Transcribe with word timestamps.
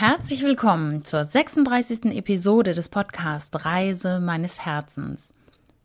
Herzlich 0.00 0.44
willkommen 0.44 1.02
zur 1.02 1.24
36. 1.24 2.04
Episode 2.16 2.72
des 2.72 2.88
Podcasts 2.88 3.64
Reise 3.64 4.20
meines 4.20 4.64
Herzens. 4.64 5.34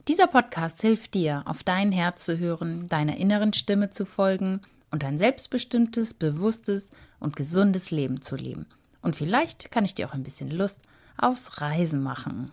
Dieser 0.08 0.28
Podcast 0.28 0.82
hilft 0.82 1.16
dir, 1.16 1.42
auf 1.48 1.64
dein 1.64 1.92
Herz 1.92 2.24
zu 2.24 2.38
hören, 2.38 2.88
deiner 2.88 3.18
inneren 3.18 3.54
Stimme 3.54 3.90
zu 3.90 4.06
folgen 4.06 4.62
und 4.92 5.04
ein 5.04 5.18
selbstbestimmtes, 5.18 6.14
bewusstes 6.14 6.92
und 7.20 7.36
gesundes 7.36 7.90
Leben 7.90 8.22
zu 8.22 8.36
leben. 8.36 8.68
Und 9.02 9.16
vielleicht 9.16 9.72
kann 9.72 9.84
ich 9.84 9.96
dir 9.96 10.08
auch 10.08 10.14
ein 10.14 10.22
bisschen 10.22 10.52
Lust 10.52 10.80
aufs 11.18 11.60
Reisen 11.60 12.04
machen. 12.04 12.52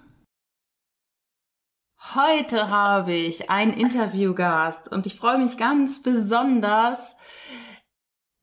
Heute 2.15 2.71
habe 2.71 3.13
ich 3.13 3.51
einen 3.51 3.75
Interviewgast 3.75 4.91
und 4.91 5.05
ich 5.05 5.15
freue 5.15 5.37
mich 5.37 5.59
ganz 5.59 6.03
besonders, 6.03 7.17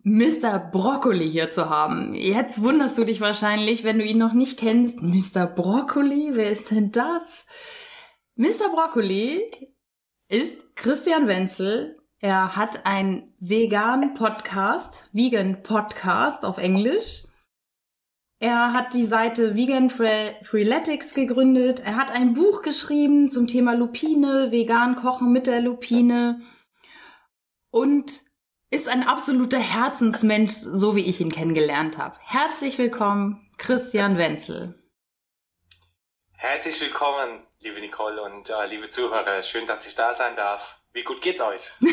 Mr. 0.10 0.58
Broccoli 0.58 1.30
hier 1.30 1.52
zu 1.52 1.70
haben. 1.70 2.14
Jetzt 2.14 2.64
wunderst 2.64 2.98
du 2.98 3.04
dich 3.04 3.20
wahrscheinlich, 3.20 3.84
wenn 3.84 4.00
du 4.00 4.06
ihn 4.06 4.18
noch 4.18 4.32
nicht 4.32 4.58
kennst. 4.58 5.02
Mr. 5.02 5.46
Broccoli, 5.48 6.30
wer 6.32 6.50
ist 6.50 6.72
denn 6.72 6.94
das? 6.94 7.46
Mr. 8.38 8.70
Broccoli 8.74 9.42
ist 10.30 10.78
Christian 10.78 11.28
Wenzel. 11.28 12.00
Er 12.20 12.56
hat 12.56 12.86
einen 12.86 13.34
veganen 13.42 14.14
Podcast, 14.14 15.10
Vegan 15.12 15.62
Podcast 15.62 16.46
auf 16.46 16.58
Englisch. 16.58 17.26
Er 18.40 18.72
hat 18.72 18.94
die 18.94 19.06
Seite 19.06 19.56
Vegan 19.56 19.90
Freeletics 19.90 21.16
gegründet. 21.16 21.82
Er 21.82 21.98
hat 21.98 22.12
ein 22.12 22.34
Buch 22.34 22.62
geschrieben 22.62 23.30
zum 23.30 23.46
Thema 23.46 23.74
Lupine, 23.74 24.54
vegan 24.54 24.96
kochen 24.96 25.34
mit 25.34 25.48
der 25.48 25.60
Lupine. 25.60 26.40
Und 27.72 28.26
ist 28.70 28.88
ein 28.88 29.08
absoluter 29.08 29.60
Herzensmensch, 29.60 30.54
so 30.54 30.96
wie 30.96 31.06
ich 31.06 31.22
ihn 31.22 31.32
kennengelernt 31.32 31.98
habe. 31.98 32.16
Herzlich 32.20 32.78
willkommen, 32.78 33.50
Christian 33.58 34.18
Wenzel. 34.18 34.76
Herzlich 36.34 36.80
willkommen, 36.82 37.48
liebe 37.60 37.80
Nicole 37.80 38.22
und 38.22 38.50
äh, 38.50 38.66
liebe 38.68 38.90
Zuhörer. 38.90 39.42
Schön, 39.42 39.66
dass 39.68 39.88
ich 39.88 39.96
da 39.96 40.14
sein 40.14 40.36
darf. 40.36 40.82
Wie 40.92 41.04
gut 41.04 41.22
geht's 41.22 41.42
euch? 41.42 41.72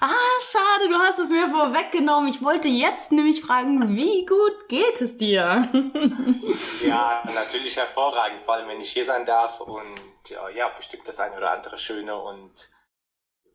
ah, 0.00 0.40
schade, 0.40 0.88
du 0.88 0.96
hast 0.96 1.18
es 1.18 1.30
mir 1.30 1.48
vorweggenommen. 1.48 2.28
Ich 2.28 2.42
wollte 2.42 2.68
jetzt 2.68 3.10
nämlich 3.10 3.40
fragen, 3.40 3.96
wie 3.96 4.26
gut 4.26 4.68
geht 4.68 5.00
es 5.00 5.16
dir? 5.16 5.68
ja, 6.86 7.22
natürlich 7.34 7.76
hervorragend, 7.76 8.42
vor 8.42 8.54
allem 8.54 8.68
wenn 8.68 8.80
ich 8.80 8.92
hier 8.92 9.04
sein 9.04 9.24
darf 9.24 9.60
und 9.60 10.00
äh, 10.30 10.56
ja, 10.56 10.68
bestimmt 10.68 11.08
das 11.08 11.18
eine 11.18 11.36
oder 11.36 11.50
andere 11.50 11.78
Schöne 11.78 12.16
und 12.16 12.73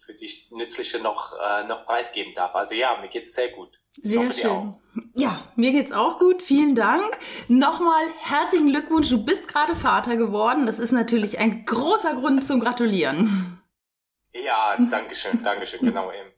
für 0.09 0.15
dich 0.15 0.49
Nützliche 0.49 0.99
noch, 0.99 1.33
äh, 1.39 1.65
noch 1.65 1.85
preisgeben 1.85 2.33
darf. 2.33 2.55
Also 2.55 2.73
ja, 2.73 2.97
mir 2.99 3.09
geht's 3.09 3.33
sehr 3.33 3.49
gut. 3.49 3.79
Sehr 4.01 4.31
schön. 4.31 4.75
Ja, 5.13 5.51
mir 5.55 5.71
geht's 5.71 5.91
auch 5.91 6.17
gut. 6.17 6.41
Vielen 6.41 6.73
Dank. 6.73 7.15
Nochmal 7.47 8.05
herzlichen 8.17 8.69
Glückwunsch. 8.69 9.09
Du 9.09 9.23
bist 9.23 9.47
gerade 9.47 9.75
Vater 9.75 10.17
geworden. 10.17 10.65
Das 10.65 10.79
ist 10.79 10.91
natürlich 10.91 11.37
ein 11.37 11.63
großer 11.63 12.15
Grund 12.15 12.43
zum 12.43 12.59
Gratulieren. 12.59 13.61
Ja, 14.33 14.77
danke 14.89 15.13
schön, 15.13 15.43
danke 15.43 15.67
schön. 15.67 15.81
Genau 15.81 16.09
im 16.09 16.31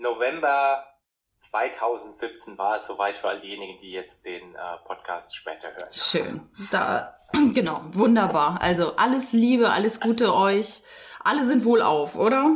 November 0.00 0.86
2017 1.50 2.56
war 2.58 2.76
es 2.76 2.86
soweit 2.86 3.16
für 3.16 3.28
all 3.28 3.40
diejenigen, 3.40 3.76
die 3.80 3.90
jetzt 3.90 4.24
den 4.24 4.54
äh, 4.54 4.58
Podcast 4.86 5.34
später 5.34 5.72
hören. 5.72 5.92
Schön. 5.92 6.48
Da, 6.70 7.18
genau, 7.54 7.82
wunderbar. 7.92 8.58
Also 8.60 8.94
alles 8.94 9.32
Liebe, 9.32 9.70
alles 9.70 10.00
Gute 10.00 10.32
euch. 10.32 10.82
Alle 11.24 11.46
sind 11.46 11.64
wohl 11.64 11.80
auf, 11.80 12.16
oder? 12.16 12.50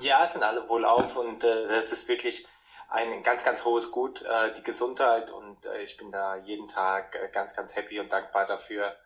Ja, 0.00 0.26
sind 0.26 0.42
alle 0.42 0.68
wohl 0.68 0.84
auf 0.84 1.16
und 1.16 1.44
äh, 1.44 1.68
das 1.68 1.92
ist 1.92 2.08
wirklich 2.08 2.46
ein 2.88 3.22
ganz, 3.22 3.44
ganz 3.44 3.64
hohes 3.64 3.90
Gut, 3.90 4.22
äh, 4.22 4.52
die 4.54 4.62
Gesundheit 4.62 5.30
und 5.30 5.64
äh, 5.66 5.82
ich 5.82 5.96
bin 5.96 6.10
da 6.10 6.36
jeden 6.36 6.68
Tag 6.68 7.14
äh, 7.14 7.28
ganz, 7.30 7.54
ganz 7.54 7.76
happy 7.76 8.00
und 8.00 8.10
dankbar 8.10 8.46
dafür. 8.46 8.96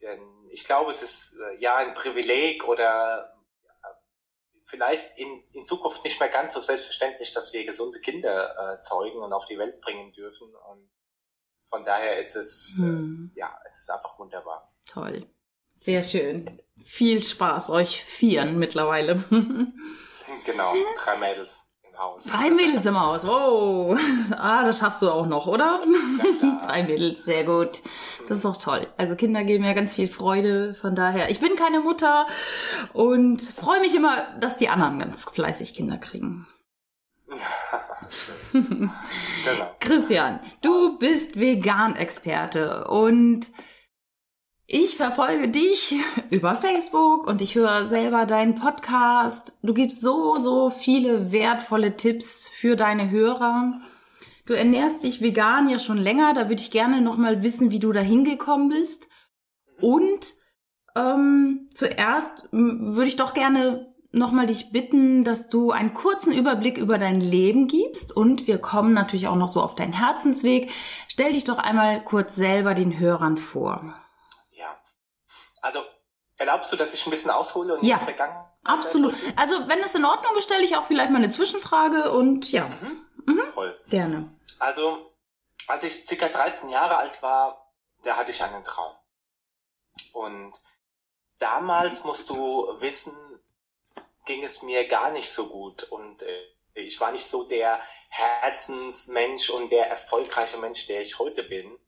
Denn 0.00 0.20
ich 0.50 0.64
glaube, 0.64 0.90
es 0.90 1.02
ist 1.02 1.36
äh, 1.36 1.60
ja 1.60 1.76
ein 1.76 1.94
Privileg 1.94 2.66
oder 2.66 3.34
äh, 3.82 3.88
vielleicht 4.64 5.18
in, 5.18 5.42
in 5.52 5.66
Zukunft 5.66 6.04
nicht 6.04 6.20
mehr 6.20 6.28
ganz 6.28 6.54
so 6.54 6.60
selbstverständlich, 6.60 7.32
dass 7.32 7.52
wir 7.52 7.64
gesunde 7.64 8.00
Kinder 8.00 8.76
äh, 8.76 8.80
zeugen 8.80 9.18
und 9.18 9.32
auf 9.32 9.46
die 9.46 9.58
Welt 9.58 9.80
bringen 9.80 10.12
dürfen. 10.12 10.54
Und 10.70 10.88
von 11.68 11.84
daher 11.84 12.18
ist 12.18 12.36
es, 12.36 12.74
hm. 12.76 13.32
äh, 13.34 13.40
ja, 13.40 13.60
es 13.66 13.76
ist 13.78 13.90
einfach 13.90 14.18
wunderbar. 14.18 14.72
Toll. 14.86 15.28
Sehr 15.80 16.02
schön. 16.02 16.62
Viel 16.82 17.22
Spaß 17.22 17.70
euch 17.70 18.02
vieren 18.02 18.58
mittlerweile. 18.58 19.24
Genau, 20.44 20.74
drei 20.96 21.16
Mädels 21.16 21.64
im 21.82 21.98
Haus. 21.98 22.24
Drei 22.24 22.50
Mädels 22.50 22.86
im 22.86 23.00
Haus, 23.00 23.24
oh. 23.24 23.96
Ah, 24.36 24.64
das 24.64 24.78
schaffst 24.78 25.02
du 25.02 25.10
auch 25.10 25.26
noch, 25.26 25.46
oder? 25.46 25.80
Ja, 26.42 26.60
drei 26.66 26.82
Mädels, 26.82 27.24
sehr 27.24 27.44
gut. 27.44 27.82
Das 28.28 28.38
ist 28.38 28.44
doch 28.44 28.56
toll. 28.56 28.86
Also 28.96 29.16
Kinder 29.16 29.44
geben 29.44 29.64
mir 29.64 29.74
ganz 29.74 29.94
viel 29.94 30.08
Freude, 30.08 30.74
von 30.74 30.94
daher. 30.94 31.30
Ich 31.30 31.40
bin 31.40 31.56
keine 31.56 31.80
Mutter 31.80 32.26
und 32.92 33.40
freue 33.40 33.80
mich 33.80 33.94
immer, 33.94 34.26
dass 34.40 34.56
die 34.56 34.68
anderen 34.68 34.98
ganz 34.98 35.24
fleißig 35.24 35.74
Kinder 35.74 35.98
kriegen. 35.98 36.46
genau. 38.52 39.76
Christian, 39.80 40.40
du 40.62 40.98
bist 40.98 41.38
Vegan-Experte 41.38 42.86
und 42.88 43.50
ich 44.70 44.98
verfolge 44.98 45.48
dich 45.48 45.96
über 46.30 46.54
Facebook 46.54 47.26
und 47.26 47.40
ich 47.40 47.54
höre 47.54 47.88
selber 47.88 48.26
deinen 48.26 48.54
Podcast. 48.54 49.56
Du 49.62 49.72
gibst 49.72 50.02
so, 50.02 50.36
so 50.36 50.68
viele 50.68 51.32
wertvolle 51.32 51.96
Tipps 51.96 52.46
für 52.48 52.76
deine 52.76 53.08
Hörer. 53.10 53.80
Du 54.44 54.52
ernährst 54.52 55.04
dich 55.04 55.22
vegan 55.22 55.68
ja 55.68 55.78
schon 55.78 55.96
länger. 55.96 56.34
Da 56.34 56.50
würde 56.50 56.60
ich 56.60 56.70
gerne 56.70 57.00
nochmal 57.00 57.42
wissen, 57.42 57.70
wie 57.70 57.78
du 57.78 57.92
da 57.92 58.00
hingekommen 58.00 58.68
bist. 58.68 59.08
Und 59.80 60.34
ähm, 60.94 61.70
zuerst 61.72 62.48
würde 62.52 63.08
ich 63.08 63.16
doch 63.16 63.32
gerne 63.32 63.94
nochmal 64.12 64.46
dich 64.46 64.70
bitten, 64.70 65.24
dass 65.24 65.48
du 65.48 65.70
einen 65.70 65.94
kurzen 65.94 66.32
Überblick 66.32 66.76
über 66.76 66.98
dein 66.98 67.22
Leben 67.22 67.68
gibst. 67.68 68.14
Und 68.14 68.46
wir 68.46 68.58
kommen 68.58 68.92
natürlich 68.92 69.28
auch 69.28 69.36
noch 69.36 69.48
so 69.48 69.62
auf 69.62 69.76
deinen 69.76 69.94
Herzensweg. 69.94 70.70
Stell 71.08 71.32
dich 71.32 71.44
doch 71.44 71.58
einmal 71.58 72.04
kurz 72.04 72.36
selber 72.36 72.74
den 72.74 72.98
Hörern 72.98 73.38
vor. 73.38 73.94
Also 75.68 75.84
erlaubst 76.38 76.72
du, 76.72 76.76
dass 76.76 76.94
ich 76.94 77.06
ein 77.06 77.10
bisschen 77.10 77.30
aushole 77.30 77.76
und 77.76 77.84
ja, 77.84 78.00
absolut. 78.64 79.14
Also 79.36 79.68
wenn 79.68 79.80
es 79.80 79.94
in 79.94 80.06
Ordnung 80.06 80.34
ist, 80.38 80.44
stelle 80.44 80.64
ich 80.64 80.74
auch 80.78 80.86
vielleicht 80.86 81.10
mal 81.10 81.18
eine 81.18 81.28
Zwischenfrage 81.28 82.10
und 82.10 82.50
ja. 82.50 82.68
Mhm. 82.68 83.04
Mhm. 83.26 83.52
Voll. 83.52 83.78
Gerne. 83.90 84.34
Also 84.58 85.12
als 85.66 85.84
ich 85.84 86.06
circa 86.06 86.30
13 86.30 86.70
Jahre 86.70 86.96
alt 86.96 87.22
war, 87.22 87.70
da 88.02 88.16
hatte 88.16 88.30
ich 88.30 88.42
einen 88.42 88.64
Traum. 88.64 88.94
Und 90.14 90.54
damals 91.38 92.04
musst 92.04 92.30
du 92.30 92.80
wissen, 92.80 93.14
ging 94.24 94.42
es 94.42 94.62
mir 94.62 94.88
gar 94.88 95.10
nicht 95.10 95.30
so 95.30 95.50
gut 95.50 95.82
und 95.82 96.22
äh, 96.22 96.40
ich 96.72 96.98
war 96.98 97.12
nicht 97.12 97.26
so 97.26 97.44
der 97.44 97.78
Herzensmensch 98.08 99.50
und 99.50 99.70
der 99.70 99.86
erfolgreiche 99.86 100.56
Mensch, 100.56 100.86
der 100.86 101.02
ich 101.02 101.18
heute 101.18 101.42
bin. 101.42 101.78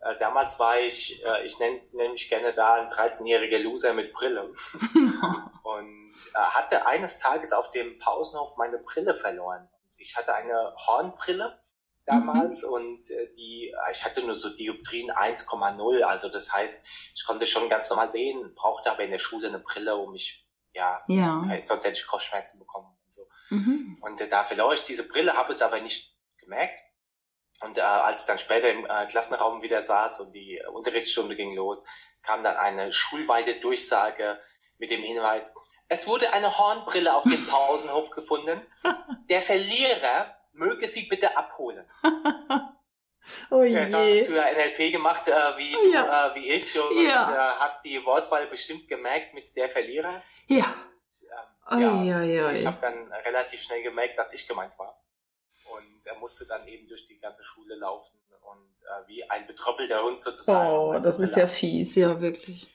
Äh, 0.00 0.18
damals 0.18 0.58
war 0.58 0.78
ich, 0.78 1.24
äh, 1.24 1.44
ich 1.44 1.58
nenne 1.58 1.80
nenn 1.92 2.12
mich 2.12 2.28
gerne 2.28 2.52
da 2.52 2.74
ein 2.74 2.88
13-jähriger 2.88 3.58
Loser 3.62 3.92
mit 3.92 4.12
Brille. 4.12 4.52
und 5.62 6.14
äh, 6.34 6.38
hatte 6.38 6.86
eines 6.86 7.18
Tages 7.18 7.52
auf 7.52 7.70
dem 7.70 7.98
Pausenhof 7.98 8.56
meine 8.56 8.78
Brille 8.78 9.14
verloren. 9.14 9.68
Ich 9.98 10.16
hatte 10.16 10.34
eine 10.34 10.74
Hornbrille 10.86 11.58
damals 12.06 12.62
mhm. 12.62 12.72
und 12.72 13.10
äh, 13.10 13.32
die, 13.34 13.74
ich 13.90 14.04
hatte 14.04 14.24
nur 14.24 14.34
so 14.34 14.50
Dioptrien 14.50 15.10
1,0. 15.10 16.02
Also 16.02 16.28
das 16.28 16.52
heißt, 16.54 16.80
ich 17.14 17.26
konnte 17.26 17.46
schon 17.46 17.68
ganz 17.68 17.90
normal 17.90 18.08
sehen, 18.08 18.54
brauchte 18.54 18.90
aber 18.90 19.02
in 19.02 19.10
der 19.10 19.18
Schule 19.18 19.48
eine 19.48 19.58
Brille, 19.58 19.96
um 19.96 20.12
mich, 20.12 20.46
ja, 20.72 21.02
ja. 21.08 21.42
sonst 21.62 21.84
hätte 21.84 21.98
ich 21.98 22.06
Kopfschmerzen 22.06 22.58
bekommen 22.58 22.96
und 23.04 23.14
so. 23.14 23.28
Mhm. 23.50 23.98
Und 24.00 24.20
äh, 24.20 24.28
da 24.28 24.44
verlor 24.44 24.72
ich 24.74 24.84
diese 24.84 25.06
Brille, 25.06 25.34
habe 25.34 25.50
es 25.50 25.60
aber 25.60 25.80
nicht 25.80 26.16
gemerkt. 26.38 26.78
Und 27.60 27.78
äh, 27.78 27.80
als 27.80 28.20
ich 28.22 28.26
dann 28.26 28.38
später 28.38 28.70
im 28.70 28.86
äh, 28.86 29.06
Klassenraum 29.06 29.62
wieder 29.62 29.82
saß 29.82 30.20
und 30.20 30.32
die 30.32 30.62
Unterrichtsstunde 30.72 31.34
ging 31.34 31.54
los, 31.54 31.84
kam 32.22 32.42
dann 32.44 32.56
eine 32.56 32.92
schulweite 32.92 33.54
Durchsage 33.54 34.40
mit 34.78 34.90
dem 34.90 35.02
Hinweis, 35.02 35.54
es 35.88 36.06
wurde 36.06 36.32
eine 36.32 36.56
Hornbrille 36.58 37.14
auf 37.14 37.24
dem 37.24 37.46
Pausenhof 37.48 38.10
gefunden. 38.10 38.60
Der 39.28 39.40
Verlierer 39.40 40.36
möge 40.52 40.86
sie 40.86 41.02
bitte 41.02 41.36
abholen. 41.36 41.88
oh 43.50 43.62
je. 43.62 43.74
Jetzt 43.74 43.94
hast 43.94 44.28
du 44.28 44.34
ja 44.34 44.52
NLP 44.52 44.92
gemacht, 44.92 45.26
äh, 45.28 45.56
wie, 45.56 45.72
du, 45.72 45.92
ja. 45.92 46.28
äh, 46.28 46.34
wie 46.34 46.50
ich, 46.50 46.78
und 46.78 47.02
ja. 47.02 47.22
äh, 47.32 47.54
hast 47.58 47.84
die 47.84 48.04
Wortwahl 48.04 48.46
bestimmt 48.46 48.86
gemerkt 48.88 49.34
mit 49.34 49.54
der 49.56 49.68
Verlierer. 49.68 50.22
Ja. 50.46 50.66
Ähm, 51.70 51.80
ja, 51.80 52.02
ja, 52.02 52.22
ja, 52.22 52.52
ich 52.52 52.64
habe 52.64 52.78
dann 52.80 53.12
relativ 53.12 53.60
schnell 53.60 53.82
gemerkt, 53.82 54.18
dass 54.18 54.32
ich 54.32 54.48
gemeint 54.48 54.78
war. 54.78 54.98
Er 56.08 56.18
musste 56.18 56.46
dann 56.46 56.66
eben 56.66 56.88
durch 56.88 57.06
die 57.06 57.18
ganze 57.18 57.44
Schule 57.44 57.74
laufen 57.76 58.18
und 58.40 58.72
äh, 58.82 59.08
wie 59.08 59.28
ein 59.30 59.46
betröppelter 59.46 60.02
Hund 60.02 60.20
sozusagen. 60.20 60.70
Oh, 60.70 60.98
das 61.00 61.18
ist 61.18 61.36
ja 61.36 61.46
fies, 61.46 61.94
ja, 61.94 62.20
wirklich. 62.20 62.68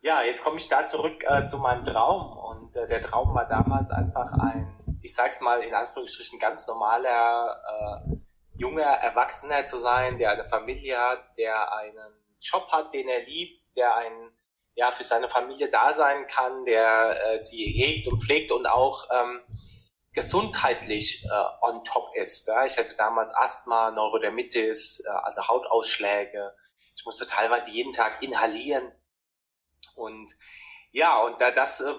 Ja, 0.00 0.22
jetzt 0.22 0.42
komme 0.42 0.58
ich 0.58 0.68
da 0.68 0.84
zurück 0.84 1.24
äh, 1.28 1.44
zu 1.44 1.58
meinem 1.58 1.84
Traum. 1.84 2.36
Und 2.36 2.76
äh, 2.76 2.86
der 2.86 3.02
Traum 3.02 3.34
war 3.34 3.48
damals 3.48 3.90
einfach 3.90 4.32
ein, 4.32 4.98
ich 5.02 5.14
sag's 5.14 5.40
mal 5.40 5.62
in 5.62 5.74
Anführungsstrichen, 5.74 6.38
ganz 6.38 6.66
normaler 6.66 7.62
äh, 8.08 8.16
junger 8.56 8.82
Erwachsener 8.82 9.64
zu 9.64 9.78
sein, 9.78 10.18
der 10.18 10.32
eine 10.32 10.44
Familie 10.44 10.98
hat, 10.98 11.36
der 11.38 11.72
einen 11.72 12.12
Job 12.40 12.68
hat, 12.70 12.92
den 12.92 13.08
er 13.08 13.24
liebt, 13.24 13.76
der 13.76 13.94
ein 13.96 14.32
ja 14.74 14.90
für 14.90 15.04
seine 15.04 15.28
Familie 15.28 15.68
da 15.68 15.92
sein 15.92 16.26
kann, 16.26 16.64
der 16.64 17.34
äh, 17.34 17.38
sie 17.38 17.64
hegt 17.64 18.08
und 18.08 18.18
pflegt 18.18 18.50
und 18.50 18.66
auch 18.66 19.06
ähm, 19.12 19.40
gesundheitlich 20.12 21.24
äh, 21.24 21.66
on 21.66 21.82
top 21.84 22.14
ist. 22.14 22.46
Ja? 22.48 22.64
Ich 22.64 22.76
hatte 22.76 22.94
damals 22.96 23.34
Asthma, 23.34 23.90
Neurodermitis, 23.90 25.04
äh, 25.06 25.10
also 25.10 25.48
Hautausschläge. 25.48 26.54
Ich 26.94 27.04
musste 27.04 27.26
teilweise 27.26 27.70
jeden 27.70 27.92
Tag 27.92 28.22
inhalieren. 28.22 28.92
Und 29.96 30.36
ja, 30.90 31.22
und 31.22 31.40
da 31.40 31.50
das 31.50 31.80
äh, 31.80 31.94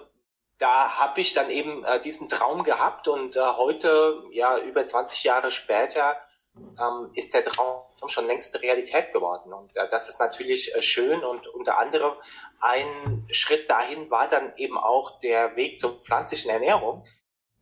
da 0.58 0.98
habe 0.98 1.20
ich 1.20 1.32
dann 1.32 1.50
eben 1.50 1.84
äh, 1.84 2.00
diesen 2.00 2.28
Traum 2.28 2.62
gehabt 2.62 3.08
und 3.08 3.36
äh, 3.36 3.40
heute, 3.40 4.22
ja, 4.30 4.58
über 4.58 4.86
20 4.86 5.24
Jahre 5.24 5.50
später, 5.50 6.16
ähm, 6.56 7.10
ist 7.14 7.34
der 7.34 7.42
Traum 7.44 7.82
schon 8.06 8.26
längst 8.26 8.60
Realität 8.62 9.12
geworden. 9.12 9.52
Und 9.52 9.76
äh, 9.76 9.88
das 9.90 10.08
ist 10.08 10.20
natürlich 10.20 10.74
äh, 10.74 10.82
schön 10.82 11.24
und 11.24 11.48
unter 11.48 11.78
anderem 11.78 12.14
ein 12.60 13.26
Schritt 13.30 13.68
dahin 13.68 14.10
war 14.10 14.28
dann 14.28 14.56
eben 14.56 14.78
auch 14.78 15.18
der 15.20 15.56
Weg 15.56 15.78
zur 15.78 16.00
pflanzlichen 16.00 16.50
Ernährung, 16.50 17.04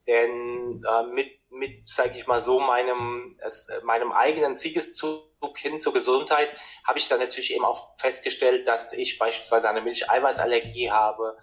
denn 0.06 0.82
äh, 0.88 1.02
mit, 1.04 1.30
mit 1.50 1.88
sage 1.88 2.18
ich 2.18 2.26
mal 2.26 2.40
so, 2.40 2.60
meinem, 2.60 3.38
es, 3.40 3.68
meinem 3.84 4.12
eigenen 4.12 4.56
Siegeszug 4.56 5.22
hin 5.56 5.80
zur 5.80 5.92
Gesundheit 5.92 6.54
habe 6.86 6.98
ich 6.98 7.08
dann 7.08 7.20
natürlich 7.20 7.54
eben 7.54 7.64
auch 7.64 7.98
festgestellt, 7.98 8.66
dass 8.66 8.92
ich 8.92 9.18
beispielsweise 9.18 9.68
eine 9.68 9.82
Milcheiweißallergie 9.82 10.90
habe, 10.90 11.36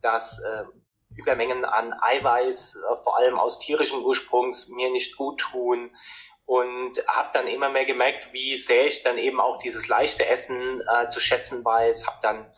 dass 0.00 0.42
äh, 0.42 0.64
Übermengen 1.16 1.64
an 1.64 1.92
Eiweiß, 1.92 2.76
äh, 2.76 2.96
vor 3.02 3.18
allem 3.18 3.38
aus 3.38 3.58
tierischem 3.58 4.04
Ursprungs, 4.04 4.68
mir 4.68 4.90
nicht 4.90 5.16
gut 5.16 5.40
tun. 5.40 5.94
Und 6.46 7.02
habe 7.06 7.30
dann 7.32 7.46
immer 7.46 7.70
mehr 7.70 7.86
gemerkt, 7.86 8.32
wie 8.34 8.58
sehr 8.58 8.86
ich 8.86 9.02
dann 9.02 9.16
eben 9.16 9.40
auch 9.40 9.56
dieses 9.56 9.88
leichte 9.88 10.26
Essen 10.26 10.82
äh, 10.92 11.08
zu 11.08 11.18
schätzen 11.18 11.64
weiß. 11.64 12.06
Habe 12.06 12.18
dann 12.20 12.52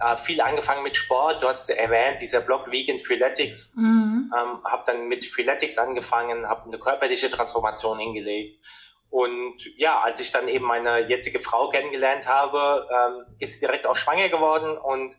äh, 0.00 0.16
viel 0.16 0.40
angefangen 0.40 0.82
mit 0.82 0.96
Sport. 0.96 1.42
Du 1.42 1.48
hast 1.48 1.68
erwähnt, 1.70 2.20
dieser 2.20 2.40
Blog 2.40 2.70
Vegan 2.70 2.98
Freeletics. 2.98 3.74
Mhm. 3.76 4.32
Ähm, 4.36 4.64
habe 4.64 4.82
dann 4.86 5.08
mit 5.08 5.24
Freeletics 5.24 5.78
angefangen, 5.78 6.48
habe 6.48 6.66
eine 6.66 6.78
körperliche 6.78 7.30
Transformation 7.30 7.98
hingelegt. 7.98 8.64
Und 9.10 9.56
ja, 9.76 10.00
als 10.00 10.20
ich 10.20 10.30
dann 10.30 10.46
eben 10.46 10.64
meine 10.64 11.08
jetzige 11.08 11.40
Frau 11.40 11.68
kennengelernt 11.68 12.28
habe, 12.28 12.88
ähm, 12.90 13.36
ist 13.40 13.54
sie 13.54 13.60
direkt 13.60 13.84
auch 13.84 13.96
schwanger 13.96 14.28
geworden 14.28 14.78
und 14.78 15.16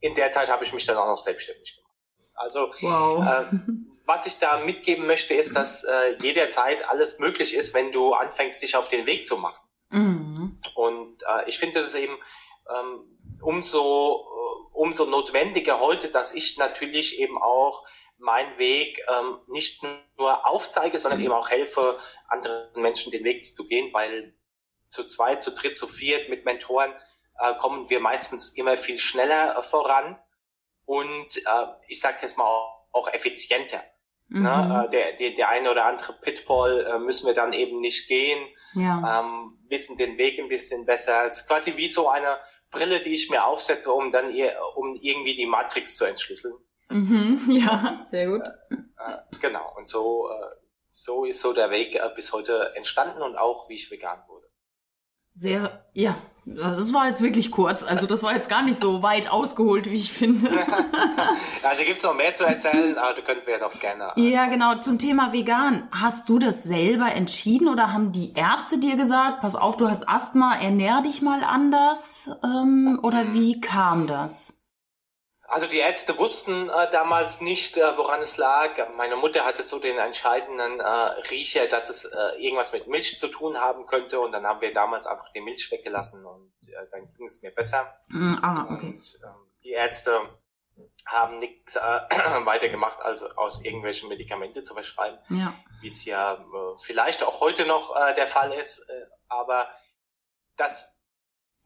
in 0.00 0.14
der 0.14 0.30
Zeit 0.32 0.50
habe 0.50 0.64
ich 0.64 0.72
mich 0.72 0.86
dann 0.86 0.96
auch 0.96 1.06
noch 1.06 1.18
selbstständig 1.18 1.76
gemacht. 1.76 1.94
Also 2.34 2.72
wow. 2.80 3.24
äh, 3.24 3.44
was 4.06 4.26
ich 4.26 4.38
da 4.38 4.58
mitgeben 4.58 5.06
möchte, 5.06 5.34
ist, 5.34 5.54
dass 5.54 5.84
äh, 5.84 6.16
jederzeit 6.20 6.88
alles 6.88 7.18
möglich 7.18 7.54
ist, 7.54 7.74
wenn 7.74 7.92
du 7.92 8.14
anfängst, 8.14 8.60
dich 8.62 8.74
auf 8.74 8.88
den 8.88 9.06
Weg 9.06 9.26
zu 9.26 9.36
machen. 9.36 9.60
Mhm. 9.90 10.58
Und 10.74 11.22
äh, 11.22 11.48
ich 11.48 11.58
finde 11.58 11.80
das 11.80 11.94
eben 11.94 12.16
ähm, 12.68 13.17
umso, 13.42 14.26
äh, 14.26 14.76
umso 14.76 15.04
notwendiger 15.04 15.80
heute, 15.80 16.08
dass 16.08 16.34
ich 16.34 16.56
natürlich 16.58 17.18
eben 17.18 17.40
auch 17.40 17.84
meinen 18.18 18.58
Weg 18.58 19.00
ähm, 19.08 19.38
nicht 19.46 19.82
nur 20.18 20.46
aufzeige, 20.46 20.98
sondern 20.98 21.20
mhm. 21.20 21.26
eben 21.26 21.34
auch 21.34 21.50
helfe, 21.50 21.98
anderen 22.28 22.82
Menschen 22.82 23.12
den 23.12 23.24
Weg 23.24 23.44
zu 23.44 23.66
gehen, 23.66 23.92
weil 23.92 24.34
zu 24.88 25.04
zweit, 25.04 25.42
zu 25.42 25.52
dritt, 25.52 25.76
zu 25.76 25.86
viert 25.86 26.28
mit 26.28 26.44
Mentoren 26.44 26.92
äh, 27.38 27.54
kommen 27.54 27.88
wir 27.88 28.00
meistens 28.00 28.56
immer 28.56 28.76
viel 28.76 28.98
schneller 28.98 29.56
äh, 29.56 29.62
voran 29.62 30.18
und 30.84 31.36
äh, 31.36 31.66
ich 31.86 32.00
sage 32.00 32.18
jetzt 32.22 32.36
mal 32.36 32.44
auch, 32.44 32.88
auch 32.92 33.12
effizienter. 33.12 33.82
Mhm. 34.28 34.42
Ne? 34.42 34.88
Der, 34.92 35.12
der, 35.12 35.30
der 35.30 35.48
eine 35.48 35.70
oder 35.70 35.84
andere 35.84 36.14
Pitfall 36.14 36.84
äh, 36.86 36.98
müssen 36.98 37.26
wir 37.26 37.34
dann 37.34 37.52
eben 37.52 37.80
nicht 37.80 38.08
gehen, 38.08 38.46
ja. 38.74 39.20
ähm, 39.20 39.58
wissen 39.68 39.96
den 39.96 40.18
Weg 40.18 40.38
ein 40.38 40.48
bisschen 40.48 40.84
besser. 40.84 41.24
Es 41.24 41.40
ist 41.40 41.48
quasi 41.48 41.76
wie 41.76 41.88
so 41.88 42.08
eine 42.08 42.38
Brille, 42.70 43.00
die 43.00 43.14
ich 43.14 43.30
mir 43.30 43.44
aufsetze, 43.44 43.92
um 43.92 44.10
dann 44.10 44.34
ihr, 44.34 44.56
um 44.76 44.96
irgendwie 45.00 45.34
die 45.34 45.46
Matrix 45.46 45.96
zu 45.96 46.04
entschlüsseln. 46.04 46.54
Mhm, 46.90 47.42
ja, 47.48 48.06
sehr 48.08 48.28
gut. 48.28 48.42
Äh, 48.42 48.74
äh, 48.74 49.38
genau, 49.40 49.74
und 49.76 49.88
so, 49.88 50.30
äh, 50.30 50.56
so 50.90 51.24
ist 51.24 51.40
so 51.40 51.52
der 51.52 51.70
Weg 51.70 52.00
bis 52.14 52.32
heute 52.32 52.72
entstanden 52.74 53.22
und 53.22 53.36
auch, 53.36 53.68
wie 53.68 53.74
ich 53.74 53.90
vegan 53.90 54.20
wurde. 54.26 54.47
Sehr, 55.38 55.84
ja, 55.94 56.16
das 56.44 56.92
war 56.92 57.08
jetzt 57.08 57.22
wirklich 57.22 57.50
kurz. 57.50 57.84
Also 57.84 58.06
das 58.06 58.22
war 58.22 58.34
jetzt 58.34 58.48
gar 58.48 58.62
nicht 58.62 58.78
so 58.78 59.02
weit 59.02 59.30
ausgeholt, 59.30 59.86
wie 59.86 59.94
ich 59.94 60.12
finde. 60.12 60.50
also 61.62 61.84
gibt 61.84 61.98
es 61.98 62.02
noch 62.02 62.14
mehr 62.14 62.34
zu 62.34 62.44
erzählen, 62.44 62.96
aber 62.96 63.14
du 63.14 63.22
könntest 63.22 63.48
ja 63.48 63.58
doch 63.58 63.78
gerne. 63.78 64.12
Ja, 64.16 64.46
genau. 64.46 64.76
Zum 64.76 64.98
Thema 64.98 65.32
vegan. 65.32 65.88
Hast 65.92 66.28
du 66.28 66.38
das 66.38 66.64
selber 66.64 67.12
entschieden 67.12 67.68
oder 67.68 67.92
haben 67.92 68.12
die 68.12 68.32
Ärzte 68.34 68.78
dir 68.78 68.96
gesagt, 68.96 69.40
pass 69.42 69.54
auf, 69.54 69.76
du 69.76 69.88
hast 69.88 70.08
Asthma, 70.08 70.56
ernähr 70.58 71.02
dich 71.02 71.22
mal 71.22 71.44
anders? 71.44 72.30
Ähm, 72.42 72.98
oder 73.02 73.32
wie 73.32 73.60
kam 73.60 74.06
das? 74.06 74.57
Also 75.48 75.66
die 75.66 75.78
Ärzte 75.78 76.18
wussten 76.18 76.68
äh, 76.68 76.90
damals 76.90 77.40
nicht, 77.40 77.78
äh, 77.78 77.96
woran 77.96 78.20
es 78.20 78.36
lag. 78.36 78.76
Meine 78.96 79.16
Mutter 79.16 79.46
hatte 79.46 79.62
so 79.62 79.80
den 79.80 79.96
entscheidenden 79.96 80.78
äh, 80.78 80.84
Riecher, 81.30 81.66
dass 81.66 81.88
es 81.88 82.04
äh, 82.04 82.36
irgendwas 82.38 82.74
mit 82.74 82.86
Milch 82.86 83.18
zu 83.18 83.28
tun 83.28 83.56
haben 83.56 83.86
könnte. 83.86 84.20
Und 84.20 84.32
dann 84.32 84.46
haben 84.46 84.60
wir 84.60 84.74
damals 84.74 85.06
einfach 85.06 85.32
die 85.32 85.40
Milch 85.40 85.70
weggelassen 85.72 86.26
und 86.26 86.52
äh, 86.68 86.86
dann 86.92 87.10
ging 87.14 87.26
es 87.26 87.40
mir 87.40 87.50
besser. 87.50 87.98
Mm, 88.08 88.34
ah, 88.42 88.68
okay. 88.70 88.88
Und, 88.88 89.18
ähm, 89.24 89.50
die 89.64 89.70
Ärzte 89.70 90.20
haben 91.06 91.38
nichts 91.38 91.76
äh, 91.76 91.80
weiter 92.44 92.68
gemacht, 92.68 93.00
als 93.00 93.24
aus 93.24 93.64
irgendwelchen 93.64 94.10
Medikamente 94.10 94.60
zu 94.60 94.74
verschreiben, 94.74 95.18
ja. 95.30 95.54
wie 95.80 95.88
es 95.88 96.04
ja 96.04 96.44
vielleicht 96.82 97.22
auch 97.22 97.40
heute 97.40 97.64
noch 97.64 97.94
der 98.14 98.28
Fall 98.28 98.52
ist. 98.52 98.86
Aber 99.28 99.70
das 100.58 100.97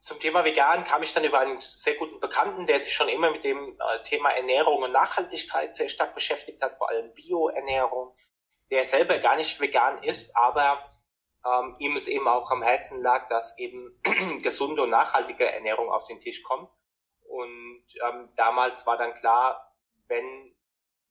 zum 0.02 0.18
Thema 0.18 0.44
vegan 0.44 0.84
kam 0.84 1.04
ich 1.04 1.14
dann 1.14 1.22
über 1.22 1.38
einen 1.38 1.60
sehr 1.60 1.94
guten 1.94 2.18
Bekannten, 2.18 2.66
der 2.66 2.80
sich 2.80 2.92
schon 2.92 3.08
immer 3.08 3.30
mit 3.30 3.44
dem 3.44 3.78
äh, 3.78 4.02
Thema 4.02 4.30
Ernährung 4.30 4.82
und 4.82 4.90
Nachhaltigkeit 4.90 5.76
sehr 5.76 5.88
stark 5.88 6.12
beschäftigt 6.12 6.60
hat, 6.60 6.76
vor 6.76 6.90
allem 6.90 7.14
Bioernährung, 7.14 8.12
der 8.72 8.84
selber 8.84 9.18
gar 9.18 9.36
nicht 9.36 9.60
vegan 9.60 10.02
ist, 10.02 10.36
aber 10.36 10.82
ähm, 11.46 11.76
ihm 11.78 11.94
es 11.94 12.08
eben 12.08 12.26
auch 12.26 12.50
am 12.50 12.64
Herzen 12.64 13.00
lag, 13.00 13.28
dass 13.28 13.56
eben 13.60 13.96
gesunde 14.42 14.82
und 14.82 14.90
nachhaltige 14.90 15.48
Ernährung 15.48 15.88
auf 15.88 16.04
den 16.08 16.18
Tisch 16.18 16.42
kommt. 16.42 16.68
Und 17.22 17.84
ähm, 18.04 18.28
damals 18.34 18.84
war 18.84 18.96
dann 18.96 19.14
klar, 19.14 19.72
wenn 20.08 20.52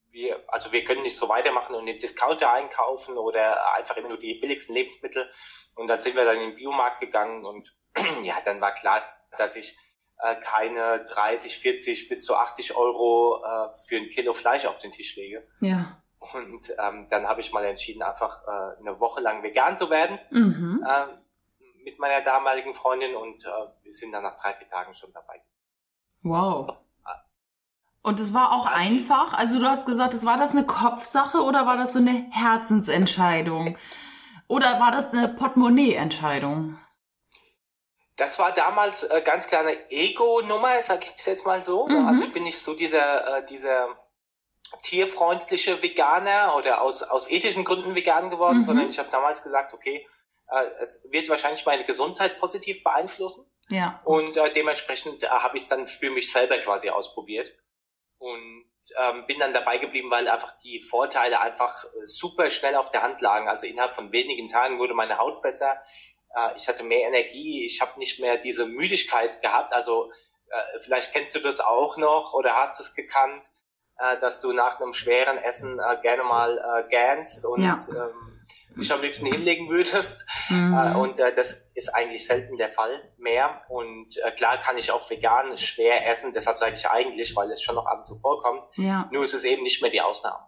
wir, 0.10 0.44
also 0.48 0.74
wir 0.74 0.84
können 0.84 1.04
nicht 1.04 1.16
so 1.16 1.30
weitermachen 1.30 1.76
und 1.76 1.88
im 1.88 1.98
Discounter 1.98 2.52
einkaufen 2.52 3.18
oder 3.18 3.74
einfach 3.76 3.96
immer 3.96 4.10
nur 4.10 4.20
die 4.20 4.34
billigsten 4.34 4.76
Lebensmittel. 4.76 5.32
Und 5.76 5.88
dann 5.88 6.02
sind 6.02 6.18
wir 6.18 6.26
dann 6.26 6.36
in 6.36 6.50
den 6.50 6.56
Biomarkt 6.56 7.00
gegangen 7.00 7.46
und 7.46 7.74
ja, 8.22 8.36
dann 8.46 8.62
war 8.62 8.74
klar, 8.74 9.02
dass 9.38 9.56
ich 9.56 9.78
äh, 10.20 10.36
keine 10.36 11.04
30, 11.06 11.60
40 11.60 12.10
bis 12.10 12.24
zu 12.24 12.36
80 12.36 12.76
Euro 12.76 13.44
äh, 13.44 13.70
für 13.88 13.98
ein 13.98 14.10
Kilo 14.10 14.34
Fleisch 14.34 14.66
auf 14.66 14.78
den 14.78 14.92
Tisch 14.92 15.16
lege. 15.16 15.48
Ja. 15.60 16.02
Und 16.20 16.72
ähm, 16.78 17.08
dann 17.10 17.28
habe 17.28 17.42
ich 17.42 17.52
mal 17.52 17.66
entschieden, 17.66 18.04
einfach 18.04 18.44
äh, 18.48 18.80
eine 18.80 19.00
Woche 19.00 19.22
lang 19.22 19.42
vegan 19.42 19.76
zu 19.76 19.90
werden 19.90 20.20
mhm. 20.30 20.86
äh, 20.88 21.08
mit 21.84 21.98
meiner 21.98 22.22
damaligen 22.22 22.76
Freundin 22.76 23.16
und 23.16 23.44
äh, 23.44 23.50
wir 23.82 23.92
sind 23.92 24.12
dann 24.12 24.22
nach 24.22 24.36
drei, 24.36 24.54
vier 24.54 24.70
Tagen 24.70 24.94
schon 24.94 25.12
dabei. 25.14 25.42
Wow. 26.22 26.78
Und 28.04 28.20
es 28.20 28.34
war 28.34 28.54
auch 28.54 28.66
einfach. 28.66 29.34
Also 29.34 29.60
du 29.60 29.68
hast 29.68 29.86
gesagt, 29.86 30.14
es 30.14 30.26
war 30.26 30.38
das 30.38 30.52
eine 30.52 30.66
Kopfsache 30.66 31.42
oder 31.42 31.66
war 31.66 31.78
das 31.78 31.94
so 31.94 32.00
eine 32.00 32.28
Herzensentscheidung? 32.32 33.78
Oder 34.48 34.80
war 34.80 34.92
das 34.92 35.14
eine 35.14 35.30
Portemonnaie-Entscheidung? 35.30 36.78
Das 38.22 38.38
war 38.38 38.52
damals 38.52 39.02
äh, 39.06 39.20
ganz 39.26 39.48
klar 39.48 39.62
eine 39.62 39.90
Ego-Nummer, 39.90 40.80
sag 40.84 41.04
ich 41.04 41.26
jetzt 41.26 41.44
mal 41.44 41.64
so. 41.64 41.88
Mhm. 41.88 42.08
Also 42.08 42.24
ich 42.24 42.32
bin 42.32 42.44
nicht 42.44 42.60
so 42.60 42.76
dieser, 42.76 43.38
äh, 43.40 43.46
dieser 43.48 43.98
tierfreundliche 44.84 45.82
Veganer 45.82 46.56
oder 46.56 46.82
aus, 46.82 47.02
aus 47.02 47.32
ethischen 47.32 47.64
Gründen 47.64 47.96
vegan 47.96 48.30
geworden, 48.30 48.60
mhm. 48.60 48.64
sondern 48.64 48.90
ich 48.90 49.00
habe 49.00 49.10
damals 49.10 49.42
gesagt, 49.42 49.74
okay, 49.74 50.08
äh, 50.52 50.66
es 50.80 51.08
wird 51.10 51.30
wahrscheinlich 51.30 51.66
meine 51.66 51.84
Gesundheit 51.84 52.38
positiv 52.40 52.84
beeinflussen. 52.84 53.52
Ja. 53.70 54.00
Und 54.06 54.38
äh, 54.38 54.54
dementsprechend 54.54 55.24
äh, 55.24 55.28
habe 55.28 55.58
ich 55.58 55.64
es 55.64 55.70
dann 55.70 55.88
für 55.88 56.12
mich 56.12 56.32
selber 56.32 56.60
quasi 56.60 56.92
ausprobiert. 56.92 57.52
Und 58.20 58.66
ähm, 58.98 59.26
bin 59.26 59.40
dann 59.40 59.52
dabei 59.52 59.80
geblieben, 59.80 60.12
weil 60.12 60.28
einfach 60.28 60.60
die 60.60 60.80
Vorteile 60.80 61.42
einfach 61.42 61.86
super 62.04 62.52
schnell 62.52 62.76
auf 62.76 62.92
der 62.92 63.02
Hand 63.02 63.20
lagen. 63.22 63.48
Also 63.48 63.66
innerhalb 63.66 63.96
von 63.96 64.12
wenigen 64.12 64.48
Tagen 64.48 64.78
wurde 64.78 64.94
meine 64.94 65.18
Haut 65.18 65.42
besser 65.42 65.80
äh, 66.36 66.56
ich 66.56 66.68
hatte 66.68 66.84
mehr 66.84 67.08
Energie, 67.08 67.66
ich 67.66 67.82
habe 67.82 68.00
nicht 68.00 68.20
mehr 68.20 68.38
diese 68.38 68.66
Müdigkeit 68.66 69.42
gehabt. 69.42 69.74
Also 69.74 70.12
äh, 70.50 70.80
vielleicht 70.80 71.14
kennst 71.14 71.36
du 71.36 71.40
das 71.40 71.60
auch 71.60 71.98
noch 71.98 72.34
oder 72.34 72.56
hast 72.56 72.80
es 72.80 72.96
gekannt, 72.96 73.50
äh, 73.98 74.20
dass 74.20 74.42
du 74.42 74.52
nach 74.52 74.80
einem 74.80 74.94
schweren 74.94 75.38
Essen 75.38 75.80
gerne 76.02 76.24
mal 76.24 76.58
äh, 76.58 76.90
gähnst 76.90 77.46
und 77.46 77.62
ja. 77.62 77.78
ähm, 77.90 78.42
dich 78.78 78.92
am 78.92 79.02
liebsten 79.02 79.26
hinlegen 79.26 79.70
würdest. 79.70 80.26
Mhm. 80.48 80.96
Und 80.96 81.20
das 81.20 81.72
ist 81.76 81.90
eigentlich 81.90 82.26
selten 82.26 82.58
der 82.58 82.70
Fall 82.70 83.14
mehr. 83.18 83.64
Und 83.68 84.08
klar 84.38 84.60
kann 84.60 84.78
ich 84.78 84.92
auch 84.92 85.10
vegan 85.10 85.58
schwer 85.58 86.08
essen, 86.08 86.32
deshalb 86.34 86.58
sage 86.58 86.76
ich 86.76 86.88
eigentlich, 86.88 87.36
weil 87.36 87.52
es 87.52 87.62
schon 87.62 87.76
noch 87.76 87.86
ab 87.86 88.00
und 88.00 88.06
zu 88.06 88.18
vorkommt. 88.18 88.64
Ja. 88.76 89.10
Nur 89.12 89.26
ist 89.26 89.34
es 89.34 89.44
eben 89.44 89.62
nicht 89.64 89.82
mehr 89.82 89.92
die 89.92 90.00
Ausnahme. 90.00 90.48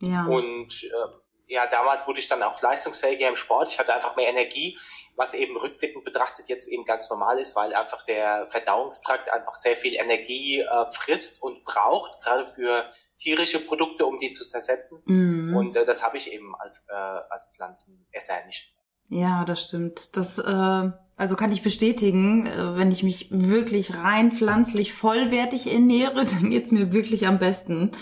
Ja. 0.00 0.26
Und 0.26 0.84
äh, 0.84 1.52
ja, 1.52 1.66
damals 1.66 2.06
wurde 2.06 2.18
ich 2.18 2.28
dann 2.28 2.42
auch 2.42 2.60
leistungsfähiger 2.60 3.28
im 3.28 3.36
Sport. 3.36 3.68
Ich 3.68 3.78
hatte 3.78 3.94
einfach 3.94 4.16
mehr 4.16 4.28
Energie, 4.28 4.78
was 5.16 5.34
eben 5.34 5.56
rückblickend 5.56 6.04
betrachtet 6.04 6.48
jetzt 6.48 6.68
eben 6.68 6.84
ganz 6.84 7.08
normal 7.10 7.38
ist, 7.38 7.54
weil 7.54 7.74
einfach 7.74 8.04
der 8.04 8.48
Verdauungstrakt 8.48 9.30
einfach 9.30 9.54
sehr 9.54 9.76
viel 9.76 9.94
Energie 9.94 10.60
äh, 10.60 10.86
frisst 10.90 11.42
und 11.42 11.64
braucht, 11.64 12.20
gerade 12.22 12.46
für 12.46 12.88
tierische 13.18 13.60
Produkte, 13.60 14.06
um 14.06 14.18
die 14.18 14.32
zu 14.32 14.48
zersetzen. 14.48 15.02
Mhm. 15.04 15.56
Und 15.56 15.76
äh, 15.76 15.84
das 15.84 16.04
habe 16.04 16.16
ich 16.16 16.32
eben 16.32 16.54
als, 16.56 16.86
äh, 16.88 16.94
als 16.94 17.48
Pflanzenesser 17.54 18.44
nicht. 18.46 18.74
Ja, 19.08 19.44
das 19.44 19.62
stimmt. 19.62 20.16
Das 20.16 20.38
äh, 20.38 20.90
also 21.16 21.36
kann 21.36 21.52
ich 21.52 21.62
bestätigen, 21.62 22.46
äh, 22.46 22.76
wenn 22.76 22.90
ich 22.90 23.02
mich 23.02 23.28
wirklich 23.30 23.96
rein 23.96 24.32
pflanzlich 24.32 24.92
vollwertig 24.92 25.72
ernähre, 25.72 26.24
dann 26.32 26.50
geht's 26.50 26.72
mir 26.72 26.92
wirklich 26.92 27.26
am 27.26 27.38
besten. 27.38 27.92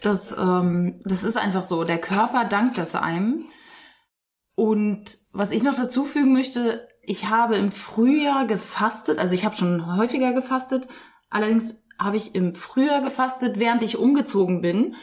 Das, 0.00 0.32
ähm, 0.32 1.00
das 1.04 1.24
ist 1.24 1.36
einfach 1.36 1.64
so. 1.64 1.84
Der 1.84 1.98
Körper 1.98 2.44
dankt 2.44 2.78
das 2.78 2.94
einem. 2.94 3.50
Und 4.54 5.18
was 5.32 5.50
ich 5.50 5.62
noch 5.62 5.74
dazu 5.74 6.04
fügen 6.04 6.32
möchte, 6.32 6.88
ich 7.02 7.28
habe 7.28 7.56
im 7.56 7.72
Frühjahr 7.72 8.46
gefastet, 8.46 9.18
also 9.18 9.34
ich 9.34 9.44
habe 9.44 9.56
schon 9.56 9.96
häufiger 9.96 10.32
gefastet, 10.32 10.88
allerdings 11.30 11.82
habe 11.98 12.16
ich 12.16 12.34
im 12.34 12.54
Frühjahr 12.54 13.00
gefastet, 13.00 13.58
während 13.58 13.82
ich 13.82 13.96
umgezogen 13.96 14.60
bin 14.60 14.94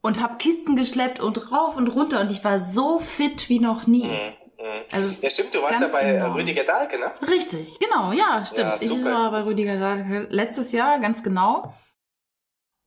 und 0.00 0.20
habe 0.20 0.36
Kisten 0.36 0.76
geschleppt 0.76 1.20
und 1.20 1.50
rauf 1.50 1.76
und 1.76 1.88
runter 1.88 2.20
und 2.20 2.30
ich 2.30 2.44
war 2.44 2.58
so 2.58 2.98
fit 2.98 3.48
wie 3.48 3.60
noch 3.60 3.86
nie. 3.86 4.08
Mhm. 4.08 4.44
Also 4.92 5.22
ja, 5.22 5.30
stimmt, 5.30 5.54
du 5.54 5.62
warst 5.62 5.80
ja 5.80 5.88
bei 5.88 6.00
enorm. 6.00 6.32
Rüdiger 6.34 6.64
Dahlke, 6.64 6.98
ne? 6.98 7.10
Richtig, 7.28 7.78
genau, 7.78 8.12
ja, 8.12 8.44
stimmt. 8.46 8.80
Ja, 8.80 8.82
ich 8.82 9.04
war 9.04 9.30
bei 9.30 9.44
Rüdiger 9.44 9.78
Dahlke 9.78 10.26
letztes 10.30 10.72
Jahr, 10.72 10.98
ganz 11.00 11.22
genau. 11.22 11.74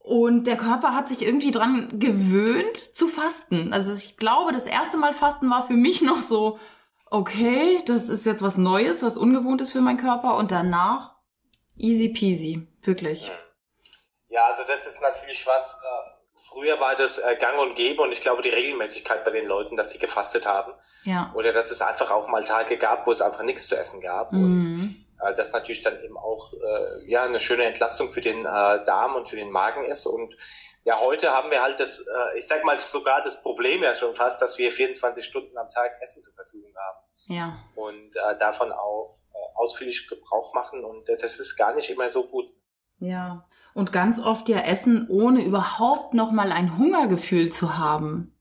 Und 0.08 0.46
der 0.46 0.56
Körper 0.56 0.96
hat 0.96 1.10
sich 1.10 1.22
irgendwie 1.22 1.52
dran 1.52 2.00
gewöhnt 2.00 2.78
zu 2.78 3.10
fasten. 3.10 3.74
Also 3.74 3.94
ich 3.94 4.16
glaube, 4.16 4.54
das 4.54 4.66
erste 4.66 4.98
Mal 4.98 5.12
Fasten 5.12 5.50
war 5.50 5.64
für 5.64 5.74
mich 5.74 6.02
noch 6.02 6.22
so, 6.22 6.60
okay, 7.08 7.82
das 7.86 8.08
ist 8.08 8.26
jetzt 8.26 8.42
was 8.42 8.56
Neues, 8.56 9.04
was 9.04 9.18
Ungewohntes 9.18 9.74
für 9.74 9.82
meinen 9.82 9.98
Körper. 9.98 10.38
Und 10.38 10.54
danach 10.54 11.16
easy 11.76 12.08
peasy, 12.08 12.68
wirklich. 12.84 13.30
Ja, 14.30 14.46
also 14.46 14.64
das 14.66 14.88
ist 14.88 15.02
natürlich 15.02 15.46
was, 15.46 15.74
äh, 15.84 16.18
Früher 16.50 16.80
war 16.80 16.96
das 16.96 17.18
äh, 17.18 17.36
gang 17.36 17.60
und 17.60 17.76
gäbe 17.76 18.02
und 18.02 18.12
ich 18.12 18.22
glaube 18.22 18.42
die 18.42 18.50
Regelmäßigkeit 18.50 19.26
bei 19.26 19.32
den 19.32 19.48
Leuten, 19.48 19.76
dass 19.76 19.90
sie 19.90 20.00
gefastet 20.00 20.46
haben. 20.46 20.72
Ja. 21.04 21.32
Oder 21.36 21.52
dass 21.52 21.72
es 21.72 21.82
einfach 21.82 22.10
auch 22.10 22.30
mal 22.30 22.46
Tage 22.46 22.78
gab, 22.78 23.06
wo 23.06 23.12
es 23.12 23.22
einfach 23.22 23.44
nichts 23.44 23.68
zu 23.68 23.76
essen 23.76 24.02
gab. 24.02 24.32
Mhm. 24.32 24.44
Und 24.44 24.96
äh, 24.96 25.07
das 25.36 25.52
natürlich 25.52 25.82
dann 25.82 26.02
eben 26.04 26.18
auch 26.18 26.54
äh, 26.54 27.10
ja 27.10 27.24
eine 27.24 27.40
schöne 27.40 27.66
Entlastung 27.66 28.10
für 28.10 28.22
den 28.22 28.46
äh, 28.46 28.86
Darm 28.86 29.16
und 29.16 29.28
für 29.28 29.36
den 29.36 29.52
Magen 29.52 29.86
ist. 29.86 30.06
Und 30.06 30.36
ja, 30.84 31.00
heute 31.00 31.32
haben 31.32 31.52
wir 31.52 31.62
halt 31.62 31.80
das, 31.80 32.00
äh, 32.00 32.38
ich 32.38 32.48
sag 32.48 32.64
mal 32.64 32.78
sogar 32.78 33.22
das 33.22 33.42
Problem 33.42 33.84
ja 33.84 33.96
schon 33.96 34.16
fast, 34.16 34.42
dass 34.42 34.58
wir 34.58 34.72
24 34.72 35.26
Stunden 35.26 35.58
am 35.58 35.70
Tag 35.70 35.92
Essen 36.02 36.22
zur 36.22 36.34
Verfügung 36.34 36.74
haben. 36.76 36.98
Ja. 37.28 37.58
Und 37.76 38.16
äh, 38.16 38.38
davon 38.38 38.72
auch 38.72 39.20
äh, 39.34 39.38
ausführlich 39.56 40.08
Gebrauch 40.08 40.54
machen. 40.54 40.86
Und 40.86 41.10
äh, 41.10 41.18
das 41.18 41.40
ist 41.40 41.58
gar 41.58 41.76
nicht 41.76 41.90
immer 41.90 42.10
so 42.10 42.28
gut. 42.28 42.50
Ja, 43.00 43.46
und 43.76 43.92
ganz 43.92 44.20
oft 44.20 44.50
ja 44.50 44.62
essen, 44.62 45.08
ohne 45.08 45.44
überhaupt 45.44 46.16
noch 46.16 46.32
mal 46.32 46.52
ein 46.52 46.80
Hungergefühl 46.80 47.52
zu 47.52 47.78
haben. 47.78 48.34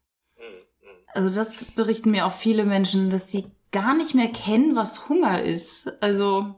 Also 1.16 1.30
das 1.30 1.64
berichten 1.64 2.10
mir 2.10 2.26
auch 2.26 2.34
viele 2.34 2.64
Menschen, 2.64 3.08
dass 3.08 3.32
sie 3.32 3.50
gar 3.72 3.94
nicht 3.94 4.14
mehr 4.14 4.28
kennen, 4.28 4.76
was 4.76 5.08
Hunger 5.08 5.42
ist. 5.42 5.90
Also 6.02 6.56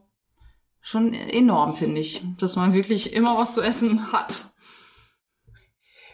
schon 0.88 1.12
enorm, 1.12 1.76
finde 1.76 2.00
ich, 2.00 2.22
dass 2.38 2.56
man 2.56 2.72
wirklich 2.72 3.12
immer 3.12 3.36
was 3.36 3.52
zu 3.52 3.60
essen 3.60 4.10
hat. 4.10 4.44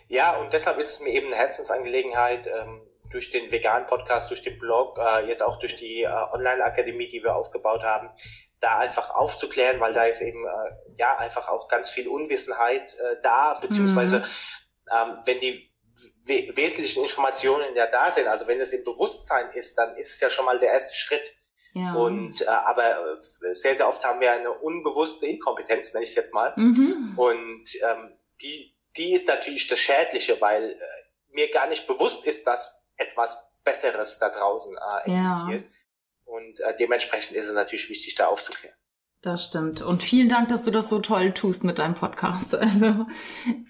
Ja, 0.09 0.37
und 0.37 0.53
deshalb 0.53 0.79
ist 0.79 0.91
es 0.91 1.01
mir 1.01 1.11
eben 1.11 1.29
eine 1.29 1.37
Herzensangelegenheit, 1.37 2.49
ähm, 2.49 2.83
durch 3.11 3.31
den 3.31 3.53
veganen 3.53 3.87
Podcast, 3.87 4.31
durch 4.31 4.43
den 4.43 4.59
Blog, 4.59 4.99
äh, 4.99 5.29
jetzt 5.29 5.43
auch 5.43 5.61
durch 5.61 5.77
die 5.77 6.03
äh, 6.03 6.09
Online-Akademie, 6.09 7.07
die 7.07 7.23
wir 7.23 7.37
aufgebaut 7.37 7.85
haben, 7.85 8.11
da 8.59 8.79
einfach 8.79 9.11
aufzuklären, 9.11 9.79
weil 9.79 9.93
da 9.93 10.05
ist 10.07 10.21
eben 10.21 10.45
äh, 10.45 10.97
ja 10.97 11.17
einfach 11.19 11.49
auch 11.49 11.69
ganz 11.69 11.91
viel 11.91 12.09
Unwissenheit 12.09 12.97
äh, 12.99 13.17
da, 13.23 13.55
beziehungsweise 13.61 14.19
mhm. 14.19 14.25
ähm, 14.91 15.19
wenn 15.25 15.39
die 15.39 15.71
we 16.25 16.51
wesentlichen 16.57 17.05
Informationen 17.05 17.77
ja 17.77 17.87
da 17.87 18.11
sind, 18.11 18.27
also 18.27 18.49
wenn 18.49 18.61
es 18.61 18.73
im 18.73 18.83
Bewusstsein 18.83 19.53
ist, 19.53 19.79
dann 19.79 19.97
ist 19.97 20.13
es 20.13 20.19
ja 20.19 20.29
schon 20.29 20.45
mal 20.45 20.59
der 20.59 20.73
erste 20.73 20.97
Schritt. 20.97 21.33
Ja. 21.75 21.95
Und 21.95 22.41
äh, 22.41 22.47
aber 22.47 23.19
äh, 23.19 23.53
sehr, 23.53 23.75
sehr 23.75 23.89
oft 23.89 24.05
haben 24.05 24.21
wir 24.21 24.31
eine 24.31 24.53
unbewusste 24.53 25.27
Inkompetenz, 25.27 25.93
nenne 25.93 26.05
ich 26.05 26.11
es 26.11 26.15
jetzt 26.15 26.33
mal. 26.33 26.53
Mhm. 26.57 27.15
Und 27.17 27.65
ähm, 27.83 28.13
die, 28.41 28.77
die 28.97 29.13
ist 29.13 29.27
natürlich 29.27 29.67
das 29.67 29.81
Schädliche, 29.81 30.41
weil 30.41 30.71
äh, 30.71 30.77
mir 31.35 31.51
gar 31.51 31.69
nicht 31.69 31.87
bewusst 31.89 32.25
ist, 32.27 32.47
dass 32.47 32.87
etwas 32.97 33.37
Besseres 33.65 34.21
da 34.21 34.31
draußen 34.31 34.77
äh, 34.77 35.11
existiert. 35.11 35.65
Ja. 35.65 36.33
Und 36.33 36.61
äh, 36.61 36.77
dementsprechend 36.77 37.37
ist 37.37 37.49
es 37.49 37.55
natürlich 37.55 37.91
wichtig, 37.91 38.15
da 38.15 38.29
aufzuklären. 38.29 38.77
Das 39.21 39.47
stimmt. 39.47 39.81
Und 39.83 40.03
vielen 40.03 40.29
Dank, 40.29 40.49
dass 40.49 40.65
du 40.65 40.71
das 40.71 40.89
so 40.89 41.01
toll 41.01 41.33
tust 41.33 41.65
mit 41.65 41.79
deinem 41.79 41.95
Podcast. 41.95 42.55
Also 42.61 43.07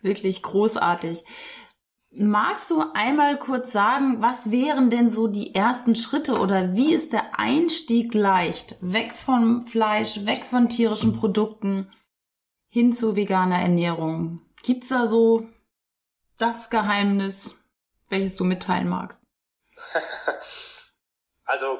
wirklich 0.02 0.42
großartig. 0.42 1.24
Magst 2.16 2.70
du 2.70 2.84
einmal 2.94 3.38
kurz 3.38 3.72
sagen, 3.72 4.22
was 4.22 4.52
wären 4.52 4.88
denn 4.88 5.10
so 5.10 5.26
die 5.26 5.54
ersten 5.54 5.96
Schritte 5.96 6.38
oder 6.38 6.74
wie 6.74 6.94
ist 6.94 7.12
der 7.12 7.38
Einstieg 7.38 8.14
leicht? 8.14 8.76
Weg 8.80 9.14
vom 9.14 9.66
Fleisch, 9.66 10.24
weg 10.24 10.44
von 10.44 10.68
tierischen 10.68 11.18
Produkten 11.18 11.92
hin 12.68 12.92
zu 12.92 13.16
veganer 13.16 13.58
Ernährung. 13.58 14.42
Gibt's 14.62 14.88
da 14.88 15.06
so 15.06 15.48
das 16.38 16.70
Geheimnis, 16.70 17.60
welches 18.08 18.36
du 18.36 18.44
mitteilen 18.44 18.88
magst? 18.88 19.20
also 21.44 21.78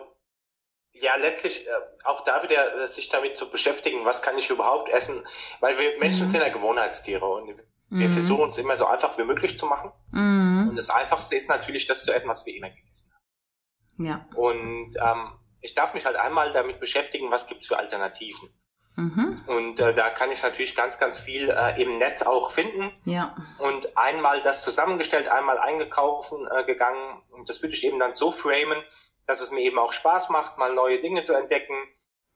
ja, 0.91 1.14
letztlich 1.17 1.67
äh, 1.67 1.71
auch 2.05 2.25
da 2.25 2.43
wieder 2.43 2.83
äh, 2.83 2.88
sich 2.88 3.09
damit 3.09 3.37
zu 3.37 3.50
beschäftigen, 3.50 4.05
was 4.05 4.23
kann 4.23 4.38
ich 4.38 4.50
überhaupt 4.50 4.88
essen, 4.88 5.25
weil 5.61 5.79
wir 5.79 5.99
Menschen 5.99 6.26
mhm. 6.26 6.31
sind 6.33 6.41
ja 6.41 6.49
Gewohnheitstiere 6.49 7.26
und 7.26 7.55
wir 7.91 8.09
mhm. 8.09 8.12
versuchen 8.12 8.50
es 8.50 8.59
immer 8.59 8.76
so 8.76 8.87
einfach 8.87 9.17
wie 9.19 9.25
möglich 9.25 9.59
zu 9.59 9.67
machen. 9.67 9.93
Mhm. 10.11 10.69
Und 10.71 10.76
das 10.76 10.91
Einfachste 10.91 11.37
ist 11.37 11.49
natürlich 11.49 11.87
das 11.87 12.05
zu 12.05 12.12
essen, 12.12 12.29
was 12.29 12.47
wir 12.47 12.57
immer 12.57 12.71
gegessen 12.71 13.12
haben. 13.12 14.07
Ja. 14.07 14.26
Und 14.35 14.97
ähm, 14.97 15.33
ich 15.61 15.75
darf 15.75 15.95
mich 15.95 16.05
halt 16.05 16.17
einmal 16.17 16.53
damit 16.53 16.81
beschäftigen, 16.81 17.31
was 17.31 17.47
gibt's 17.47 17.67
für 17.67 17.79
Alternativen. 17.79 18.50
Mhm. 18.97 19.43
Und 19.47 19.81
äh, 19.81 19.93
da 19.93 20.11
kann 20.11 20.31
ich 20.31 20.43
natürlich 20.43 20.76
ganz, 20.76 20.99
ganz 20.99 21.19
viel 21.19 21.50
äh, 21.50 21.81
im 21.83 21.99
Netz 21.99 22.23
auch 22.23 22.50
finden. 22.50 22.93
Ja. 23.05 23.37
Und 23.59 23.97
einmal 23.97 24.43
das 24.43 24.62
zusammengestellt, 24.62 25.29
einmal 25.29 25.59
eingekauft 25.59 26.33
äh, 26.33 26.64
gegangen. 26.64 27.23
Und 27.31 27.49
das 27.49 27.62
würde 27.62 27.75
ich 27.75 27.85
eben 27.85 27.99
dann 27.99 28.14
so 28.14 28.31
framen, 28.31 28.83
dass 29.26 29.41
es 29.41 29.50
mir 29.50 29.61
eben 29.61 29.79
auch 29.79 29.93
Spaß 29.93 30.31
macht, 30.31 30.59
mal 30.59 30.75
neue 30.75 31.00
Dinge 31.00 31.23
zu 31.23 31.35
entdecken, 31.35 31.75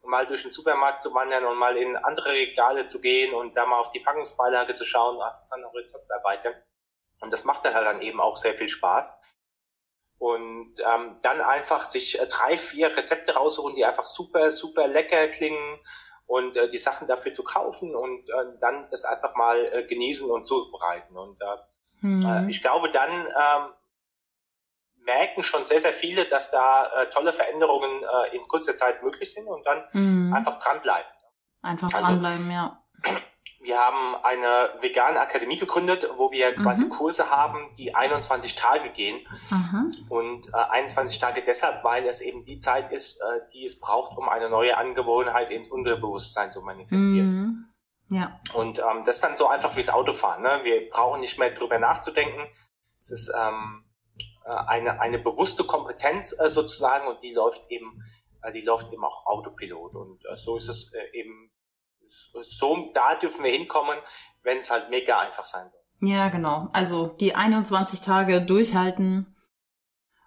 mal 0.08 0.26
durch 0.26 0.42
den 0.42 0.50
Supermarkt 0.50 1.02
zu 1.02 1.14
wandern 1.14 1.44
und 1.44 1.58
mal 1.58 1.76
in 1.76 1.96
andere 1.96 2.32
Regale 2.32 2.86
zu 2.86 3.00
gehen 3.00 3.34
und 3.34 3.56
da 3.56 3.66
mal 3.66 3.78
auf 3.78 3.90
die 3.92 4.00
Packungsbeilage 4.00 4.74
zu 4.74 4.84
schauen 4.84 5.16
und 5.16 5.22
einfach 5.22 5.42
seinen 5.42 5.66
Horizont 5.66 6.04
zu 6.04 6.12
erweitern. 6.12 6.54
Und 7.20 7.32
das 7.32 7.44
macht 7.44 7.64
dann 7.64 7.74
halt 7.74 7.86
dann 7.86 8.02
eben 8.02 8.20
auch 8.20 8.36
sehr 8.36 8.56
viel 8.56 8.68
Spaß. 8.68 9.16
Und 10.18 10.74
ähm, 10.80 11.18
dann 11.22 11.40
einfach 11.40 11.84
sich 11.84 12.18
äh, 12.18 12.26
drei, 12.26 12.58
vier 12.58 12.96
Rezepte 12.96 13.34
raussuchen, 13.34 13.76
die 13.76 13.84
einfach 13.84 14.04
super, 14.04 14.50
super 14.50 14.88
lecker 14.88 15.28
klingen 15.28 15.80
und 16.26 16.56
äh, 16.56 16.68
die 16.68 16.78
Sachen 16.78 17.06
dafür 17.06 17.32
zu 17.32 17.44
kaufen 17.44 17.94
und 17.94 18.28
äh, 18.28 18.58
dann 18.60 18.88
das 18.90 19.04
einfach 19.04 19.36
mal 19.36 19.64
äh, 19.72 19.86
genießen 19.86 20.28
und 20.28 20.42
zubereiten. 20.42 21.16
Und 21.16 21.40
äh, 21.40 22.06
mhm. 22.06 22.26
äh, 22.26 22.50
ich 22.50 22.60
glaube, 22.60 22.90
dann 22.90 23.10
ähm, 23.10 23.72
merken 25.08 25.42
schon 25.42 25.64
sehr, 25.64 25.80
sehr 25.80 25.92
viele, 25.92 26.26
dass 26.26 26.50
da 26.50 26.86
äh, 26.86 27.10
tolle 27.10 27.32
Veränderungen 27.32 28.02
äh, 28.02 28.36
in 28.36 28.46
kurzer 28.46 28.76
Zeit 28.76 29.02
möglich 29.02 29.32
sind 29.32 29.48
und 29.48 29.66
dann 29.66 29.82
mhm. 29.92 30.32
einfach 30.32 30.58
dranbleiben. 30.58 31.10
Einfach 31.62 31.92
also, 31.92 32.06
dranbleiben, 32.06 32.50
ja. 32.50 32.80
Wir 33.60 33.78
haben 33.78 34.14
eine 34.22 34.70
vegane 34.80 35.20
Akademie 35.20 35.56
gegründet, 35.56 36.08
wo 36.16 36.30
wir 36.30 36.56
mhm. 36.56 36.62
quasi 36.62 36.88
Kurse 36.88 37.30
haben, 37.30 37.74
die 37.76 37.94
21 37.94 38.54
Tage 38.54 38.90
gehen. 38.90 39.26
Mhm. 39.50 39.92
Und 40.08 40.48
äh, 40.54 40.56
21 40.70 41.18
Tage 41.18 41.42
deshalb, 41.42 41.82
weil 41.82 42.06
es 42.06 42.20
eben 42.20 42.44
die 42.44 42.60
Zeit 42.60 42.92
ist, 42.92 43.20
äh, 43.20 43.40
die 43.52 43.64
es 43.64 43.80
braucht, 43.80 44.16
um 44.16 44.28
eine 44.28 44.48
neue 44.48 44.76
Angewohnheit 44.76 45.50
ins 45.50 45.68
Unterbewusstsein 45.68 46.52
zu 46.52 46.62
manifestieren. 46.62 47.26
Mhm. 47.26 47.64
Ja. 48.10 48.40
Und 48.54 48.78
ähm, 48.78 49.04
das 49.04 49.16
ist 49.16 49.24
dann 49.24 49.36
so 49.36 49.48
einfach 49.48 49.74
wie 49.76 49.80
das 49.80 49.90
Autofahren. 49.90 50.42
Ne? 50.42 50.60
Wir 50.62 50.88
brauchen 50.88 51.20
nicht 51.20 51.38
mehr 51.38 51.50
drüber 51.50 51.78
nachzudenken. 51.78 52.46
Es 52.98 53.10
ist 53.10 53.32
ähm, 53.36 53.84
äh, 53.84 53.87
eine, 54.50 55.00
eine 55.00 55.18
bewusste 55.18 55.64
Kompetenz 55.64 56.38
äh, 56.38 56.48
sozusagen 56.48 57.06
und 57.08 57.22
die 57.22 57.32
läuft 57.32 57.70
eben, 57.70 58.02
äh, 58.42 58.52
die 58.52 58.62
läuft 58.62 58.92
eben 58.92 59.04
auch 59.04 59.26
Autopilot. 59.26 59.94
Und 59.96 60.22
so 60.36 60.56
ist 60.56 60.68
es 60.68 60.92
eben, 61.12 61.50
so, 62.08 62.90
da 62.94 63.14
dürfen 63.16 63.44
wir 63.44 63.52
hinkommen, 63.52 63.98
wenn 64.42 64.58
es 64.58 64.70
halt 64.70 64.90
mega 64.90 65.18
einfach 65.18 65.44
sein 65.44 65.68
soll. 65.68 65.80
Ja, 66.00 66.28
genau. 66.28 66.68
Also 66.72 67.08
die 67.08 67.34
21 67.34 68.00
Tage 68.00 68.40
durchhalten. 68.40 69.34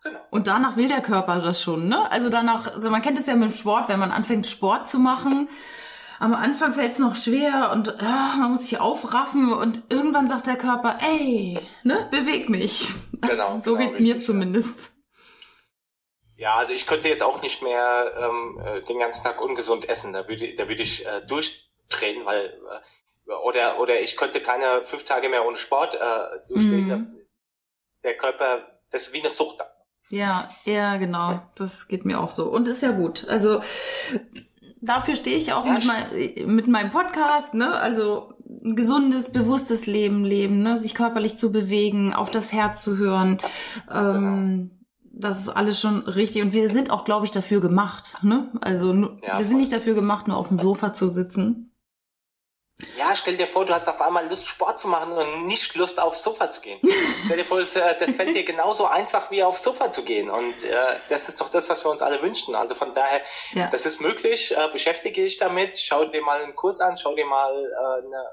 Genau. 0.03 0.19
Und 0.31 0.47
danach 0.47 0.77
will 0.77 0.87
der 0.87 1.01
Körper 1.01 1.41
das 1.41 1.61
schon, 1.61 1.87
ne? 1.87 2.11
Also 2.11 2.29
danach, 2.29 2.73
also 2.73 2.89
man 2.89 3.01
kennt 3.01 3.19
es 3.19 3.27
ja 3.27 3.35
mit 3.35 3.51
dem 3.51 3.55
Sport, 3.55 3.87
wenn 3.87 3.99
man 3.99 4.11
anfängt 4.11 4.47
Sport 4.47 4.89
zu 4.89 4.99
machen, 4.99 5.47
am 6.21 6.35
Anfang 6.35 6.75
fällt 6.75 6.91
es 6.91 6.99
noch 6.99 7.15
schwer 7.15 7.71
und 7.73 7.95
ja, 7.99 8.35
man 8.37 8.51
muss 8.51 8.61
sich 8.61 8.79
aufraffen 8.79 9.51
und 9.51 9.81
irgendwann 9.89 10.29
sagt 10.29 10.45
der 10.45 10.55
Körper, 10.55 10.99
ey, 11.01 11.59
ne, 11.83 12.07
beweg 12.11 12.47
mich. 12.47 12.89
Genau. 13.21 13.57
so 13.63 13.73
genau, 13.73 13.85
geht's 13.85 13.99
richtig, 13.99 14.15
mir 14.15 14.21
zumindest. 14.21 14.91
Ja, 16.35 16.55
also 16.55 16.73
ich 16.73 16.87
könnte 16.87 17.07
jetzt 17.07 17.21
auch 17.21 17.41
nicht 17.43 17.61
mehr 17.61 18.11
ähm, 18.17 18.61
äh, 18.65 18.81
den 18.81 18.99
ganzen 18.99 19.23
Tag 19.23 19.39
ungesund 19.41 19.87
essen. 19.87 20.13
Da 20.13 20.27
würde, 20.27 20.55
da 20.55 20.67
würde 20.67 20.81
ich 20.81 21.05
äh, 21.05 21.21
durchdrehen, 21.25 22.25
weil 22.25 22.59
äh, 23.27 23.33
oder 23.45 23.79
oder 23.79 24.01
ich 24.01 24.17
könnte 24.17 24.41
keine 24.41 24.83
fünf 24.83 25.03
Tage 25.03 25.29
mehr 25.29 25.45
ohne 25.45 25.57
Sport 25.57 25.95
äh, 25.95 26.47
durchlegen. 26.47 26.87
Mhm. 26.87 27.17
Der 28.03 28.17
Körper, 28.17 28.79
das 28.89 29.03
ist 29.03 29.13
wie 29.13 29.19
eine 29.19 29.29
Sucht. 29.29 29.59
Ja, 30.09 30.49
ja, 30.65 30.97
genau. 30.97 31.41
Das 31.55 31.87
geht 31.87 32.05
mir 32.05 32.19
auch 32.19 32.29
so. 32.29 32.49
Und 32.49 32.67
ist 32.67 32.81
ja 32.81 32.91
gut. 32.91 33.27
Also 33.29 33.61
dafür 34.81 35.15
stehe 35.15 35.37
ich 35.37 35.53
auch 35.53 35.65
ja, 35.65 35.73
mit, 35.73 35.85
mein, 35.85 36.55
mit 36.55 36.67
meinem 36.67 36.91
Podcast, 36.91 37.53
ne? 37.53 37.75
Also 37.75 38.33
ein 38.63 38.75
gesundes, 38.75 39.31
bewusstes 39.31 39.85
Leben 39.85 40.25
leben, 40.25 40.61
ne? 40.61 40.77
sich 40.77 40.93
körperlich 40.93 41.37
zu 41.37 41.51
bewegen, 41.51 42.13
auf 42.13 42.29
das 42.29 42.51
Herz 42.51 42.83
zu 42.83 42.97
hören. 42.97 43.39
Ähm, 43.91 44.71
das 45.13 45.39
ist 45.39 45.49
alles 45.49 45.79
schon 45.79 46.01
richtig. 46.01 46.41
Und 46.41 46.53
wir 46.53 46.69
sind 46.69 46.89
auch, 46.89 47.05
glaube 47.05 47.25
ich, 47.25 47.31
dafür 47.31 47.61
gemacht. 47.61 48.15
Ne? 48.21 48.51
Also 48.61 48.93
ja, 49.23 49.37
wir 49.37 49.45
sind 49.45 49.57
nicht 49.57 49.73
dafür 49.73 49.93
gemacht, 49.93 50.27
nur 50.27 50.37
auf 50.37 50.47
dem 50.47 50.57
Sofa 50.57 50.93
zu 50.93 51.07
sitzen. 51.07 51.71
Ja, 52.97 53.15
stell 53.15 53.37
dir 53.37 53.47
vor, 53.47 53.65
du 53.65 53.73
hast 53.73 53.87
auf 53.87 54.01
einmal 54.01 54.27
Lust, 54.27 54.47
Sport 54.47 54.79
zu 54.79 54.87
machen 54.87 55.11
und 55.11 55.45
nicht 55.45 55.75
Lust, 55.75 55.99
aufs 55.99 56.23
Sofa 56.23 56.49
zu 56.49 56.61
gehen. 56.61 56.79
stell 57.25 57.37
dir 57.37 57.45
vor, 57.45 57.59
das, 57.59 57.75
äh, 57.75 57.95
das 57.99 58.15
fällt 58.15 58.35
dir 58.35 58.43
genauso 58.43 58.85
einfach, 58.85 59.29
wie 59.31 59.43
aufs 59.43 59.63
Sofa 59.63 59.91
zu 59.91 60.03
gehen. 60.03 60.29
Und 60.29 60.63
äh, 60.63 60.75
das 61.09 61.29
ist 61.29 61.39
doch 61.41 61.49
das, 61.49 61.69
was 61.69 61.85
wir 61.85 61.91
uns 61.91 62.01
alle 62.01 62.21
wünschen. 62.21 62.55
Also 62.55 62.75
von 62.75 62.93
daher, 62.93 63.21
ja. 63.53 63.67
das 63.67 63.85
ist 63.85 64.01
möglich. 64.01 64.55
Äh, 64.57 64.69
beschäftige 64.71 65.21
dich 65.21 65.37
damit. 65.37 65.77
Schau 65.77 66.05
dir 66.05 66.23
mal 66.23 66.41
einen 66.41 66.55
Kurs 66.55 66.79
an. 66.79 66.97
Schau 66.97 67.13
dir 67.15 67.25
mal 67.25 67.53
äh, 67.53 68.05
eine, 68.05 68.25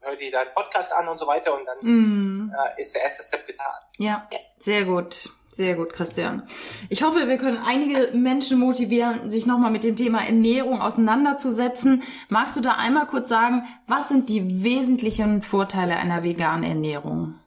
hör 0.00 0.16
dir 0.16 0.30
deinen 0.30 0.54
Podcast 0.54 0.92
an 0.92 1.08
und 1.08 1.18
so 1.18 1.26
weiter. 1.26 1.54
Und 1.54 1.66
dann 1.66 1.78
mm. 1.80 2.52
äh, 2.52 2.80
ist 2.80 2.94
der 2.94 3.02
erste 3.02 3.22
Step 3.22 3.46
getan. 3.46 3.72
Ja, 3.98 4.28
sehr 4.58 4.84
gut. 4.84 5.30
Sehr 5.50 5.74
gut, 5.74 5.92
Christian. 5.92 6.44
Ich 6.88 7.02
hoffe, 7.02 7.26
wir 7.26 7.36
können 7.36 7.58
einige 7.58 8.16
Menschen 8.16 8.60
motivieren, 8.60 9.28
sich 9.28 9.44
nochmal 9.44 9.72
mit 9.72 9.82
dem 9.82 9.96
Thema 9.96 10.24
Ernährung 10.24 10.80
auseinanderzusetzen. 10.80 12.04
Magst 12.28 12.54
du 12.54 12.60
da 12.60 12.74
einmal 12.74 13.08
kurz 13.08 13.28
sagen, 13.28 13.66
was 13.88 14.08
sind 14.08 14.28
die 14.28 14.62
wesentlichen 14.62 15.42
Vorteile 15.42 15.96
einer 15.96 16.22
veganen 16.22 16.62
Ernährung? 16.62 17.40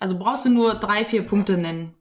Also 0.00 0.18
brauchst 0.18 0.46
du 0.46 0.48
nur 0.48 0.76
drei, 0.76 1.04
vier 1.04 1.26
Punkte 1.26 1.58
nennen. 1.58 1.94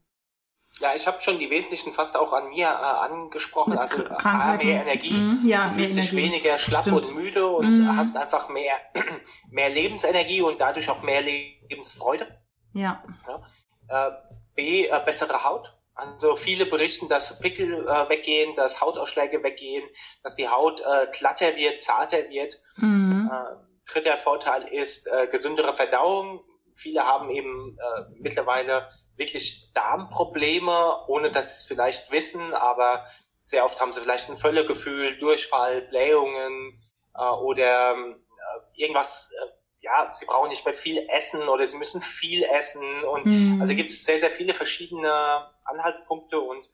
Ja, 0.79 0.93
ich 0.95 1.07
habe 1.07 1.21
schon 1.21 1.39
die 1.39 1.49
wesentlichen 1.49 1.93
fast 1.93 2.17
auch 2.17 2.33
an 2.33 2.49
mir 2.49 2.67
äh, 2.67 2.69
angesprochen. 2.69 3.71
Mit 3.71 3.79
also 3.79 4.03
äh, 4.03 4.57
mehr 4.57 4.81
Energie, 4.83 5.13
mhm, 5.13 5.41
ja, 5.45 5.67
du 5.67 5.73
fühlst 5.73 5.97
dich 5.97 6.15
weniger 6.15 6.57
schlapp 6.57 6.81
Stimmt. 6.81 7.07
und 7.07 7.15
müde 7.15 7.47
und 7.47 7.79
mhm. 7.79 7.97
hast 7.97 8.15
einfach 8.15 8.49
mehr, 8.49 8.75
mehr 9.49 9.69
Lebensenergie 9.69 10.41
und 10.41 10.59
dadurch 10.59 10.89
auch 10.89 11.01
mehr 11.01 11.21
Lebensfreude. 11.21 12.27
Ja. 12.73 13.01
ja. 13.27 14.07
Äh, 14.07 14.11
B, 14.55 14.85
äh, 14.85 15.01
bessere 15.05 15.43
Haut. 15.43 15.73
Also 15.95 16.35
viele 16.35 16.67
berichten, 16.67 17.09
dass 17.09 17.39
Pickel 17.39 17.87
äh, 17.87 18.09
weggehen, 18.09 18.53
dass 18.53 18.81
Hautausschläge 18.81 19.41
weggehen, 19.41 19.83
dass 20.21 20.35
die 20.35 20.47
Haut 20.47 20.81
äh, 20.81 21.07
glatter 21.17 21.55
wird, 21.55 21.81
zarter 21.81 22.29
wird. 22.29 22.55
Mhm. 22.75 23.31
Äh, 23.31 23.91
dritter 23.91 24.17
Vorteil 24.17 24.67
ist 24.67 25.07
äh, 25.07 25.27
gesündere 25.27 25.73
Verdauung. 25.73 26.41
Viele 26.75 27.03
haben 27.03 27.31
eben 27.31 27.77
äh, 27.79 28.01
mittlerweile 28.19 28.87
wirklich 29.17 29.71
Darmprobleme, 29.73 31.05
ohne 31.07 31.31
dass 31.31 31.47
sie 31.47 31.53
es 31.55 31.63
vielleicht 31.65 32.11
wissen, 32.11 32.53
aber 32.53 33.05
sehr 33.41 33.65
oft 33.65 33.79
haben 33.81 33.93
sie 33.93 34.01
vielleicht 34.01 34.29
ein 34.29 34.37
Völlegefühl, 34.37 35.17
Durchfall, 35.17 35.81
Blähungen 35.81 36.81
äh, 37.15 37.23
oder 37.23 37.95
äh, 37.95 38.81
irgendwas 38.81 39.31
äh, 39.31 39.47
ja, 39.79 40.11
sie 40.11 40.25
brauchen 40.25 40.49
nicht 40.49 40.65
mehr 40.65 40.73
viel 40.73 41.07
essen 41.09 41.47
oder 41.47 41.65
sie 41.65 41.77
müssen 41.77 42.01
viel 42.01 42.43
essen. 42.43 43.03
Und 43.03 43.25
mhm. 43.25 43.61
also 43.61 43.73
gibt 43.75 43.89
es 43.89 44.03
sehr, 44.03 44.17
sehr 44.17 44.31
viele 44.31 44.53
verschiedene 44.53 45.49
Anhaltspunkte 45.63 46.39
und 46.39 46.67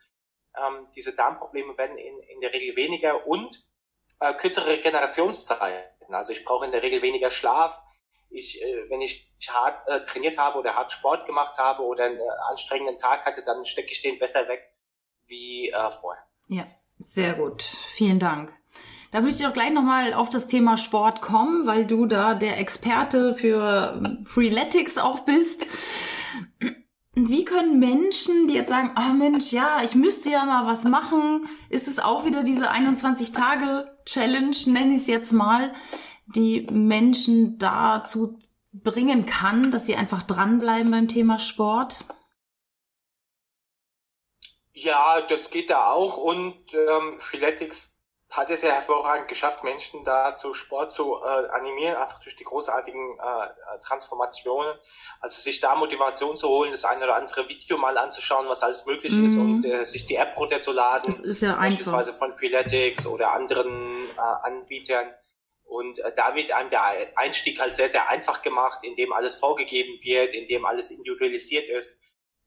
ähm, 0.57 0.87
diese 0.95 1.13
Darmprobleme 1.13 1.77
werden 1.77 1.97
in, 1.97 2.19
in 2.21 2.41
der 2.41 2.53
Regel 2.53 2.75
weniger 2.75 3.27
und 3.27 3.65
äh, 4.19 4.33
kürzere 4.33 4.67
Regenerationszeiten. 4.67 6.13
Also 6.13 6.33
ich 6.33 6.45
brauche 6.45 6.65
in 6.65 6.71
der 6.71 6.83
Regel 6.83 7.01
weniger 7.01 7.31
Schlaf. 7.31 7.81
Ich, 8.33 8.61
äh, 8.61 8.89
wenn 8.89 9.01
ich 9.01 9.31
hart 9.47 9.87
äh, 9.87 10.01
trainiert 10.03 10.37
habe 10.37 10.59
oder 10.59 10.75
hart 10.75 10.91
Sport 10.91 11.25
gemacht 11.25 11.57
habe 11.57 11.83
oder 11.83 12.05
einen 12.05 12.17
äh, 12.17 12.23
anstrengenden 12.49 12.97
Tag 12.97 13.25
hatte, 13.25 13.43
dann 13.43 13.65
stecke 13.65 13.91
ich 13.91 14.01
den 14.01 14.19
besser 14.19 14.47
weg 14.47 14.61
wie 15.27 15.69
äh, 15.69 15.91
vorher. 15.91 16.23
Ja, 16.47 16.65
sehr 16.97 17.33
gut. 17.33 17.63
Vielen 17.93 18.19
Dank. 18.19 18.53
Da 19.11 19.21
möchte 19.21 19.43
ich 19.43 19.47
auch 19.47 19.53
gleich 19.53 19.71
nochmal 19.71 20.15
auf 20.15 20.31
das 20.31 20.47
Thema 20.47 20.75
Sport 20.75 21.21
kommen, 21.21 21.67
weil 21.67 21.85
du 21.85 22.07
da 22.07 22.33
der 22.33 22.57
Experte 22.59 23.35
für 23.35 24.01
Freeletics 24.25 24.97
auch 24.97 25.19
bist. 25.19 25.67
Wie 27.13 27.45
können 27.45 27.77
Menschen, 27.77 28.47
die 28.47 28.55
jetzt 28.55 28.69
sagen, 28.69 28.93
ah 28.95 29.11
oh 29.11 29.13
Mensch, 29.13 29.51
ja, 29.51 29.83
ich 29.83 29.93
müsste 29.93 30.31
ja 30.31 30.45
mal 30.45 30.65
was 30.65 30.83
machen, 30.85 31.47
ist 31.69 31.87
es 31.87 31.99
auch 31.99 32.25
wieder 32.25 32.43
diese 32.43 32.71
21-Tage-Challenge, 32.71 34.55
nenne 34.65 34.95
ich 34.95 35.01
es 35.01 35.07
jetzt 35.07 35.31
mal, 35.31 35.73
die 36.25 36.67
Menschen 36.71 37.57
dazu 37.57 38.39
bringen 38.71 39.25
kann, 39.25 39.71
dass 39.71 39.85
sie 39.85 39.95
einfach 39.95 40.23
dranbleiben 40.23 40.91
beim 40.91 41.07
Thema 41.07 41.39
Sport? 41.39 42.05
Ja, 44.73 45.21
das 45.21 45.51
geht 45.51 45.69
da 45.69 45.91
auch 45.91 46.17
und 46.17 46.73
ähm, 46.73 47.19
Freeletics 47.19 47.93
hat 48.33 48.49
es 48.49 48.63
ja 48.63 48.71
hervorragend 48.71 49.27
geschafft, 49.27 49.63
Menschen 49.63 50.03
da 50.03 50.35
zu 50.35 50.55
Sport 50.55 50.91
zu 50.91 51.17
äh, 51.23 51.49
animieren, 51.49 51.95
einfach 51.95 52.19
durch 52.19 52.35
die 52.35 52.43
großartigen 52.43 53.19
äh, 53.19 53.45
äh, 53.45 53.79
Transformationen. 53.81 54.73
Also 55.21 55.39
sich 55.39 55.59
da 55.59 55.75
Motivation 55.75 56.35
zu 56.35 56.47
holen, 56.49 56.71
das 56.71 56.83
eine 56.83 57.03
oder 57.03 57.15
andere 57.15 57.47
Video 57.47 57.77
mal 57.77 57.95
anzuschauen, 57.95 58.47
was 58.49 58.63
alles 58.63 58.87
möglich 58.87 59.13
mhm. 59.13 59.25
ist 59.25 59.37
und 59.37 59.65
äh, 59.65 59.83
sich 59.85 60.07
die 60.07 60.15
App 60.15 60.35
runterzuladen. 60.35 61.05
Das 61.05 61.19
ist 61.19 61.41
ja 61.41 61.55
beispielsweise 61.55 62.11
einfach. 62.11 62.15
von 62.15 62.33
Freeletics 62.33 63.05
oder 63.05 63.33
anderen 63.33 64.09
äh, 64.17 64.47
Anbietern. 64.47 65.13
Und 65.73 65.97
äh, 65.97 66.13
da 66.15 66.35
wird 66.35 66.51
einem 66.51 66.69
der 66.69 66.83
Einstieg 67.17 67.59
halt 67.59 67.75
sehr, 67.75 67.89
sehr 67.89 68.07
einfach 68.07 68.43
gemacht, 68.43 68.81
indem 68.83 69.11
alles 69.11 69.37
vorgegeben 69.37 69.97
wird, 70.03 70.35
indem 70.35 70.65
alles 70.65 70.91
individualisiert 70.91 71.67
ist. 71.67 71.99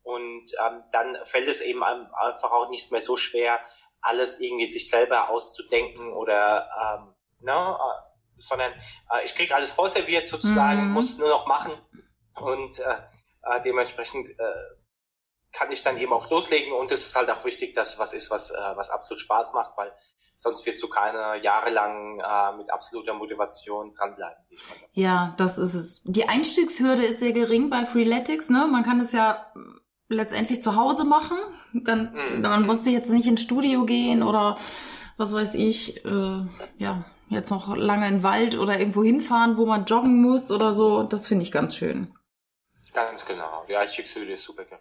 Und 0.03 0.53
ähm, 0.65 0.85
dann 0.93 1.19
fällt 1.25 1.49
es 1.49 1.61
eben 1.61 1.83
einfach 1.83 2.53
auch 2.53 2.71
nicht 2.71 2.93
mehr 2.93 3.03
so 3.03 3.17
schwer, 3.17 3.59
alles 4.01 4.39
irgendwie 4.39 4.69
sich 4.69 4.89
selber 4.89 5.29
auszudenken 5.29 6.13
oder 6.13 6.69
ähm, 6.81 7.15
ne, 7.45 7.53
äh, 7.53 8.39
sondern 8.39 8.73
äh, 9.11 9.25
ich 9.25 9.35
krieg 9.35 9.51
alles 9.51 9.73
vorserviert 9.73 10.29
sozusagen, 10.29 10.87
mhm. 10.87 10.93
muss 10.93 11.19
nur 11.19 11.29
noch 11.29 11.49
machen 11.49 11.73
und 12.37 12.79
äh, 12.79 12.95
äh, 13.43 13.61
dementsprechend 13.65 14.31
äh, 14.39 14.55
kann 15.53 15.73
ich 15.73 15.83
dann 15.83 15.99
eben 15.99 16.13
auch 16.13 16.31
loslegen 16.31 16.73
und 16.73 16.93
es 16.93 17.05
ist 17.05 17.17
halt 17.17 17.31
auch 17.31 17.45
wichtig, 17.45 17.75
dass 17.75 17.99
was 17.99 18.13
ist, 18.13 18.31
was, 18.31 18.53
äh, 18.53 18.77
was 18.77 18.91
absolut 18.91 19.21
Spaß 19.21 19.53
macht, 19.53 19.77
weil 19.77 19.93
sonst 20.37 20.65
wirst 20.67 20.83
du 20.83 20.89
keine 20.89 21.43
jahrelang 21.43 22.21
äh, 22.21 22.57
mit 22.57 22.71
absoluter 22.71 23.15
Motivation 23.15 23.93
dranbleiben. 23.95 24.45
Ja, 24.93 25.35
das 25.39 25.59
ist 25.59 25.75
es. 25.75 26.03
Die 26.05 26.29
Einstiegshürde 26.29 27.05
ist 27.05 27.19
sehr 27.19 27.33
gering 27.33 27.71
bei 27.71 27.87
Freeletics, 27.87 28.51
ne? 28.51 28.69
Man 28.71 28.85
kann 28.85 29.01
es 29.01 29.13
ja 29.13 29.53
letztendlich 30.09 30.63
zu 30.63 30.77
Hause 30.77 31.05
machen. 31.05 31.39
Dann, 31.73 32.13
mhm. 32.13 32.43
Man 32.43 32.67
musste 32.67 32.91
jetzt 32.91 33.11
nicht 33.11 33.27
ins 33.27 33.43
Studio 33.43 33.85
gehen 33.85 34.23
oder 34.23 34.57
was 35.17 35.35
weiß 35.35 35.55
ich, 35.55 36.05
äh, 36.05 36.47
ja, 36.79 37.05
jetzt 37.29 37.51
noch 37.51 37.75
lange 37.75 38.07
in 38.07 38.17
den 38.17 38.23
Wald 38.23 38.57
oder 38.57 38.79
irgendwo 38.79 39.03
hinfahren, 39.03 39.57
wo 39.57 39.67
man 39.67 39.87
joggen 39.87 40.21
muss 40.21 40.51
oder 40.51 40.75
so. 40.75 41.03
Das 41.03 41.29
finde 41.29 41.45
ich 41.45 41.53
ganz 41.53 41.75
schön. 41.75 42.15
Ganz 42.93 43.27
genau. 43.27 43.65
Die 43.69 43.77
Einstiegshürde 43.77 44.33
ist 44.33 44.45
super 44.45 44.65
gering. 44.65 44.81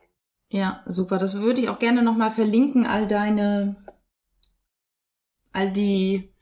Ja, 0.50 0.84
super. 0.86 1.18
Das 1.18 1.42
würde 1.42 1.62
ich 1.62 1.70
auch 1.70 1.80
gerne 1.80 2.04
nochmal 2.04 2.32
verlinken, 2.32 2.86
all 2.86 3.08
deine, 3.08 3.76
all 5.56 5.72
die 5.72 6.34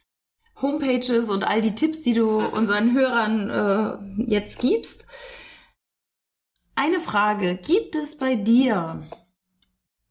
Homepages 0.61 1.29
und 1.29 1.43
all 1.43 1.61
die 1.61 1.75
Tipps, 1.75 2.01
die 2.01 2.13
du 2.13 2.39
mhm. 2.39 2.47
unseren 2.47 2.93
Hörern 2.93 3.49
äh, 3.49 4.23
jetzt 4.31 4.59
gibst. 4.59 5.07
Eine 6.75 6.99
Frage. 6.99 7.55
Gibt 7.55 7.95
es 7.95 8.17
bei 8.17 8.35
dir 8.35 9.07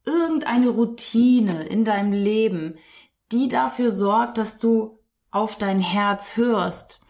irgendeine 0.05 0.69
Routine 0.69 1.65
in 1.65 1.85
deinem 1.85 2.13
Leben, 2.13 2.77
die 3.31 3.49
dafür 3.49 3.91
sorgt, 3.91 4.39
dass 4.39 4.59
du 4.59 4.99
auf 5.31 5.57
dein 5.57 5.81
Herz 5.81 6.37
hörst? 6.37 7.01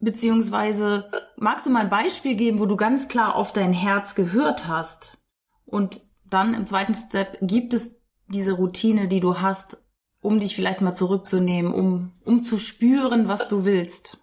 Beziehungsweise 0.00 1.10
magst 1.36 1.66
du 1.66 1.70
mal 1.70 1.82
ein 1.82 1.90
Beispiel 1.90 2.34
geben, 2.34 2.58
wo 2.58 2.66
du 2.66 2.76
ganz 2.76 3.08
klar 3.08 3.36
auf 3.36 3.52
dein 3.52 3.72
Herz 3.72 4.14
gehört 4.14 4.66
hast? 4.66 5.18
Und 5.64 6.00
dann 6.24 6.54
im 6.54 6.66
zweiten 6.66 6.94
Step 6.94 7.38
gibt 7.40 7.72
es 7.72 7.94
diese 8.26 8.52
Routine, 8.52 9.08
die 9.08 9.20
du 9.20 9.40
hast, 9.40 9.81
um 10.22 10.40
dich 10.40 10.54
vielleicht 10.54 10.80
mal 10.80 10.94
zurückzunehmen, 10.94 11.74
um, 11.74 12.12
um 12.24 12.42
zu 12.42 12.56
spüren, 12.56 13.28
was 13.28 13.48
du 13.48 13.64
willst. 13.64 14.18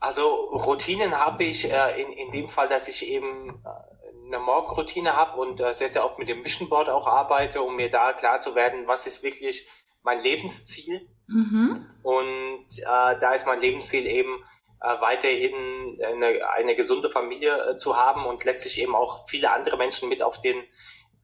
Also 0.00 0.26
Routinen 0.52 1.18
habe 1.18 1.44
ich 1.44 1.72
äh, 1.72 2.02
in, 2.02 2.12
in 2.12 2.32
dem 2.32 2.48
Fall, 2.48 2.68
dass 2.68 2.88
ich 2.88 3.08
eben 3.08 3.62
äh, 3.64 4.26
eine 4.26 4.38
Morgenroutine 4.38 5.16
habe 5.16 5.40
und 5.40 5.60
äh, 5.60 5.72
sehr, 5.72 5.88
sehr 5.88 6.04
oft 6.04 6.18
mit 6.18 6.28
dem 6.28 6.44
Vision 6.44 6.68
Board 6.68 6.90
auch 6.90 7.06
arbeite, 7.06 7.62
um 7.62 7.76
mir 7.76 7.88
da 7.88 8.12
klar 8.12 8.38
zu 8.38 8.54
werden, 8.54 8.86
was 8.86 9.06
ist 9.06 9.22
wirklich 9.22 9.66
mein 10.02 10.20
Lebensziel. 10.20 11.08
Mhm. 11.26 11.86
Und 12.02 12.66
äh, 12.68 13.18
da 13.18 13.32
ist 13.32 13.46
mein 13.46 13.60
Lebensziel 13.60 14.06
eben, 14.06 14.44
äh, 14.84 15.00
weiterhin 15.00 15.98
eine, 16.04 16.46
eine 16.50 16.74
gesunde 16.74 17.08
Familie 17.08 17.70
äh, 17.70 17.76
zu 17.76 17.96
haben 17.96 18.26
und 18.26 18.44
letztlich 18.44 18.78
eben 18.78 18.94
auch 18.94 19.26
viele 19.26 19.50
andere 19.50 19.78
Menschen 19.78 20.10
mit 20.10 20.22
auf 20.22 20.42
den 20.42 20.62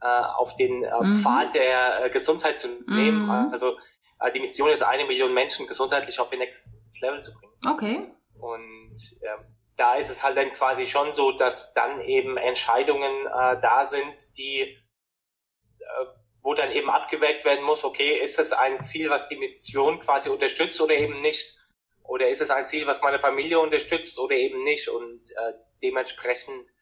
äh, 0.00 0.06
auf 0.06 0.56
den 0.56 0.84
äh, 0.84 1.00
mhm. 1.00 1.14
Pfad 1.14 1.54
der 1.54 2.04
äh, 2.04 2.10
Gesundheit 2.10 2.58
zu 2.58 2.68
nehmen. 2.86 3.24
Mhm. 3.24 3.50
Also 3.52 3.78
äh, 4.20 4.30
die 4.32 4.40
Mission 4.40 4.70
ist, 4.70 4.82
eine 4.82 5.04
Million 5.04 5.34
Menschen 5.34 5.66
gesundheitlich 5.66 6.20
auf 6.20 6.32
ihr 6.32 6.38
nächstes 6.38 6.72
Level 7.00 7.22
zu 7.22 7.32
bringen. 7.34 7.52
Okay. 7.68 8.12
Und 8.38 8.96
äh, 9.22 9.42
da 9.76 9.96
ist 9.96 10.10
es 10.10 10.22
halt 10.22 10.36
dann 10.36 10.52
quasi 10.52 10.86
schon 10.86 11.12
so, 11.12 11.32
dass 11.32 11.72
dann 11.74 12.00
eben 12.02 12.36
Entscheidungen 12.36 13.26
äh, 13.26 13.60
da 13.60 13.84
sind, 13.84 14.36
die 14.36 14.60
äh, 14.60 16.06
wo 16.42 16.54
dann 16.54 16.70
eben 16.70 16.90
abgewägt 16.90 17.44
werden 17.44 17.64
muss, 17.64 17.84
okay, 17.84 18.18
ist 18.18 18.38
das 18.38 18.52
ein 18.52 18.82
Ziel, 18.82 19.10
was 19.10 19.28
die 19.28 19.36
Mission 19.36 19.98
quasi 19.98 20.30
unterstützt 20.30 20.80
oder 20.80 20.94
eben 20.94 21.20
nicht? 21.20 21.54
Oder 22.02 22.28
ist 22.28 22.40
es 22.40 22.50
ein 22.50 22.66
Ziel, 22.66 22.86
was 22.86 23.02
meine 23.02 23.20
Familie 23.20 23.60
unterstützt 23.60 24.18
oder 24.18 24.34
eben 24.34 24.64
nicht? 24.64 24.88
Und 24.88 25.30
äh, 25.30 25.52
dementsprechend 25.82 26.72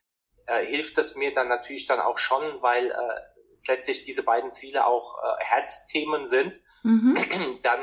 äh, 0.49 0.65
hilft 0.65 0.99
das 0.99 1.15
mir 1.15 1.33
dann 1.33 1.49
natürlich 1.49 1.87
dann 1.87 2.01
auch 2.01 2.19
schon, 2.19 2.63
weil 2.63 2.91
äh, 2.91 2.95
letztlich 3.67 4.05
diese 4.05 4.23
beiden 4.23 4.51
Ziele 4.51 4.87
auch 4.87 5.19
äh, 5.19 5.45
Herzthemen 5.45 6.27
sind, 6.27 6.61
mhm. 6.83 7.61
dann 7.63 7.81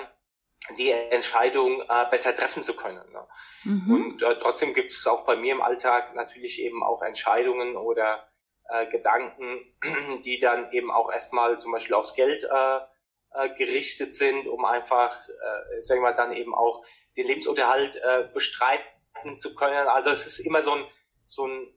die 0.78 0.90
Entscheidung 0.90 1.82
äh, 1.82 2.06
besser 2.10 2.36
treffen 2.36 2.64
zu 2.64 2.76
können. 2.76 3.12
Ne? 3.12 3.28
Mhm. 3.66 3.94
Und 3.94 4.22
äh, 4.24 4.40
trotzdem 4.40 4.74
gibt 4.74 4.92
es 4.92 5.06
auch 5.06 5.24
bei 5.26 5.36
mir 5.36 5.54
im 5.54 5.62
Alltag 5.62 6.16
natürlich 6.16 6.60
eben 6.60 6.84
auch 6.84 7.04
Entscheidungen 7.04 7.78
oder 7.78 8.28
äh, 8.70 8.88
Gedanken, 8.88 9.60
die 10.26 10.40
dann 10.40 10.72
eben 10.72 10.92
auch 10.92 11.12
erstmal 11.12 11.60
zum 11.60 11.72
Beispiel 11.72 11.96
aufs 11.96 12.16
Geld 12.16 12.44
äh, 12.44 12.80
äh, 13.34 13.50
gerichtet 13.56 14.16
sind, 14.16 14.48
um 14.48 14.66
einfach, 14.66 15.16
äh, 15.28 15.82
sagen 15.82 16.02
wir 16.02 16.10
mal, 16.10 16.16
dann 16.16 16.34
eben 16.34 16.56
auch 16.56 16.84
den 17.16 17.28
Lebensunterhalt 17.28 17.98
äh, 17.98 18.28
bestreiten 18.34 19.38
zu 19.38 19.54
können. 19.56 19.88
Also 19.88 20.10
es 20.10 20.26
ist 20.26 20.40
immer 20.40 20.62
so 20.62 20.72
ein, 20.72 20.86
so 21.22 21.46
ein 21.46 21.75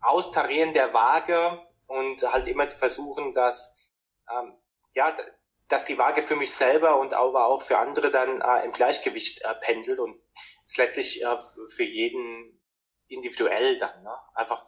Austarieren 0.00 0.72
der 0.72 0.94
Waage 0.94 1.60
und 1.86 2.22
halt 2.22 2.46
immer 2.46 2.68
zu 2.68 2.78
versuchen, 2.78 3.34
dass, 3.34 3.76
ähm, 4.30 4.54
ja, 4.94 5.16
dass 5.68 5.84
die 5.84 5.98
Waage 5.98 6.22
für 6.22 6.36
mich 6.36 6.52
selber 6.52 6.98
und 7.00 7.14
aber 7.14 7.46
auch 7.46 7.62
für 7.62 7.78
andere 7.78 8.10
dann 8.10 8.40
äh, 8.40 8.64
im 8.64 8.72
Gleichgewicht 8.72 9.42
äh, 9.42 9.54
pendelt 9.60 9.98
und 9.98 10.20
es 10.64 10.76
letztlich 10.76 11.22
äh, 11.22 11.38
für 11.68 11.84
jeden 11.84 12.60
individuell 13.08 13.78
dann. 13.78 14.02
Ne? 14.02 14.14
Einfach, 14.34 14.64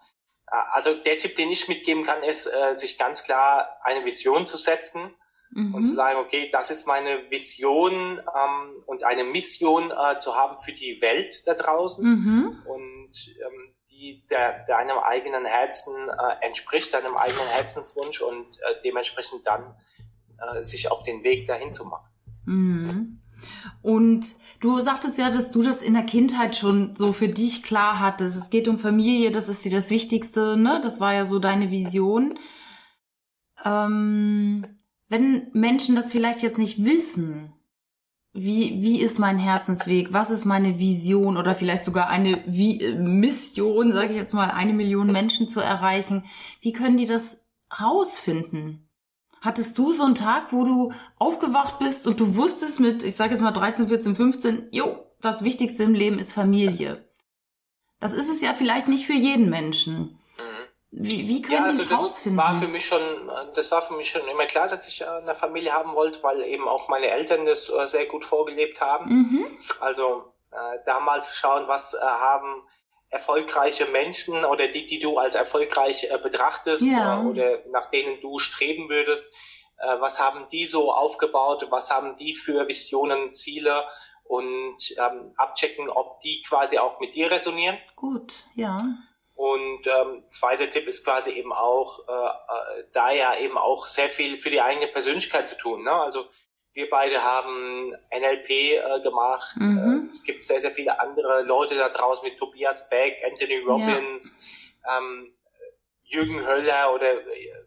äh, 0.49 0.57
also 0.73 0.95
der 0.95 1.17
Tipp, 1.17 1.37
den 1.37 1.51
ich 1.51 1.69
mitgeben 1.69 2.05
kann, 2.05 2.23
ist, 2.23 2.47
äh, 2.47 2.75
sich 2.75 2.99
ganz 2.99 3.25
klar 3.25 3.79
eine 3.83 4.05
Vision 4.05 4.47
zu 4.47 4.57
setzen 4.57 5.15
mhm. 5.51 5.75
und 5.75 5.85
zu 5.85 5.95
sagen, 5.95 6.19
okay, 6.19 6.51
das 6.51 6.71
ist 6.71 6.87
meine 6.87 7.31
Vision 7.31 8.19
ähm, 8.19 8.83
und 8.87 9.05
eine 9.05 9.25
Mission 9.25 9.91
äh, 9.91 10.19
zu 10.19 10.35
haben 10.35 10.57
für 10.59 10.73
die 10.73 11.01
Welt 11.01 11.47
da 11.47 11.55
draußen 11.55 12.05
mhm. 12.05 12.63
und 12.67 13.37
ähm, 13.41 13.75
die 14.03 14.27
der, 14.27 14.65
deinem 14.65 14.99
eigenen 14.99 15.45
Herzen 15.45 15.95
äh, 16.09 16.45
entspricht, 16.47 16.93
deinem 16.93 17.17
eigenen 17.17 17.47
Herzenswunsch 17.47 18.21
und 18.21 18.61
äh, 18.61 18.75
dementsprechend 18.85 19.47
dann 19.47 19.77
äh, 20.39 20.63
sich 20.63 20.91
auf 20.91 21.05
den 21.05 21.23
Weg 21.23 21.47
dahin 21.47 21.73
zu 21.73 21.85
machen. 21.85 22.11
Mhm. 22.45 23.21
Und 23.81 24.27
du 24.61 24.81
sagtest 24.81 25.19
ja, 25.19 25.31
dass 25.31 25.53
du 25.53 25.63
das 25.63 25.83
in 25.83 25.95
der 25.95 26.03
Kindheit 26.05 26.57
schon 26.57 26.97
so 26.97 27.13
für 27.13 27.29
dich 27.29 27.63
klar 27.63 28.01
hattest. 28.01 28.37
Es 28.37 28.51
geht 28.51 28.69
um 28.69 28.79
Familie, 28.79 29.31
das 29.31 29.49
ist 29.49 29.65
dir 29.65 29.73
das 29.73 29.91
Wichtigste, 29.91 30.57
ne? 30.57 30.81
Das 30.83 31.01
war 31.01 31.15
ja 31.15 31.25
so 31.25 31.39
deine 31.39 31.71
Vision. 31.71 32.39
Ähm, 33.65 34.67
wenn 35.09 35.49
Menschen 35.53 35.95
das 35.95 36.11
vielleicht 36.11 36.43
jetzt 36.43 36.59
nicht 36.59 36.85
wissen, 36.85 37.53
wie, 38.35 38.83
wie 38.83 39.01
ist 39.01 39.19
mein 39.19 39.39
Herzensweg? 39.39 40.13
Was 40.13 40.31
ist 40.31 40.47
meine 40.47 40.79
Vision 40.79 41.37
oder 41.37 41.55
vielleicht 41.55 41.85
sogar 41.85 42.09
eine 42.09 42.43
wie, 42.47 42.81
äh, 42.81 42.95
Mission, 42.95 43.93
sage 43.93 44.13
ich 44.13 44.17
jetzt 44.17 44.33
mal, 44.33 44.51
eine 44.51 44.73
Million 44.73 45.13
Menschen 45.13 45.49
zu 45.49 45.61
erreichen? 45.61 46.25
Wie 46.61 46.73
können 46.73 46.97
die 46.97 47.07
das 47.07 47.45
rausfinden? 47.79 48.89
Hattest 49.43 49.77
du 49.77 49.93
so 49.93 50.05
einen 50.05 50.15
Tag, 50.15 50.53
wo 50.53 50.65
du 50.65 50.93
aufgewacht 51.19 51.79
bist 51.79 52.07
und 52.07 52.21
du 52.21 52.37
wusstest 52.37 52.81
mit, 52.81 53.03
ich 53.03 53.17
sage 53.17 53.33
jetzt 53.33 53.43
mal 53.43 53.51
13, 53.51 53.89
14, 53.89 54.15
15, 54.15 54.69
jo, 54.71 55.05
das 55.21 55.45
Wichtigste 55.45 55.83
im 55.83 55.95
Leben 55.95 56.19
ist 56.19 56.33
Familie. 56.33 57.05
Das 58.01 58.15
ist 58.15 58.31
es 58.31 58.41
ja 58.41 58.55
vielleicht 58.55 58.89
nicht 58.89 59.05
für 59.05 59.13
jeden 59.13 59.51
Menschen. 59.51 60.19
Wie, 60.95 61.27
wie 61.27 61.41
können 61.41 61.55
ja, 61.55 61.65
also 61.65 61.85
die 61.85 61.93
es 61.93 61.99
rausfinden? 61.99 62.37
War 62.37 62.55
für 62.57 62.69
mich 62.69 62.85
schon, 62.85 63.01
das 63.55 63.71
war 63.71 63.81
für 63.81 63.95
mich 63.95 64.11
schon 64.11 64.29
immer 64.29 64.45
klar, 64.45 64.69
dass 64.69 64.87
ich 64.87 65.07
eine 65.07 65.35
Familie 65.35 65.73
haben 65.73 65.95
wollte, 65.95 66.23
weil 66.23 66.43
eben 66.43 66.69
auch 66.69 66.89
meine 66.89 67.07
Eltern 67.07 67.47
das 67.47 67.71
äh, 67.71 67.87
sehr 67.87 68.05
gut 68.05 68.27
vorgelebt 68.27 68.81
haben. 68.83 69.09
Mhm. 69.11 69.59
Also 69.81 70.35
äh, 70.51 70.79
da 70.85 71.01
mal 71.01 71.23
zu 71.23 71.35
schauen, 71.35 71.67
was 71.67 71.95
äh, 71.95 71.99
haben 71.99 72.63
erfolgreiche 73.09 73.87
Menschen 73.87 74.45
oder 74.45 74.69
die, 74.69 74.85
die 74.85 74.99
du 74.99 75.17
als 75.17 75.35
erfolgreich 75.35 76.11
äh, 76.11 76.19
betrachtest 76.19 76.85
ja. 76.85 77.23
äh, 77.23 77.27
oder 77.27 77.59
nach 77.71 77.91
denen 77.91 78.21
du 78.21 78.39
streben 78.39 78.91
würdest, 78.91 79.33
äh, 79.79 80.01
was 80.01 80.21
haben 80.21 80.47
die 80.53 80.67
so 80.67 80.93
aufgebaut, 80.93 81.67
was 81.71 81.91
haben 81.91 82.17
die 82.17 82.35
für 82.35 82.69
Visionen, 82.69 83.33
Ziele 83.33 83.85
und 84.25 84.77
ähm, 84.99 85.33
abchecken, 85.37 85.89
ob 85.89 86.21
die 86.21 86.43
quasi 86.43 86.77
auch 86.77 87.01
mit 87.01 87.15
dir 87.15 87.31
resonieren. 87.31 87.79
Gut, 87.97 88.33
ja. 88.55 88.79
Und 89.35 89.87
ähm, 89.87 90.25
zweiter 90.29 90.69
Tipp 90.69 90.87
ist 90.87 91.05
quasi 91.05 91.31
eben 91.31 91.53
auch, 91.53 92.07
äh, 92.07 92.13
äh, 92.13 92.85
da 92.93 93.11
ja 93.13 93.37
eben 93.39 93.57
auch 93.57 93.87
sehr 93.87 94.09
viel 94.09 94.37
für 94.39 94.51
die 94.51 94.61
eigene 94.61 94.87
Persönlichkeit 94.89 95.47
zu 95.47 95.57
tun. 95.57 95.83
Ne? 95.85 95.93
Also 95.93 96.27
wir 96.75 96.89
beide 96.89 97.23
haben 97.23 97.95
NLP 98.11 98.51
äh, 98.51 99.01
gemacht. 99.03 99.57
Mhm. 99.57 100.09
Äh, 100.09 100.11
es 100.11 100.23
gibt 100.23 100.43
sehr, 100.43 100.61
sehr 100.61 100.73
viele 100.73 101.01
andere 101.01 101.43
Leute 101.43 101.75
da 101.77 101.89
draußen 101.89 102.27
mit 102.27 102.39
Tobias 102.39 102.89
Beck, 102.89 103.23
Anthony 103.29 103.59
Robbins, 103.59 104.39
ja. 104.85 104.99
ähm, 104.99 105.33
Jürgen 106.05 106.47
Höller 106.47 106.95
oder 106.95 107.15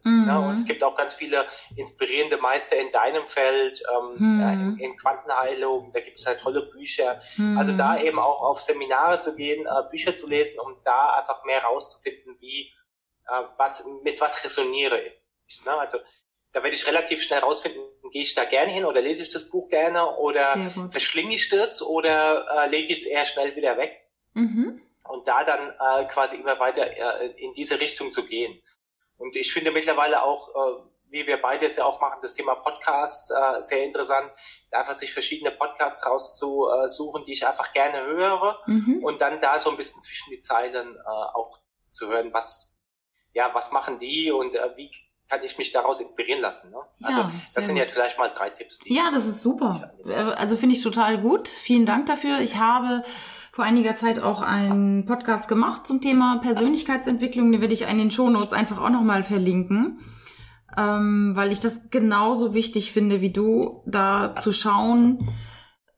mhm. 0.04 0.26
ne, 0.26 0.40
und 0.40 0.54
es 0.54 0.66
gibt 0.66 0.84
auch 0.84 0.96
ganz 0.96 1.14
viele 1.16 1.46
inspirierende 1.76 2.38
Meister 2.38 2.78
in 2.78 2.92
deinem 2.92 3.26
Feld, 3.26 3.82
ähm, 3.92 4.16
mhm. 4.18 4.42
ja, 4.42 4.52
in, 4.52 4.78
in, 4.78 4.98
Quantenheilung, 4.98 5.92
da 5.94 6.00
gibt 6.02 6.20
es 6.20 6.28
halt 6.28 6.42
tolle 6.42 6.64
Bücher. 6.64 7.22
Mhm. 7.38 7.58
Also 7.58 7.74
da 7.74 7.98
eben 7.98 8.20
auch 8.20 8.44
auf 8.44 8.62
Seminare 8.62 9.20
zu 9.20 9.36
gehen, 9.36 9.66
äh, 9.66 9.90
Bücher 9.90 10.16
zu 10.16 10.28
lesen, 10.28 10.60
um 10.60 10.76
da 10.84 11.16
einfach 11.18 11.44
mehr 11.46 11.64
rauszufinden, 11.64 12.36
wie 12.40 12.72
äh, 13.28 13.42
was 13.58 13.86
mit 14.04 14.20
was 14.20 14.44
resoniere 14.44 15.00
ich. 15.02 15.66
Ne? 15.66 15.72
Also 15.72 15.98
da 16.52 16.62
werde 16.62 16.76
ich 16.76 16.88
relativ 16.88 17.24
schnell 17.24 17.40
rausfinden, 17.40 17.82
gehe 18.12 18.22
ich 18.22 18.36
da 18.36 18.46
gerne 18.46 18.72
hin 18.72 18.86
oder 18.86 19.02
lese 19.02 19.24
ich 19.24 19.30
das 19.30 19.50
Buch 19.50 19.68
gerne 19.70 20.16
oder 20.18 20.56
verschlinge 20.92 21.36
ich 21.36 21.50
das 21.50 21.82
oder 21.82 22.46
äh, 22.50 22.70
lege 22.70 22.94
ich 22.94 23.00
es 23.00 23.06
eher 23.06 23.26
schnell 23.26 23.56
wieder 23.56 23.78
weg. 23.78 23.94
Mhm 24.34 24.85
und 25.10 25.28
da 25.28 25.44
dann 25.44 25.70
äh, 25.70 26.06
quasi 26.06 26.38
immer 26.38 26.60
weiter 26.60 26.86
äh, 26.86 27.28
in 27.38 27.54
diese 27.54 27.80
Richtung 27.80 28.12
zu 28.12 28.26
gehen. 28.26 28.62
Und 29.18 29.36
ich 29.36 29.54
finde 29.54 29.72
mittlerweile 29.72 30.24
auch, 30.24 30.50
äh, 30.50 30.82
wie 31.10 31.28
wir 31.28 31.42
beide 31.42 31.66
es 31.66 31.78
ja 31.78 31.86
auch 31.86 32.02
machen, 32.02 32.20
das 32.22 32.34
Thema 32.34 32.56
Podcast 32.56 33.32
äh, 33.32 33.62
sehr 33.62 33.84
interessant, 33.84 34.32
einfach 34.72 34.94
sich 34.94 35.14
verschiedene 35.14 35.52
Podcasts 35.52 36.06
rauszusuchen, 36.06 37.24
die 37.26 37.34
ich 37.34 37.48
einfach 37.48 37.72
gerne 37.74 38.06
höre 38.06 38.60
mhm. 38.66 39.04
und 39.04 39.22
dann 39.22 39.40
da 39.40 39.60
so 39.60 39.70
ein 39.70 39.78
bisschen 39.78 40.02
zwischen 40.02 40.32
die 40.32 40.42
Zeilen 40.42 40.96
äh, 40.96 41.08
auch 41.08 41.60
zu 41.92 42.10
hören, 42.10 42.34
was, 42.34 42.78
ja, 43.34 43.52
was 43.54 43.72
machen 43.72 44.00
die 44.00 44.32
und 44.32 44.56
äh, 44.56 44.76
wie 44.76 44.92
kann 45.30 45.44
ich 45.44 45.58
mich 45.58 45.72
daraus 45.72 46.00
inspirieren 46.02 46.42
lassen. 46.42 46.72
Ne? 46.72 46.78
Ja, 47.00 47.08
also 47.08 47.32
das 47.54 47.66
sind 47.66 47.76
gut. 47.76 47.84
jetzt 47.84 47.94
vielleicht 47.94 48.18
mal 48.18 48.30
drei 48.30 48.50
Tipps. 48.50 48.80
ja, 48.86 49.10
das 49.12 49.26
ist 49.26 49.42
super. 49.42 49.94
Also 50.38 50.56
finde 50.56 50.76
ich 50.76 50.84
total 50.84 51.20
gut. 51.20 51.48
Vielen 51.48 51.86
Dank 51.86 52.06
dafür. 52.06 52.40
Ich 52.42 52.58
habe 52.58 53.04
vor 53.56 53.64
einiger 53.64 53.96
Zeit 53.96 54.20
auch 54.20 54.42
einen 54.42 55.06
Podcast 55.06 55.48
gemacht 55.48 55.88
zum 55.88 56.02
Thema 56.02 56.40
Persönlichkeitsentwicklung. 56.40 57.54
Den 57.54 57.62
werde 57.62 57.74
ich 57.74 57.84
in 57.84 57.98
den 57.98 58.12
Shownotes 58.12 58.52
einfach 58.52 58.82
auch 58.82 58.90
nochmal 58.90 59.24
verlinken, 59.24 60.02
ähm, 60.78 61.32
weil 61.38 61.54
ich 61.54 61.62
das 61.62 61.90
genauso 61.90 62.54
wichtig 62.54 62.92
finde 62.92 63.22
wie 63.22 63.32
du, 63.32 63.82
da 63.86 64.36
zu 64.36 64.52
schauen, 64.52 65.30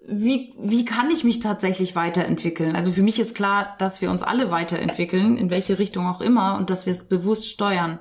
wie, 0.08 0.54
wie 0.60 0.86
kann 0.86 1.10
ich 1.10 1.24
mich 1.24 1.39
tatsächlich 1.39 1.96
weiterentwickeln? 1.96 2.76
Also 2.76 2.91
für 2.91 3.02
mich 3.02 3.20
ist 3.20 3.34
klar, 3.34 3.76
dass 3.80 4.02
wir 4.02 4.12
uns 4.12 4.22
alle 4.22 4.52
weiterentwickeln, 4.52 5.36
in 5.36 5.50
welche 5.50 5.80
Richtung 5.80 6.06
auch 6.06 6.22
immer, 6.22 6.60
und 6.60 6.70
dass 6.70 6.86
wir 6.86 6.91
es 6.91 7.08
bewusst 7.08 7.48
steuern. 7.48 7.98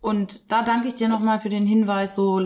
Und 0.00 0.52
da 0.52 0.62
danke 0.62 0.86
ich 0.86 0.94
dir 0.94 1.08
nochmal 1.08 1.40
für 1.40 1.50
den 1.50 1.66
Hinweis, 1.66 2.14
so 2.14 2.40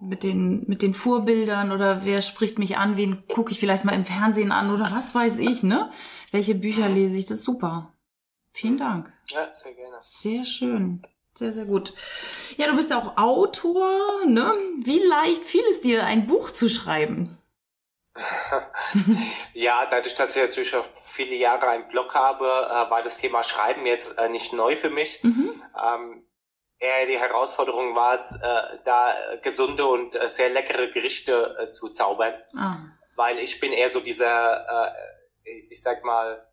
mit 0.00 0.22
den, 0.22 0.64
mit 0.66 0.82
den 0.82 0.94
Vorbildern 0.94 1.72
oder 1.72 2.04
wer 2.04 2.22
spricht 2.22 2.58
mich 2.58 2.76
an, 2.76 2.96
wen 2.96 3.26
gucke 3.26 3.50
ich 3.50 3.58
vielleicht 3.58 3.84
mal 3.84 3.94
im 3.94 4.04
Fernsehen 4.04 4.52
an 4.52 4.72
oder 4.72 4.90
was 4.92 5.14
weiß 5.14 5.38
ich, 5.38 5.62
ne? 5.62 5.90
Welche 6.30 6.54
Bücher 6.54 6.88
lese 6.88 7.16
ich? 7.16 7.26
Das 7.26 7.38
ist 7.38 7.44
super. 7.44 7.92
Vielen 8.52 8.78
Dank. 8.78 9.12
Ja, 9.28 9.54
sehr 9.54 9.74
gerne. 9.74 9.96
Sehr 10.02 10.44
schön. 10.44 11.02
Sehr, 11.36 11.52
sehr 11.52 11.64
gut. 11.64 11.94
Ja, 12.56 12.68
du 12.68 12.76
bist 12.76 12.90
ja 12.90 12.98
auch 12.98 13.16
Autor, 13.16 14.26
ne? 14.26 14.52
Wie 14.82 14.98
leicht 14.98 15.44
fiel 15.44 15.62
es 15.70 15.80
dir, 15.80 16.04
ein 16.04 16.26
Buch 16.26 16.50
zu 16.50 16.68
schreiben? 16.68 17.38
ja, 19.54 19.86
dadurch, 19.86 20.16
dass 20.16 20.34
ich 20.34 20.42
natürlich 20.42 20.74
auch 20.74 20.86
viele 21.04 21.36
Jahre 21.36 21.68
einen 21.68 21.88
Blog 21.88 22.14
habe, 22.14 22.44
äh, 22.44 22.90
war 22.90 23.02
das 23.02 23.18
Thema 23.18 23.44
Schreiben 23.44 23.86
jetzt 23.86 24.18
äh, 24.18 24.28
nicht 24.28 24.52
neu 24.52 24.74
für 24.74 24.90
mich. 24.90 25.22
Mhm. 25.22 25.62
Ähm, 25.80 26.24
eher 26.78 27.06
die 27.06 27.18
Herausforderung 27.18 27.94
war 27.94 28.14
es, 28.14 28.34
äh, 28.36 28.78
da 28.84 29.14
gesunde 29.42 29.86
und 29.86 30.14
äh, 30.14 30.28
sehr 30.28 30.48
leckere 30.48 30.90
Gerichte 30.90 31.56
äh, 31.58 31.70
zu 31.70 31.90
zaubern. 31.90 32.34
Ah. 32.56 32.76
Weil 33.16 33.38
ich 33.38 33.60
bin 33.60 33.72
eher 33.72 33.90
so 33.90 34.00
dieser, 34.00 34.88
äh, 35.44 35.50
ich 35.70 35.82
sag 35.82 36.04
mal, 36.04 36.47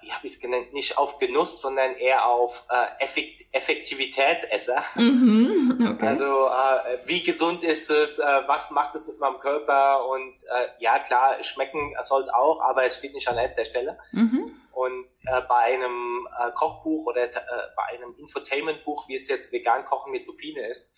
wie 0.00 0.12
habe 0.12 0.26
ich 0.26 0.34
es 0.34 0.40
genannt, 0.40 0.72
nicht 0.72 0.98
auf 0.98 1.18
Genuss, 1.18 1.60
sondern 1.60 1.94
eher 1.96 2.26
auf 2.26 2.64
äh, 2.68 3.02
Effekt 3.02 3.42
Effektivitätsesser. 3.52 4.82
Mhm, 4.94 5.94
okay. 5.94 6.06
Also 6.06 6.24
äh, 6.24 6.98
wie 7.06 7.22
gesund 7.22 7.64
ist 7.64 7.90
es, 7.90 8.18
äh, 8.18 8.42
was 8.46 8.70
macht 8.70 8.94
es 8.94 9.06
mit 9.06 9.18
meinem 9.18 9.38
Körper 9.38 10.06
und 10.08 10.34
äh, 10.44 10.68
ja 10.78 10.98
klar, 10.98 11.42
schmecken 11.42 11.94
soll 12.02 12.20
es 12.20 12.28
auch, 12.28 12.60
aber 12.62 12.84
es 12.84 12.98
steht 12.98 13.14
nicht 13.14 13.28
an 13.28 13.38
erster 13.38 13.64
Stelle. 13.64 13.98
Mhm. 14.12 14.56
Und 14.72 15.08
äh, 15.24 15.40
bei 15.48 15.74
einem 15.74 16.28
äh, 16.38 16.50
Kochbuch 16.52 17.06
oder 17.06 17.24
äh, 17.24 17.30
bei 17.76 17.82
einem 17.94 18.14
Infotainment-Buch, 18.16 19.08
wie 19.08 19.16
es 19.16 19.28
jetzt 19.28 19.52
vegan 19.52 19.84
Kochen 19.84 20.12
mit 20.12 20.26
Lupine 20.26 20.68
ist, 20.68 20.94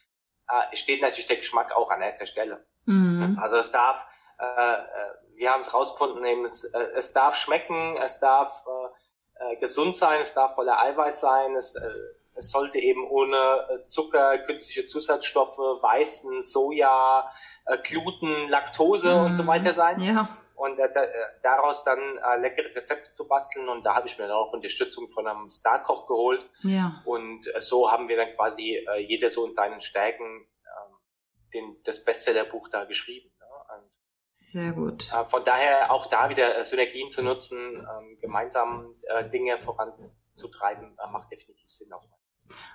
äh, 0.48 0.76
steht 0.76 1.00
natürlich 1.00 1.26
der 1.26 1.36
Geschmack 1.36 1.72
auch 1.74 1.90
an 1.90 2.02
erster 2.02 2.26
Stelle. 2.26 2.66
Mhm. 2.84 3.38
Also 3.40 3.56
es 3.56 3.72
darf 3.72 4.06
äh, 4.38 4.44
äh 4.44 4.78
wir 5.42 5.50
haben 5.50 5.60
es 5.60 5.74
rausgefunden, 5.74 6.24
eben 6.24 6.44
es, 6.44 6.62
äh, 6.64 6.78
es 6.94 7.12
darf 7.12 7.34
schmecken, 7.34 7.96
es 7.96 8.20
darf 8.20 8.64
äh, 8.64 9.52
äh, 9.54 9.56
gesund 9.56 9.96
sein, 9.96 10.20
es 10.20 10.34
darf 10.34 10.54
voller 10.54 10.80
Eiweiß 10.80 11.20
sein, 11.20 11.56
es, 11.56 11.74
äh, 11.74 11.90
es 12.34 12.50
sollte 12.50 12.78
eben 12.78 13.04
ohne 13.10 13.66
äh, 13.68 13.82
Zucker, 13.82 14.38
künstliche 14.38 14.84
Zusatzstoffe, 14.84 15.58
Weizen, 15.58 16.42
Soja, 16.42 17.28
äh, 17.66 17.76
Gluten, 17.78 18.48
Laktose 18.48 19.16
mhm. 19.16 19.24
und 19.24 19.34
so 19.34 19.46
weiter 19.48 19.74
sein. 19.74 20.00
Ja. 20.00 20.28
Und 20.54 20.78
äh, 20.78 20.88
da, 20.94 21.06
daraus 21.42 21.82
dann 21.82 21.98
äh, 21.98 22.36
leckere 22.38 22.76
Rezepte 22.76 23.10
zu 23.10 23.26
basteln. 23.26 23.68
Und 23.68 23.84
da 23.84 23.96
habe 23.96 24.06
ich 24.06 24.16
mir 24.18 24.28
dann 24.28 24.36
auch 24.36 24.52
Unterstützung 24.52 25.10
von 25.10 25.26
einem 25.26 25.48
Starkoch 25.50 26.06
geholt. 26.06 26.48
Ja. 26.62 27.02
Und 27.04 27.52
äh, 27.52 27.60
so 27.60 27.90
haben 27.90 28.08
wir 28.08 28.16
dann 28.16 28.30
quasi 28.30 28.76
äh, 28.76 29.00
jeder 29.00 29.28
so 29.28 29.44
in 29.44 29.52
seinen 29.52 29.80
Stärken 29.80 30.46
äh, 30.62 31.52
den, 31.52 31.76
das 31.82 32.04
Bestsellerbuch 32.04 32.68
da 32.68 32.84
geschrieben. 32.84 33.32
Sehr 34.44 34.72
gut. 34.72 35.04
Von 35.26 35.44
daher 35.44 35.92
auch 35.92 36.06
da 36.06 36.28
wieder 36.28 36.58
äh, 36.58 36.64
Synergien 36.64 37.10
zu 37.10 37.22
nutzen, 37.22 37.58
ähm, 37.58 38.18
gemeinsam 38.20 38.94
äh, 39.08 39.28
Dinge 39.28 39.58
voranzutreiben, 39.58 40.96
äh, 40.98 41.10
macht 41.10 41.30
definitiv 41.30 41.68
Sinn 41.68 41.88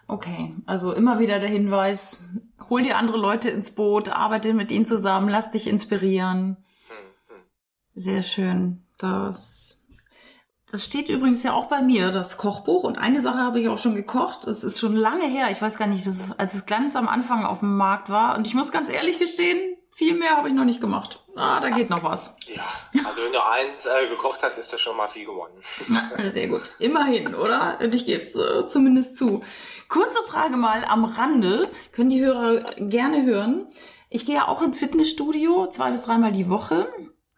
Okay, 0.07 0.55
also 0.65 0.93
immer 0.93 1.19
wieder 1.19 1.39
der 1.39 1.49
Hinweis, 1.49 2.23
hol 2.69 2.81
dir 2.81 2.97
andere 2.97 3.17
Leute 3.17 3.49
ins 3.49 3.71
Boot, 3.71 4.09
arbeite 4.09 4.53
mit 4.53 4.71
ihnen 4.71 4.85
zusammen, 4.85 5.29
lass 5.29 5.51
dich 5.51 5.67
inspirieren. 5.67 6.65
Hm, 6.87 7.35
hm. 7.35 7.43
Sehr 7.93 8.23
schön. 8.23 8.83
Das, 8.97 9.85
das 10.71 10.83
steht 10.83 11.09
übrigens 11.09 11.43
ja 11.43 11.53
auch 11.53 11.65
bei 11.65 11.81
mir, 11.81 12.11
das 12.11 12.37
Kochbuch. 12.37 12.83
Und 12.83 12.97
eine 12.97 13.21
Sache 13.21 13.39
habe 13.39 13.59
ich 13.59 13.67
auch 13.69 13.77
schon 13.77 13.95
gekocht. 13.95 14.45
Es 14.47 14.63
ist 14.63 14.79
schon 14.79 14.95
lange 14.95 15.27
her. 15.27 15.49
Ich 15.51 15.61
weiß 15.61 15.77
gar 15.77 15.87
nicht, 15.87 16.07
ist, 16.07 16.39
als 16.39 16.55
es 16.55 16.65
ganz 16.65 16.95
am 16.95 17.07
Anfang 17.07 17.45
auf 17.45 17.59
dem 17.59 17.77
Markt 17.77 18.09
war. 18.09 18.37
Und 18.37 18.47
ich 18.47 18.55
muss 18.55 18.71
ganz 18.71 18.89
ehrlich 18.89 19.19
gestehen, 19.19 19.77
viel 19.91 20.17
mehr 20.17 20.37
habe 20.37 20.47
ich 20.47 20.55
noch 20.55 20.65
nicht 20.65 20.81
gemacht. 20.81 21.23
Ah, 21.37 21.59
da 21.59 21.69
geht 21.69 21.89
noch 21.89 22.03
was. 22.03 22.35
Ja, 22.47 22.63
also 23.05 23.21
wenn 23.23 23.31
du 23.31 23.45
eins 23.45 23.85
äh, 23.85 24.07
gekocht 24.09 24.41
hast, 24.41 24.57
ist 24.57 24.73
das 24.73 24.81
schon 24.81 24.97
mal 24.97 25.07
viel 25.07 25.25
gewonnen. 25.25 25.61
Sehr 26.33 26.47
gut. 26.47 26.63
Immerhin, 26.79 27.35
oder? 27.35 27.77
Und 27.81 27.93
ich 27.93 28.05
gebe 28.05 28.21
es 28.21 28.35
äh, 28.35 28.67
zumindest 28.67 29.17
zu. 29.17 29.43
Kurze 29.87 30.23
Frage 30.27 30.57
mal 30.57 30.83
am 30.85 31.05
Rande, 31.05 31.69
können 31.91 32.09
die 32.09 32.23
Hörer 32.23 32.73
gerne 32.77 33.23
hören. 33.23 33.67
Ich 34.09 34.25
gehe 34.25 34.35
ja 34.35 34.47
auch 34.47 34.61
ins 34.61 34.79
Fitnessstudio 34.79 35.67
zwei 35.67 35.91
bis 35.91 36.01
dreimal 36.01 36.31
die 36.31 36.49
Woche 36.49 36.91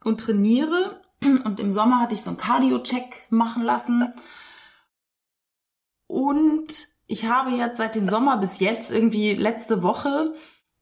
und 0.04 0.22
trainiere. 0.22 1.02
Und 1.22 1.60
im 1.60 1.74
Sommer 1.74 2.00
hatte 2.00 2.16
ich 2.16 2.22
so 2.22 2.30
einen 2.30 2.38
Cardio-Check 2.38 3.28
machen 3.30 3.64
lassen. 3.64 4.14
Und 6.08 6.88
ich 7.08 7.26
habe 7.26 7.52
jetzt 7.52 7.78
seit 7.78 7.96
dem 7.96 8.08
Sommer 8.08 8.38
bis 8.38 8.60
jetzt 8.60 8.92
irgendwie 8.92 9.34
letzte 9.34 9.84
Woche 9.84 10.34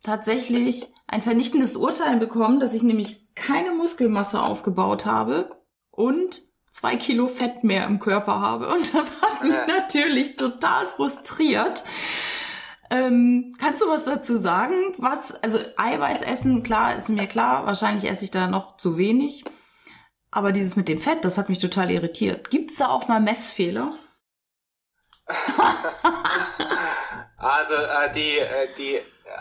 tatsächlich 0.04 0.88
ein 1.08 1.22
vernichtendes 1.22 1.76
Urteil 1.76 2.18
bekommen, 2.18 2.60
dass 2.60 2.74
ich 2.74 2.84
nämlich 2.84 3.34
keine 3.36 3.72
Muskelmasse 3.72 4.42
aufgebaut 4.42 5.06
habe 5.06 5.64
und 5.90 6.42
zwei 6.70 6.96
Kilo 6.98 7.28
Fett 7.28 7.64
mehr 7.64 7.86
im 7.88 8.00
Körper 8.00 8.40
habe. 8.40 8.68
Und 8.74 8.94
das 8.94 9.22
hat 9.22 9.42
mich 9.42 9.54
natürlich 9.68 10.36
total 10.36 10.86
frustriert. 10.86 11.84
Ähm, 12.90 13.56
kannst 13.60 13.82
du 13.82 13.88
was 13.88 14.06
dazu 14.06 14.38
sagen? 14.38 14.94
Was, 14.98 15.34
also 15.44 15.60
Eiweiß 15.76 16.22
essen, 16.22 16.64
klar, 16.64 16.96
ist 16.96 17.10
mir 17.10 17.28
klar, 17.28 17.66
wahrscheinlich 17.66 18.10
esse 18.10 18.24
ich 18.24 18.32
da 18.32 18.48
noch 18.48 18.78
zu 18.78 18.98
wenig. 18.98 19.44
Aber 20.32 20.52
dieses 20.52 20.76
mit 20.76 20.88
dem 20.88 21.00
Fett, 21.00 21.26
das 21.26 21.38
hat 21.38 21.50
mich 21.50 21.60
total 21.60 21.90
irritiert. 21.90 22.50
Gibt 22.50 22.72
es 22.72 22.78
da 22.78 22.88
auch 22.88 23.08
mal 23.08 23.20
Messfehler? 23.20 23.98
also 27.38 27.74
äh, 27.74 28.12
die, 28.14 28.38
äh, 28.40 28.68
die 28.78 29.00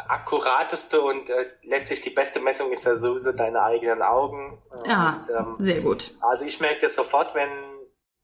akkurateste 0.08 1.00
und 1.00 1.30
äh, 1.30 1.50
letztlich 1.62 2.02
die 2.02 2.10
beste 2.10 2.40
Messung 2.40 2.72
ist 2.72 2.84
ja 2.84 2.96
sowieso 2.96 3.32
deine 3.32 3.62
eigenen 3.62 4.02
Augen. 4.02 4.62
Ja, 4.84 5.20
und, 5.20 5.30
ähm, 5.30 5.54
sehr 5.58 5.80
gut. 5.80 6.14
Also 6.20 6.44
ich 6.44 6.60
merke 6.60 6.82
das 6.82 6.94
sofort, 6.94 7.34
wenn, 7.34 7.50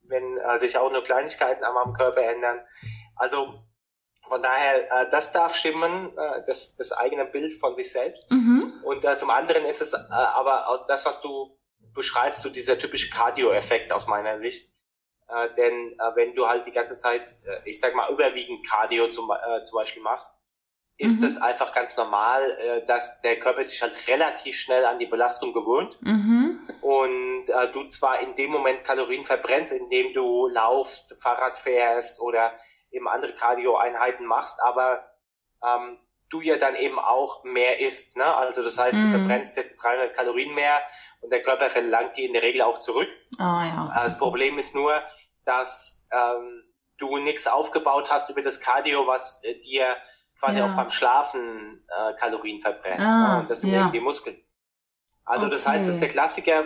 wenn 0.02 0.38
äh, 0.38 0.58
sich 0.58 0.76
auch 0.78 0.90
nur 0.92 1.02
Kleinigkeiten 1.02 1.64
an 1.64 1.74
meinem 1.74 1.94
Körper 1.94 2.22
ändern. 2.22 2.60
Also 3.16 3.62
von 4.28 4.42
daher, 4.42 4.90
äh, 4.90 5.10
das 5.10 5.32
darf 5.32 5.54
stimmen, 5.54 6.16
äh, 6.16 6.44
das, 6.46 6.76
das 6.76 6.92
eigene 6.92 7.24
Bild 7.24 7.58
von 7.60 7.74
sich 7.76 7.92
selbst. 7.92 8.30
Mhm. 8.30 8.80
Und 8.84 9.04
äh, 9.04 9.16
zum 9.16 9.30
anderen 9.30 9.64
ist 9.64 9.82
es 9.82 9.92
äh, 9.92 9.96
aber 10.10 10.68
auch 10.68 10.86
das, 10.86 11.06
was 11.06 11.20
du 11.20 11.58
beschreibst, 11.94 12.42
so 12.42 12.48
dieser 12.48 12.78
typische 12.78 13.10
Cardio-Effekt 13.10 13.92
aus 13.92 14.06
meiner 14.06 14.38
Sicht. 14.38 14.74
Äh, 15.28 15.54
denn 15.56 15.92
äh, 15.98 16.16
wenn 16.16 16.34
du 16.34 16.46
halt 16.46 16.66
die 16.66 16.72
ganze 16.72 16.96
Zeit, 16.96 17.34
äh, 17.44 17.60
ich 17.68 17.80
sag 17.80 17.94
mal, 17.94 18.10
überwiegend 18.10 18.66
Cardio 18.66 19.08
zum, 19.08 19.30
äh, 19.30 19.62
zum 19.62 19.76
Beispiel 19.76 20.02
machst, 20.02 20.34
ist 20.98 21.20
mhm. 21.20 21.26
es 21.26 21.36
einfach 21.38 21.72
ganz 21.72 21.96
normal, 21.96 22.50
äh, 22.52 22.86
dass 22.86 23.20
der 23.22 23.38
Körper 23.38 23.64
sich 23.64 23.82
halt 23.82 24.08
relativ 24.08 24.58
schnell 24.58 24.84
an 24.84 24.98
die 24.98 25.06
Belastung 25.06 25.52
gewöhnt 25.52 25.98
mhm. 26.00 26.60
und 26.80 27.48
äh, 27.48 27.72
du 27.72 27.88
zwar 27.88 28.20
in 28.20 28.34
dem 28.36 28.50
Moment 28.50 28.84
Kalorien 28.84 29.24
verbrennst, 29.24 29.72
indem 29.72 30.12
du 30.14 30.48
laufst, 30.48 31.20
Fahrrad 31.22 31.56
fährst 31.56 32.20
oder 32.20 32.52
eben 32.90 33.08
andere 33.08 33.34
Cardio-Einheiten 33.34 34.26
machst, 34.26 34.62
aber 34.62 35.04
ähm, 35.64 35.98
du 36.28 36.40
ja 36.40 36.56
dann 36.56 36.74
eben 36.76 36.98
auch 36.98 37.44
mehr 37.44 37.80
isst. 37.80 38.16
Ne? 38.16 38.24
Also 38.24 38.62
das 38.62 38.78
heißt, 38.78 38.96
mhm. 38.96 39.12
du 39.12 39.18
verbrennst 39.18 39.56
jetzt 39.56 39.76
300 39.82 40.14
Kalorien 40.14 40.54
mehr 40.54 40.80
und 41.20 41.30
der 41.30 41.42
Körper 41.42 41.68
verlangt 41.68 42.16
die 42.16 42.24
in 42.24 42.32
der 42.32 42.42
Regel 42.42 42.62
auch 42.62 42.78
zurück. 42.78 43.08
Oh, 43.38 43.42
ja. 43.42 43.90
Das 43.94 44.18
Problem 44.18 44.58
ist 44.58 44.74
nur, 44.74 45.02
dass 45.44 46.06
ähm, 46.10 46.64
du 46.98 47.18
nichts 47.18 47.46
aufgebaut 47.46 48.10
hast 48.10 48.30
über 48.30 48.42
das 48.42 48.60
Cardio, 48.60 49.06
was 49.06 49.42
äh, 49.44 49.58
dir 49.60 49.96
quasi 50.42 50.58
ja. 50.58 50.70
auch 50.70 50.76
beim 50.76 50.90
Schlafen 50.90 51.84
äh, 51.88 52.14
Kalorien 52.14 52.60
verbrennen. 52.60 53.00
Ah, 53.00 53.38
und 53.38 53.50
das 53.50 53.60
sind 53.60 53.72
ja. 53.72 53.82
eben 53.82 53.92
die 53.92 54.00
Muskeln. 54.00 54.36
Also 55.24 55.46
okay. 55.46 55.54
das 55.54 55.66
heißt, 55.66 55.86
das 55.86 55.94
ist 55.94 56.00
der 56.00 56.08
Klassiker, 56.08 56.64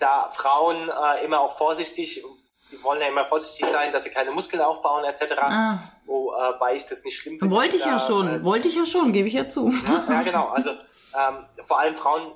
da 0.00 0.28
Frauen 0.30 0.76
äh, 0.76 1.24
immer 1.24 1.40
auch 1.40 1.56
vorsichtig, 1.56 2.24
die 2.72 2.82
wollen 2.82 3.00
ja 3.00 3.06
immer 3.06 3.24
vorsichtig 3.24 3.66
sein, 3.66 3.92
dass 3.92 4.04
sie 4.04 4.10
keine 4.10 4.32
Muskeln 4.32 4.60
aufbauen 4.62 5.04
etc. 5.04 5.34
Ah. 5.38 5.78
Wobei 6.06 6.74
ich 6.74 6.86
das 6.86 7.04
nicht 7.04 7.18
schlimm 7.18 7.38
finde. 7.38 7.54
Wollte 7.54 7.76
ich 7.76 7.84
ja 7.84 7.98
schon, 8.00 8.28
äh, 8.28 8.44
wollte 8.44 8.66
ich 8.66 8.74
ja 8.74 8.84
schon, 8.84 9.12
gebe 9.12 9.28
ich 9.28 9.34
ja 9.34 9.48
zu. 9.48 9.70
Ja, 9.86 10.04
ja 10.08 10.22
genau. 10.22 10.48
Also 10.48 10.70
ähm, 10.70 11.44
vor 11.62 11.78
allem 11.78 11.94
Frauen 11.94 12.32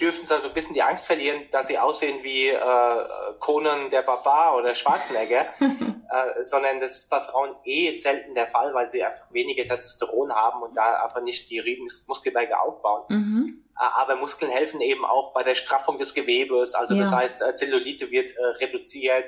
dürfen 0.00 0.26
sie 0.26 0.34
also 0.34 0.48
ein 0.48 0.54
bisschen 0.54 0.74
die 0.74 0.82
Angst 0.82 1.06
verlieren, 1.06 1.42
dass 1.50 1.66
sie 1.66 1.78
aussehen 1.78 2.22
wie 2.22 2.48
äh, 2.48 3.04
Conan 3.40 3.90
der 3.90 4.02
Barbar 4.02 4.56
oder 4.56 4.74
Schwarzenegger, 4.74 5.46
äh, 5.60 6.44
sondern 6.44 6.80
das 6.80 6.98
ist 6.98 7.10
bei 7.10 7.20
Frauen 7.20 7.56
eh 7.64 7.92
selten 7.92 8.34
der 8.34 8.46
Fall, 8.46 8.72
weil 8.72 8.88
sie 8.88 9.02
einfach 9.02 9.32
weniger 9.32 9.64
Testosteron 9.64 10.32
haben 10.32 10.62
und 10.62 10.76
da 10.76 11.02
einfach 11.02 11.22
nicht 11.22 11.50
die 11.50 11.58
riesigen 11.58 11.90
Muskelberge 12.06 12.60
aufbauen. 12.60 13.04
Mhm. 13.08 13.64
Äh, 13.76 13.82
aber 13.96 14.16
Muskeln 14.16 14.50
helfen 14.50 14.80
eben 14.80 15.04
auch 15.04 15.32
bei 15.32 15.42
der 15.42 15.56
Straffung 15.56 15.98
des 15.98 16.14
Gewebes, 16.14 16.74
also 16.74 16.94
ja. 16.94 17.00
das 17.00 17.12
heißt, 17.12 17.42
äh, 17.42 17.54
Zellulite 17.54 18.10
wird 18.10 18.36
äh, 18.36 18.44
reduziert 18.44 19.24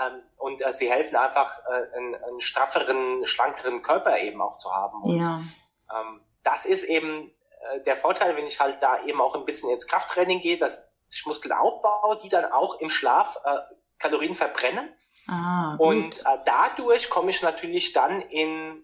ähm, 0.00 0.22
und 0.36 0.64
äh, 0.64 0.72
sie 0.72 0.90
helfen 0.90 1.16
einfach, 1.16 1.58
äh, 1.66 1.96
einen, 1.96 2.14
einen 2.14 2.40
strafferen, 2.40 3.26
schlankeren 3.26 3.82
Körper 3.82 4.18
eben 4.20 4.40
auch 4.40 4.56
zu 4.56 4.72
haben. 4.72 5.02
Und 5.02 5.18
ja. 5.18 5.40
ähm, 5.92 6.20
das 6.42 6.64
ist 6.64 6.84
eben 6.84 7.32
der 7.84 7.96
Vorteil, 7.96 8.36
wenn 8.36 8.46
ich 8.46 8.60
halt 8.60 8.82
da 8.82 9.04
eben 9.04 9.20
auch 9.20 9.34
ein 9.34 9.44
bisschen 9.44 9.70
ins 9.70 9.86
Krafttraining 9.86 10.40
gehe, 10.40 10.56
dass 10.56 10.90
ich 11.10 11.26
Muskeln 11.26 11.52
aufbaue, 11.52 12.18
die 12.18 12.28
dann 12.28 12.44
auch 12.44 12.80
im 12.80 12.88
Schlaf 12.88 13.38
äh, 13.44 13.58
Kalorien 13.98 14.34
verbrennen. 14.34 14.92
Ah, 15.28 15.76
und 15.78 16.20
äh, 16.20 16.38
dadurch 16.44 17.10
komme 17.10 17.30
ich 17.30 17.42
natürlich 17.42 17.92
dann 17.92 18.20
in 18.20 18.82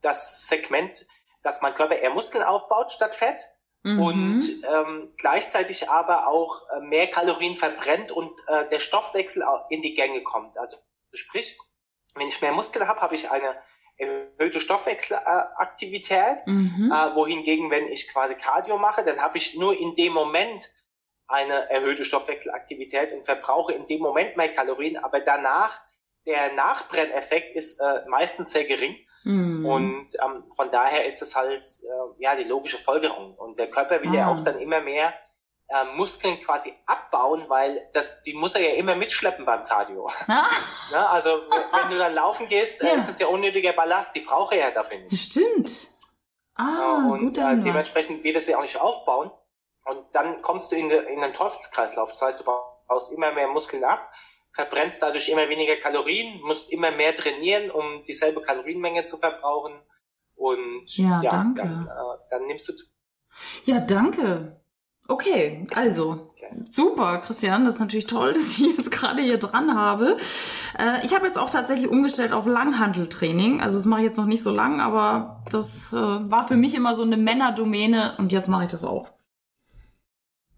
das 0.00 0.48
Segment, 0.48 1.06
dass 1.42 1.62
mein 1.62 1.74
Körper 1.74 1.96
eher 1.96 2.10
Muskeln 2.10 2.42
aufbaut 2.42 2.90
statt 2.90 3.14
Fett 3.14 3.42
mhm. 3.82 4.02
und 4.02 4.64
ähm, 4.64 5.12
gleichzeitig 5.16 5.88
aber 5.88 6.26
auch 6.26 6.68
äh, 6.70 6.80
mehr 6.80 7.08
Kalorien 7.08 7.54
verbrennt 7.54 8.10
und 8.10 8.32
äh, 8.48 8.68
der 8.68 8.78
Stoffwechsel 8.78 9.44
in 9.68 9.82
die 9.82 9.94
Gänge 9.94 10.22
kommt. 10.22 10.58
Also 10.58 10.76
sprich, 11.12 11.56
wenn 12.14 12.28
ich 12.28 12.40
mehr 12.40 12.52
Muskeln 12.52 12.88
habe, 12.88 13.00
habe 13.00 13.14
ich 13.14 13.30
eine 13.30 13.56
erhöhte 14.00 14.60
Stoffwechselaktivität, 14.60 16.46
mhm. 16.46 16.92
äh, 16.92 17.14
wohingegen, 17.14 17.70
wenn 17.70 17.88
ich 17.88 18.08
quasi 18.08 18.34
Cardio 18.34 18.78
mache, 18.78 19.04
dann 19.04 19.20
habe 19.20 19.38
ich 19.38 19.56
nur 19.56 19.78
in 19.78 19.94
dem 19.94 20.12
Moment 20.12 20.70
eine 21.28 21.70
erhöhte 21.70 22.04
Stoffwechselaktivität 22.04 23.12
und 23.12 23.24
verbrauche 23.24 23.72
in 23.72 23.86
dem 23.86 24.00
Moment 24.00 24.36
mehr 24.36 24.52
Kalorien, 24.52 24.96
aber 24.96 25.20
danach 25.20 25.80
der 26.26 26.52
Nachbrenneffekt 26.52 27.56
ist 27.56 27.80
äh, 27.80 28.08
meistens 28.08 28.52
sehr 28.52 28.64
gering. 28.64 28.96
Mhm. 29.24 29.66
Und 29.66 30.08
ähm, 30.22 30.44
von 30.54 30.70
daher 30.70 31.06
ist 31.06 31.22
es 31.22 31.36
halt 31.36 31.62
äh, 31.82 32.22
ja 32.22 32.36
die 32.36 32.44
logische 32.44 32.78
Folgerung. 32.78 33.34
Und 33.34 33.58
der 33.58 33.70
Körper 33.70 34.02
will 34.02 34.10
ah. 34.10 34.14
ja 34.14 34.28
auch 34.28 34.42
dann 34.44 34.58
immer 34.58 34.80
mehr 34.80 35.14
äh, 35.70 35.84
Muskeln 35.96 36.40
quasi 36.40 36.74
abbauen, 36.86 37.44
weil 37.48 37.88
das, 37.92 38.22
die 38.22 38.34
muss 38.34 38.54
er 38.54 38.62
ja 38.62 38.74
immer 38.74 38.94
mitschleppen 38.96 39.44
beim 39.44 39.64
Cardio. 39.64 40.10
Ah. 40.28 40.48
ne? 40.90 41.08
Also 41.08 41.30
wenn 41.72 41.90
du 41.90 41.98
dann 41.98 42.14
laufen 42.14 42.48
gehst, 42.48 42.82
Ja. 42.82 42.90
äh, 42.94 42.98
ist 42.98 43.08
das 43.08 43.18
ja 43.18 43.26
unnötiger 43.28 43.72
Ballast, 43.72 44.14
die 44.14 44.20
braucht 44.20 44.52
er 44.54 44.58
ja 44.60 44.70
dafür 44.70 44.98
nicht. 44.98 45.30
Stimmt. 45.30 45.88
Ah, 46.56 46.76
Ja, 46.78 47.10
und 47.12 47.20
guter 47.20 47.52
äh, 47.52 47.56
dementsprechend 47.60 48.22
wird 48.24 48.36
es 48.36 48.46
ja 48.48 48.58
auch 48.58 48.62
nicht 48.62 48.80
aufbauen. 48.80 49.30
Und 49.84 50.14
dann 50.14 50.42
kommst 50.42 50.70
du 50.72 50.76
in, 50.76 50.90
in 50.90 51.20
den 51.20 51.32
Teufelskreislauf. 51.32 52.10
Das 52.10 52.20
heißt, 52.22 52.40
du 52.40 52.44
baust 52.44 53.12
immer 53.12 53.32
mehr 53.32 53.48
Muskeln 53.48 53.82
ab, 53.82 54.10
verbrennst 54.52 55.02
dadurch 55.02 55.28
immer 55.28 55.48
weniger 55.48 55.76
Kalorien, 55.76 56.40
musst 56.42 56.70
immer 56.70 56.90
mehr 56.90 57.14
trainieren, 57.14 57.70
um 57.70 58.04
dieselbe 58.04 58.42
Kalorienmenge 58.42 59.04
zu 59.06 59.16
verbrauchen. 59.18 59.80
Und 60.34 60.84
Ja, 60.96 61.20
danke. 61.22 61.62
Dann, 61.62 61.86
äh, 61.88 62.18
dann 62.28 62.46
nimmst 62.46 62.68
du 62.68 62.74
zu. 62.74 62.86
Ja, 63.64 63.80
danke. 63.80 64.59
Okay, 65.10 65.66
also 65.74 66.30
super, 66.70 67.18
Christian, 67.18 67.64
das 67.64 67.74
ist 67.74 67.80
natürlich 67.80 68.06
toll, 68.06 68.32
dass 68.34 68.58
ich 68.58 68.60
jetzt 68.60 68.92
gerade 68.92 69.20
hier 69.22 69.38
dran 69.38 69.74
habe. 69.74 70.16
Äh, 70.78 71.04
ich 71.04 71.12
habe 71.16 71.26
jetzt 71.26 71.36
auch 71.36 71.50
tatsächlich 71.50 71.88
umgestellt 71.88 72.32
auf 72.32 72.46
Langhanteltraining. 72.46 73.60
Also 73.60 73.76
das 73.76 73.86
mache 73.86 74.02
ich 74.02 74.06
jetzt 74.06 74.18
noch 74.18 74.26
nicht 74.26 74.44
so 74.44 74.52
lang, 74.52 74.80
aber 74.80 75.42
das 75.50 75.92
äh, 75.92 75.96
war 75.96 76.46
für 76.46 76.54
mich 76.54 76.76
immer 76.76 76.94
so 76.94 77.02
eine 77.02 77.16
Männerdomäne 77.16 78.14
und 78.18 78.30
jetzt 78.30 78.48
mache 78.48 78.62
ich 78.62 78.68
das 78.68 78.84
auch. 78.84 79.08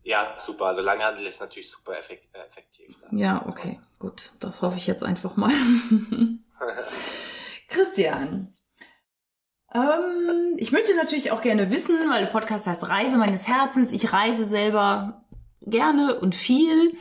Ja, 0.02 0.34
super. 0.36 0.66
Also 0.66 0.82
Langhandel 0.82 1.26
ist 1.26 1.40
natürlich 1.40 1.70
super 1.70 1.98
effekt, 1.98 2.28
äh, 2.34 2.46
effektiv. 2.46 2.94
Ja, 3.10 3.40
okay, 3.46 3.80
gut. 3.98 4.32
Das 4.38 4.60
hoffe 4.60 4.76
ich 4.76 4.86
jetzt 4.86 5.02
einfach 5.02 5.36
mal. 5.36 5.52
Christian, 7.68 8.52
ähm, 9.74 10.56
ich 10.56 10.72
möchte 10.72 10.94
natürlich 10.94 11.30
auch 11.30 11.42
gerne 11.42 11.70
wissen, 11.70 11.98
weil 12.10 12.24
der 12.24 12.30
Podcast 12.30 12.66
heißt 12.66 12.88
Reise 12.88 13.16
meines 13.16 13.46
Herzens. 13.46 13.92
Ich 13.92 14.12
reise 14.12 14.44
selber 14.44 15.24
gerne 15.60 16.18
und 16.20 16.34
viel. 16.34 16.96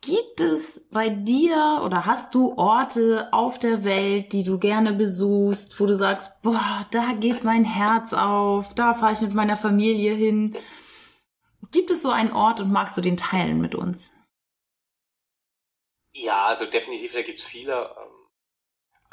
Gibt 0.00 0.40
es 0.40 0.88
bei 0.90 1.08
dir 1.08 1.82
oder 1.84 2.06
hast 2.06 2.34
du 2.34 2.56
Orte 2.56 3.28
auf 3.32 3.58
der 3.58 3.82
Welt, 3.82 4.32
die 4.32 4.44
du 4.44 4.58
gerne 4.58 4.92
besuchst, 4.92 5.80
wo 5.80 5.86
du 5.86 5.96
sagst, 5.96 6.30
boah, 6.42 6.86
da 6.92 7.12
geht 7.14 7.42
mein 7.42 7.64
Herz 7.64 8.12
auf, 8.12 8.72
da 8.74 8.94
fahre 8.94 9.14
ich 9.14 9.20
mit 9.20 9.34
meiner 9.34 9.56
Familie 9.56 10.14
hin? 10.14 10.56
Gibt 11.72 11.90
es 11.90 12.02
so 12.02 12.10
einen 12.10 12.32
Ort 12.32 12.60
und 12.60 12.70
magst 12.70 12.96
du 12.96 13.00
den 13.00 13.16
teilen 13.16 13.60
mit 13.60 13.74
uns? 13.74 14.12
Ja, 16.12 16.46
also 16.46 16.66
definitiv, 16.66 17.12
da 17.12 17.22
gibt's 17.22 17.44
viele. 17.44 17.90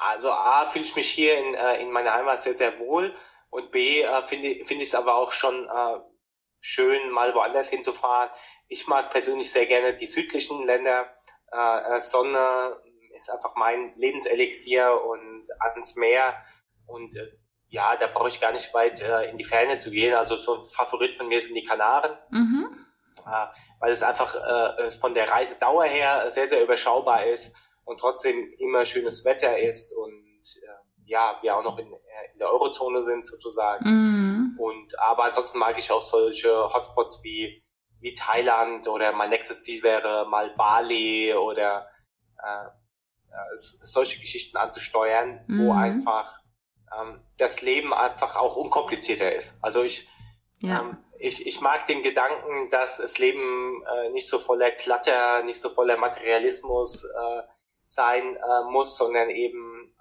Also 0.03 0.29
A, 0.31 0.65
fühle 0.65 0.83
ich 0.83 0.95
mich 0.97 1.09
hier 1.09 1.37
in, 1.37 1.53
äh, 1.53 1.81
in 1.81 1.89
meiner 1.91 2.13
Heimat 2.13 2.43
sehr, 2.43 2.53
sehr 2.53 2.77
wohl 2.77 3.15
und 3.49 3.71
B, 3.71 4.01
äh, 4.01 4.21
finde 4.23 4.65
finde 4.65 4.83
ich 4.83 4.89
es 4.89 4.95
aber 4.95 5.15
auch 5.15 5.31
schon 5.31 5.65
äh, 5.65 5.99
schön, 6.59 7.09
mal 7.11 7.33
woanders 7.33 7.69
hinzufahren. 7.69 8.29
Ich 8.67 8.85
mag 8.87 9.11
persönlich 9.11 9.49
sehr 9.49 9.65
gerne 9.65 9.93
die 9.93 10.07
südlichen 10.07 10.65
Länder. 10.65 11.07
Äh, 11.53 11.97
äh, 11.97 12.01
Sonne 12.01 12.81
ist 13.15 13.29
einfach 13.29 13.55
mein 13.55 13.93
Lebenselixier 13.95 15.01
und 15.05 15.45
ans 15.59 15.95
Meer 15.95 16.35
und 16.85 17.15
äh, 17.15 17.37
ja, 17.69 17.95
da 17.95 18.07
brauche 18.07 18.27
ich 18.27 18.41
gar 18.41 18.51
nicht 18.51 18.73
weit 18.73 19.01
äh, 19.01 19.29
in 19.29 19.37
die 19.37 19.45
Ferne 19.45 19.77
zu 19.77 19.89
gehen. 19.89 20.15
Also 20.15 20.35
so 20.35 20.57
ein 20.57 20.65
Favorit 20.65 21.15
von 21.15 21.29
mir 21.29 21.39
sind 21.39 21.55
die 21.55 21.63
Kanaren 21.63 22.17
Mhm. 22.29 22.85
äh, 23.25 23.45
weil 23.79 23.91
es 23.91 24.03
einfach 24.03 24.35
äh, 24.35 24.91
von 24.91 25.13
der 25.13 25.29
Reisedauer 25.29 25.85
her 25.85 26.29
sehr, 26.29 26.47
sehr 26.49 26.61
überschaubar 26.61 27.25
ist 27.25 27.55
und 27.86 28.00
trotzdem 28.00 28.54
immer 28.60 28.86
schönes 28.86 29.26
Wetter 29.26 29.58
ist 29.60 29.93
und 29.96 30.41
äh, 30.62 30.76
ja, 31.06 31.38
wir 31.41 31.58
auch 31.58 31.63
noch 31.63 31.78
in, 31.80 31.91
äh, 31.91 31.98
in 32.34 32.39
der 32.39 32.50
Eurozone 32.52 33.04
sind 33.04 33.26
sozusagen. 33.26 33.84
Mhm. 33.86 34.56
Und 34.60 34.98
aber 35.00 35.26
ansonsten 35.26 35.60
mag 35.60 35.78
ich 35.78 35.91
auch 35.91 36.02
solche 36.02 36.74
Hotspots 36.74 37.22
wie 37.24 37.62
wie 38.00 38.13
Thailand 38.13 38.88
oder 38.88 39.13
mein 39.13 39.30
nächstes 39.30 39.62
Ziel 39.62 39.82
wäre 39.84 40.26
mal 40.30 40.50
Bali 40.58 41.34
oder 41.34 41.88
äh, 42.43 42.65
äh, 42.65 43.56
solche 43.56 44.19
Geschichten 44.19 44.58
anzusteuern, 44.58 45.43
wo 45.48 45.72
Mhm. 45.74 45.80
einfach 45.80 46.39
ähm, 47.00 47.22
das 47.38 47.62
Leben 47.62 47.93
einfach 47.93 48.36
auch 48.36 48.56
unkomplizierter 48.58 49.34
ist. 49.34 49.58
Also 49.62 49.84
ich 49.84 50.08
Ja. 50.60 50.80
ähm, 50.82 50.98
ich, 51.19 51.48
ich 51.48 51.62
mag 51.62 51.86
den 51.88 52.04
Gedanken, 52.04 52.69
dass 52.69 52.98
das 52.98 53.17
Leben 53.17 53.82
äh, 53.86 54.10
nicht 54.10 54.28
so 54.28 54.39
voller 54.39 54.72
Klatter, 54.72 55.41
nicht 55.43 55.62
so 55.62 55.69
voller 55.69 55.96
Materialismus 55.98 57.06
äh, 57.06 57.41
sein 57.84 58.36
äh, 58.36 58.72
muss, 58.72 58.98
sondern 58.98 59.30
eben 59.30 59.93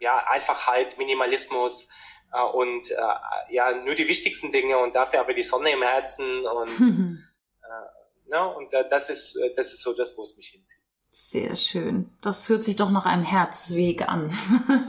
äh, 0.00 0.04
ja 0.04 0.24
Einfachheit, 0.28 0.98
Minimalismus 0.98 1.88
äh, 2.32 2.42
und 2.42 2.90
äh, 2.90 3.54
ja 3.54 3.72
nur 3.72 3.94
die 3.94 4.08
wichtigsten 4.08 4.52
Dinge 4.52 4.78
und 4.78 4.94
dafür 4.94 5.20
aber 5.20 5.34
die 5.34 5.42
Sonne 5.42 5.70
im 5.70 5.82
Herzen 5.82 6.46
und 6.46 6.68
äh, 7.62 8.30
ne, 8.30 8.54
und 8.56 8.72
äh, 8.74 8.88
das 8.88 9.10
ist 9.10 9.36
äh, 9.36 9.52
das 9.54 9.72
ist 9.72 9.82
so 9.82 9.92
das, 9.94 10.16
wo 10.16 10.22
es 10.22 10.36
mich 10.36 10.48
hinzieht. 10.48 10.80
Sehr 11.12 11.54
schön. 11.56 12.10
Das 12.22 12.48
hört 12.48 12.64
sich 12.64 12.76
doch 12.76 12.90
nach 12.90 13.04
einem 13.06 13.24
Herzweg 13.24 14.08
an. 14.08 14.32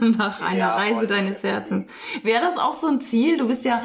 nach 0.16 0.40
einer 0.40 0.58
Ja, 0.58 0.76
Reise 0.76 1.06
deines 1.06 1.42
Herzens. 1.42 1.90
Wäre 2.22 2.40
das 2.40 2.58
auch 2.58 2.74
so 2.74 2.86
ein 2.86 3.00
Ziel? 3.00 3.38
Du 3.38 3.48
bist 3.48 3.64
ja 3.64 3.82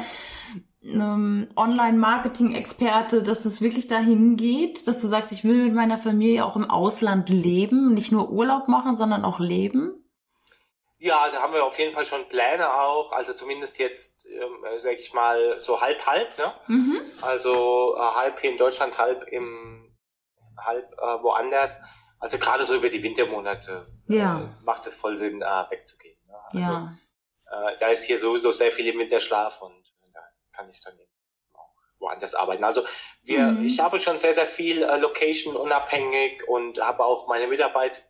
ähm, 0.88 1.48
Online-Marketing-Experte, 1.56 3.22
dass 3.22 3.44
es 3.44 3.60
wirklich 3.60 3.86
dahin 3.86 4.36
geht, 4.36 4.86
dass 4.88 5.00
du 5.00 5.06
sagst, 5.06 5.32
ich 5.32 5.44
will 5.44 5.64
mit 5.66 5.74
meiner 5.74 5.98
Familie 5.98 6.44
auch 6.44 6.56
im 6.56 6.68
Ausland 6.70 7.28
leben, 7.28 7.94
nicht 7.94 8.12
nur 8.12 8.30
Urlaub 8.30 8.68
machen, 8.68 8.96
sondern 8.96 9.24
auch 9.24 9.38
leben? 9.40 9.94
Ja, 11.00 11.28
da 11.30 11.40
haben 11.42 11.52
wir 11.54 11.64
auf 11.64 11.78
jeden 11.78 11.94
Fall 11.94 12.04
schon 12.06 12.28
Pläne 12.28 12.72
auch, 12.72 13.12
also 13.12 13.32
zumindest 13.32 13.78
jetzt, 13.78 14.26
ähm, 14.26 14.78
sage 14.78 14.96
ich 14.96 15.12
mal, 15.14 15.60
so 15.60 15.80
halb 15.80 16.04
halb, 16.06 16.36
ne? 16.38 16.52
Mhm. 16.66 17.00
Also 17.22 17.94
äh, 17.96 18.00
halb 18.00 18.40
hier 18.40 18.50
in 18.50 18.56
Deutschland, 18.58 18.98
halb 18.98 19.22
im 19.28 19.94
halb 20.56 20.92
äh, 20.94 21.22
woanders. 21.22 21.80
Also 22.18 22.36
gerade 22.38 22.64
so 22.64 22.74
über 22.74 22.88
die 22.88 23.00
Wintermonate 23.00 23.86
Ja. 24.08 24.40
äh, 24.40 24.64
macht 24.64 24.86
es 24.88 24.94
voll 24.96 25.16
Sinn, 25.16 25.40
äh, 25.40 25.64
wegzugehen. 25.70 26.18
Ne? 26.26 26.34
Also 26.50 26.72
Ja. 26.72 26.92
äh, 27.48 27.76
da 27.78 27.86
ist 27.88 28.02
hier 28.02 28.18
sowieso 28.18 28.50
sehr 28.50 28.72
viel 28.72 28.88
im 28.88 28.98
Winterschlaf 28.98 29.62
und 29.62 29.72
äh, 29.72 29.77
kann 30.58 30.68
ich 30.68 30.82
dann 30.82 30.94
eben 30.98 31.10
auch 31.54 31.70
woanders 32.00 32.34
arbeiten. 32.34 32.64
Also 32.64 32.82
wir, 33.22 33.52
Mhm. 33.52 33.66
ich 33.66 33.78
habe 33.80 34.00
schon 34.00 34.18
sehr, 34.18 34.34
sehr 34.34 34.46
viel 34.46 34.82
äh, 34.82 34.96
Location 34.98 35.56
unabhängig 35.56 36.42
und 36.48 36.80
habe 36.80 37.04
auch 37.04 37.28
meine 37.28 37.46
Mitarbeiter 37.46 38.00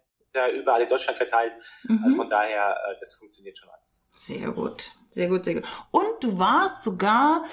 überall 0.52 0.82
in 0.82 0.88
Deutschland 0.88 1.16
verteilt. 1.18 1.54
Also 1.88 2.08
Mhm. 2.08 2.16
von 2.16 2.28
daher, 2.28 2.76
äh, 2.88 2.96
das 2.98 3.14
funktioniert 3.14 3.58
schon 3.58 3.68
alles. 3.68 4.04
Sehr 4.14 4.50
gut, 4.50 4.90
sehr 5.10 5.28
gut, 5.28 5.44
sehr 5.44 5.54
gut. 5.54 5.64
Und 5.90 6.22
du 6.24 6.38
warst 6.38 6.82
sogar, 6.84 7.44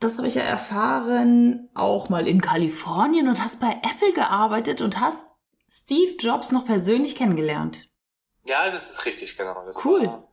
das 0.00 0.16
habe 0.16 0.28
ich 0.28 0.34
ja 0.36 0.42
erfahren, 0.42 1.68
auch 1.74 2.08
mal 2.08 2.26
in 2.28 2.40
Kalifornien 2.40 3.28
und 3.28 3.42
hast 3.42 3.58
bei 3.60 3.70
Apple 3.82 4.12
gearbeitet 4.12 4.80
und 4.80 5.00
hast 5.00 5.26
Steve 5.68 6.12
Jobs 6.18 6.52
noch 6.52 6.66
persönlich 6.66 7.16
kennengelernt. 7.16 7.88
Ja, 8.44 8.70
das 8.70 8.90
ist 8.90 9.04
richtig, 9.06 9.36
genau. 9.36 9.64
Das 9.66 9.84
Cool. 9.84 10.06
War 10.06 10.26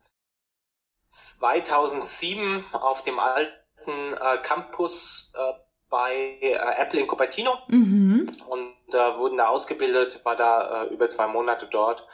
2007 1.10 2.64
auf 2.72 3.02
dem 3.04 3.18
alten 3.18 3.52
äh, 3.92 4.38
Campus 4.42 5.32
äh, 5.36 5.52
bei 5.90 6.36
äh, 6.40 6.54
Apple 6.80 7.00
in 7.00 7.06
Cupertino 7.06 7.52
Mhm. 7.68 8.30
und 8.48 8.94
äh, 8.94 9.18
wurden 9.18 9.36
da 9.38 9.48
ausgebildet, 9.48 10.20
war 10.24 10.36
da 10.36 10.84
äh, 10.84 10.86
über 10.94 11.08
zwei 11.08 11.26
Monate 11.26 11.66
dort. 11.70 12.06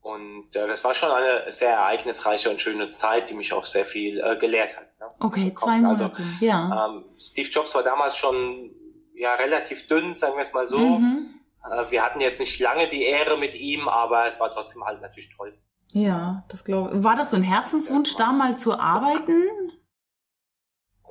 Und 0.00 0.56
äh, 0.56 0.66
das 0.66 0.82
war 0.82 0.94
schon 0.94 1.10
eine 1.12 1.50
sehr 1.52 1.74
ereignisreiche 1.74 2.50
und 2.50 2.60
schöne 2.60 2.88
Zeit, 2.88 3.30
die 3.30 3.34
mich 3.34 3.52
auch 3.52 3.62
sehr 3.62 3.84
viel 3.84 4.20
äh, 4.20 4.36
gelehrt 4.36 4.76
hat. 4.76 4.98
Ne? 4.98 5.06
Okay, 5.20 5.54
zwei 5.56 5.74
Also, 5.86 6.04
Monate. 6.04 6.22
ja. 6.40 6.86
Ähm, 6.88 7.04
Steve 7.18 7.48
Jobs 7.48 7.72
war 7.76 7.84
damals 7.84 8.16
schon 8.16 8.72
ja 9.14 9.34
relativ 9.34 9.86
dünn, 9.86 10.14
sagen 10.14 10.34
wir 10.34 10.42
es 10.42 10.52
mal 10.52 10.66
so. 10.66 10.78
Mhm. 10.78 11.38
Äh, 11.70 11.84
wir 11.90 12.02
hatten 12.04 12.20
jetzt 12.20 12.40
nicht 12.40 12.58
lange 12.58 12.88
die 12.88 13.04
Ehre 13.04 13.38
mit 13.38 13.54
ihm, 13.54 13.86
aber 13.88 14.26
es 14.26 14.40
war 14.40 14.50
trotzdem 14.50 14.84
halt 14.84 15.00
natürlich 15.00 15.30
toll. 15.36 15.56
Ja, 15.92 16.42
das 16.48 16.64
glaube 16.64 16.96
ich. 16.96 17.04
War 17.04 17.14
das 17.14 17.30
so 17.30 17.36
ein 17.36 17.42
Herzenswunsch, 17.44 18.16
da 18.16 18.32
mal 18.32 18.56
zu 18.58 18.76
arbeiten? 18.76 19.61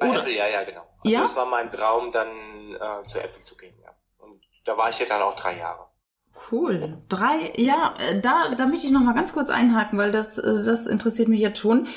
Bei 0.02 0.10
Oder- 0.10 0.20
Apple, 0.22 0.34
ja, 0.36 0.48
ja, 0.48 0.64
genau. 0.64 0.82
Also 1.04 1.14
Ja? 1.16 1.22
das 1.22 1.36
war 1.36 1.46
mein 1.46 1.70
Traum, 1.72 2.12
dann 2.12 2.28
äh, 2.28 3.08
zu 3.08 3.20
Apple 3.20 3.42
zu 3.44 3.56
gehen, 3.56 3.76
ja. 3.84 3.92
Und 4.18 4.42
da 4.66 4.76
war 4.76 4.90
ich 4.90 5.00
ja 5.00 5.06
dann 5.06 5.22
auch 5.22 5.36
drei 5.36 5.58
Jahre. 5.60 5.88
Cool. 6.52 6.98
Drei, 7.08 7.54
ja, 7.58 7.94
äh, 8.00 8.20
da, 8.20 8.50
da 8.58 8.66
möchte 8.66 8.88
ich 8.88 8.92
noch 8.92 9.02
mal 9.02 9.14
ganz 9.14 9.32
kurz 9.34 9.50
einhaken, 9.50 10.00
weil 10.00 10.12
das, 10.12 10.38
äh, 10.38 10.64
das 10.66 10.88
interessiert 10.88 11.28
mich 11.30 11.40
jetzt 11.40 11.60
schon. 11.60 11.88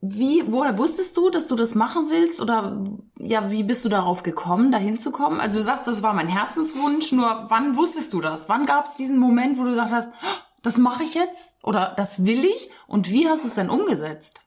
Wie, 0.00 0.44
woher 0.46 0.78
wusstest 0.78 1.16
du, 1.16 1.28
dass 1.28 1.48
du 1.48 1.56
das 1.56 1.74
machen 1.74 2.08
willst? 2.08 2.40
Oder 2.40 2.84
ja, 3.18 3.50
wie 3.50 3.64
bist 3.64 3.84
du 3.84 3.88
darauf 3.88 4.22
gekommen, 4.22 4.70
dahin 4.70 4.98
zu 5.00 5.10
kommen? 5.10 5.40
Also 5.40 5.58
du 5.58 5.64
sagst, 5.64 5.86
das 5.88 6.02
war 6.02 6.14
mein 6.14 6.28
Herzenswunsch, 6.28 7.10
nur 7.12 7.46
wann 7.48 7.76
wusstest 7.76 8.12
du 8.12 8.20
das? 8.20 8.48
Wann 8.48 8.64
gab 8.66 8.86
es 8.86 8.94
diesen 8.94 9.18
Moment, 9.18 9.58
wo 9.58 9.64
du 9.64 9.70
gesagt 9.70 9.90
hast, 9.90 10.10
"Oh, 10.22 10.36
das 10.62 10.76
mache 10.76 11.02
ich 11.02 11.14
jetzt? 11.14 11.54
Oder 11.64 11.94
das 11.96 12.24
will 12.24 12.44
ich? 12.44 12.70
Und 12.86 13.10
wie 13.10 13.28
hast 13.28 13.42
du 13.44 13.48
es 13.48 13.54
denn 13.56 13.70
umgesetzt? 13.70 14.40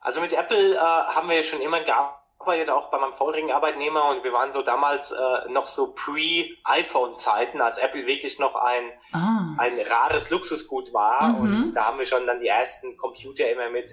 Also 0.00 0.20
mit 0.20 0.32
Apple 0.32 0.74
äh, 0.74 0.78
haben 0.78 1.28
wir 1.28 1.36
ja 1.36 1.42
schon 1.42 1.60
immer 1.60 1.80
gearbeitet, 1.80 2.70
auch 2.70 2.90
bei 2.90 2.98
meinem 2.98 3.14
vorigen 3.14 3.50
Arbeitnehmer 3.50 4.08
und 4.10 4.22
wir 4.24 4.32
waren 4.32 4.52
so 4.52 4.62
damals 4.62 5.10
äh, 5.12 5.48
noch 5.50 5.66
so 5.66 5.92
pre-iPhone-Zeiten, 5.94 7.60
als 7.60 7.78
Apple 7.78 8.06
wirklich 8.06 8.38
noch 8.38 8.54
ein, 8.54 8.92
Ah. 9.12 9.56
ein 9.58 9.78
rares 9.80 10.30
Luxusgut 10.30 10.92
war 10.92 11.28
Mhm. 11.28 11.40
und 11.40 11.74
da 11.74 11.86
haben 11.86 11.98
wir 11.98 12.06
schon 12.06 12.26
dann 12.26 12.40
die 12.40 12.46
ersten 12.48 12.96
Computer 12.96 13.50
immer 13.50 13.68
mit 13.70 13.90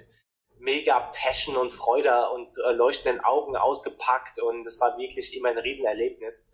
mega 0.58 1.00
Passion 1.12 1.56
und 1.56 1.70
Freude 1.70 2.30
und 2.30 2.56
äh, 2.58 2.72
leuchtenden 2.72 3.22
Augen 3.24 3.56
ausgepackt 3.56 4.38
und 4.40 4.66
es 4.66 4.80
war 4.80 4.96
wirklich 4.96 5.36
immer 5.36 5.50
ein 5.50 5.58
Riesenerlebnis. 5.58 6.48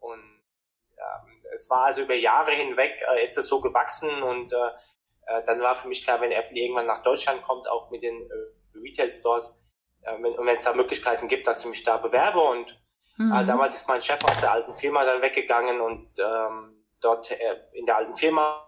Und 0.00 0.20
ähm, 0.20 1.42
es 1.54 1.70
war 1.70 1.86
also 1.86 2.02
über 2.02 2.14
Jahre 2.14 2.50
hinweg 2.52 3.02
äh, 3.08 3.22
ist 3.22 3.38
es 3.38 3.48
so 3.48 3.60
gewachsen 3.60 4.22
und 4.22 4.52
äh, 4.52 4.56
äh, 5.26 5.42
dann 5.44 5.60
war 5.62 5.74
für 5.76 5.88
mich 5.88 6.02
klar, 6.04 6.20
wenn 6.20 6.30
Apple 6.32 6.58
irgendwann 6.58 6.86
nach 6.86 7.02
Deutschland 7.02 7.42
kommt, 7.42 7.68
auch 7.68 7.90
mit 7.90 8.02
den 8.02 8.20
äh, 8.22 8.57
Retail 8.74 9.10
Stores, 9.10 9.64
äh, 10.02 10.14
wenn, 10.20 10.38
und 10.38 10.46
wenn 10.46 10.56
es 10.56 10.64
da 10.64 10.72
Möglichkeiten 10.72 11.28
gibt, 11.28 11.46
dass 11.46 11.64
ich 11.64 11.70
mich 11.70 11.82
da 11.82 11.96
bewerbe 11.96 12.40
und 12.40 12.80
mhm. 13.16 13.32
äh, 13.32 13.44
damals 13.44 13.74
ist 13.74 13.88
mein 13.88 14.00
Chef 14.00 14.22
aus 14.24 14.40
der 14.40 14.52
alten 14.52 14.74
Firma 14.74 15.04
dann 15.04 15.22
weggegangen 15.22 15.80
und 15.80 16.10
ähm, 16.18 16.84
dort 17.00 17.30
äh, 17.30 17.56
in 17.72 17.86
der 17.86 17.96
alten 17.96 18.16
Firma 18.16 18.64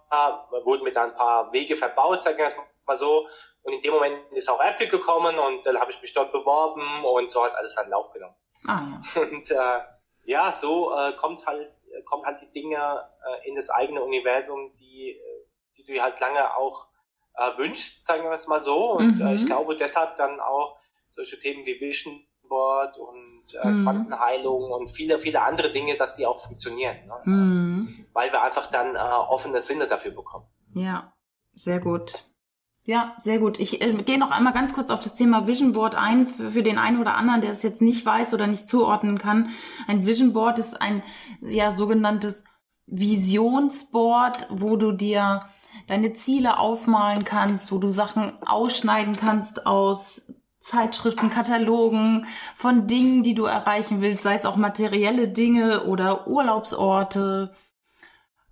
wurden 0.65 0.83
mir 0.83 0.91
dann 0.91 1.11
ein 1.11 1.15
paar 1.15 1.53
Wege 1.53 1.77
verbaut, 1.77 2.21
sagen 2.21 2.37
wir 2.37 2.45
es 2.45 2.57
mal 2.85 2.97
so. 2.97 3.27
Und 3.63 3.73
in 3.73 3.81
dem 3.81 3.93
Moment 3.93 4.31
ist 4.33 4.49
auch 4.49 4.61
Apple 4.61 4.87
gekommen 4.87 5.39
und 5.39 5.65
dann 5.65 5.79
habe 5.79 5.91
ich 5.91 6.01
mich 6.01 6.13
dort 6.13 6.31
beworben 6.31 7.05
und 7.05 7.31
so 7.31 7.43
hat 7.43 7.55
alles 7.55 7.75
dann 7.75 7.89
Lauf 7.89 8.11
genommen. 8.11 8.35
Ah, 8.67 8.81
ja. 9.15 9.21
Und 9.21 9.49
äh, 9.51 9.79
ja, 10.25 10.51
so 10.51 10.95
äh, 10.95 11.13
kommt 11.13 11.45
halt 11.45 11.73
kommt 12.05 12.25
halt 12.25 12.41
die 12.41 12.51
Dinge 12.51 13.09
äh, 13.25 13.47
in 13.47 13.55
das 13.55 13.69
eigene 13.69 14.03
Universum, 14.03 14.75
die 14.77 15.11
äh, 15.11 15.45
die 15.77 15.83
du 15.83 16.01
halt 16.01 16.19
lange 16.19 16.55
auch 16.55 16.90
äh, 17.35 17.57
wünschst, 17.57 18.05
sagen 18.05 18.23
wir 18.23 18.31
es 18.31 18.47
mal 18.47 18.61
so. 18.61 18.91
Und 18.91 19.17
mhm. 19.17 19.27
äh, 19.27 19.35
ich 19.35 19.41
mhm. 19.41 19.47
glaube 19.47 19.75
deshalb 19.75 20.15
dann 20.15 20.39
auch 20.39 20.77
solche 21.07 21.39
Themen 21.39 21.65
wie 21.65 21.79
Vision 21.79 22.25
Board 22.47 22.97
und 22.97 23.45
äh, 23.63 23.69
mhm. 23.69 23.83
Quantenheilung 23.83 24.71
und 24.71 24.89
viele, 24.89 25.19
viele 25.19 25.41
andere 25.41 25.71
Dinge, 25.71 25.95
dass 25.95 26.17
die 26.17 26.25
auch 26.25 26.37
funktionieren. 26.37 26.97
Ne? 27.07 27.13
Mhm. 27.23 28.05
Weil 28.13 28.31
wir 28.31 28.41
einfach 28.43 28.69
dann 28.69 28.95
äh, 28.95 28.99
offene 28.99 29.61
Sinne 29.61 29.87
dafür 29.87 30.11
bekommen. 30.11 30.45
Ja, 30.73 31.13
sehr 31.53 31.79
gut. 31.79 32.25
Ja, 32.83 33.15
sehr 33.19 33.39
gut. 33.39 33.59
Ich 33.59 33.81
äh, 33.81 33.91
gehe 34.03 34.17
noch 34.19 34.31
einmal 34.31 34.53
ganz 34.53 34.73
kurz 34.73 34.89
auf 34.89 34.99
das 34.99 35.15
Thema 35.15 35.47
Vision 35.47 35.71
Board 35.71 35.95
ein, 35.95 36.27
für, 36.27 36.51
für 36.51 36.63
den 36.63 36.77
einen 36.77 36.99
oder 36.99 37.15
anderen, 37.15 37.41
der 37.41 37.51
es 37.51 37.63
jetzt 37.63 37.81
nicht 37.81 38.05
weiß 38.05 38.33
oder 38.33 38.47
nicht 38.47 38.67
zuordnen 38.67 39.17
kann. 39.17 39.49
Ein 39.87 40.05
Vision 40.05 40.33
Board 40.33 40.59
ist 40.59 40.81
ein 40.81 41.03
ja 41.39 41.71
sogenanntes 41.71 42.43
Visionsboard, 42.87 44.47
wo 44.49 44.75
du 44.75 44.91
dir 44.91 45.45
deine 45.91 46.13
Ziele 46.13 46.57
aufmalen 46.57 47.25
kannst, 47.25 47.69
wo 47.73 47.77
du 47.77 47.89
Sachen 47.89 48.31
ausschneiden 48.45 49.17
kannst 49.17 49.65
aus 49.65 50.25
Zeitschriften, 50.61 51.29
Katalogen 51.29 52.27
von 52.55 52.87
Dingen, 52.87 53.23
die 53.23 53.33
du 53.33 53.43
erreichen 53.43 54.01
willst, 54.01 54.23
sei 54.23 54.35
es 54.35 54.45
auch 54.45 54.55
materielle 54.55 55.27
Dinge 55.27 55.83
oder 55.83 56.27
Urlaubsorte. 56.27 57.53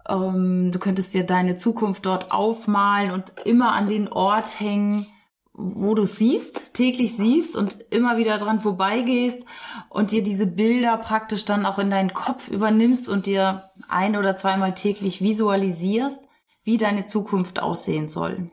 Ähm, 0.10 0.74
du 0.74 0.80
könntest 0.80 1.14
dir 1.14 1.26
deine 1.26 1.56
Zukunft 1.56 2.06
dort 2.06 2.34
aufmalen 2.34 3.12
und 3.12 3.32
immer 3.46 3.72
an 3.72 3.88
den 3.88 4.10
Ort 4.10 4.60
hängen, 4.60 5.08
wo 5.54 5.96
du 5.96 6.04
siehst, 6.04 6.74
täglich 6.74 7.16
siehst 7.16 7.56
und 7.56 7.86
immer 7.90 8.18
wieder 8.18 8.38
dran 8.38 8.60
vorbeigehst 8.60 9.46
und 9.88 10.12
dir 10.12 10.24
diese 10.24 10.46
Bilder 10.46 10.98
praktisch 10.98 11.46
dann 11.46 11.66
auch 11.66 11.80
in 11.80 11.90
deinen 11.90 12.14
Kopf 12.14 12.50
übernimmst 12.50 13.08
und 13.08 13.28
dir 13.28 13.64
ein 13.88 14.18
oder 14.18 14.36
zweimal 14.36 14.74
täglich 14.74 15.22
visualisierst, 15.22 16.29
wie 16.70 16.78
deine 16.78 17.07
Zukunft 17.07 17.59
aussehen 17.59 18.09
soll. 18.09 18.51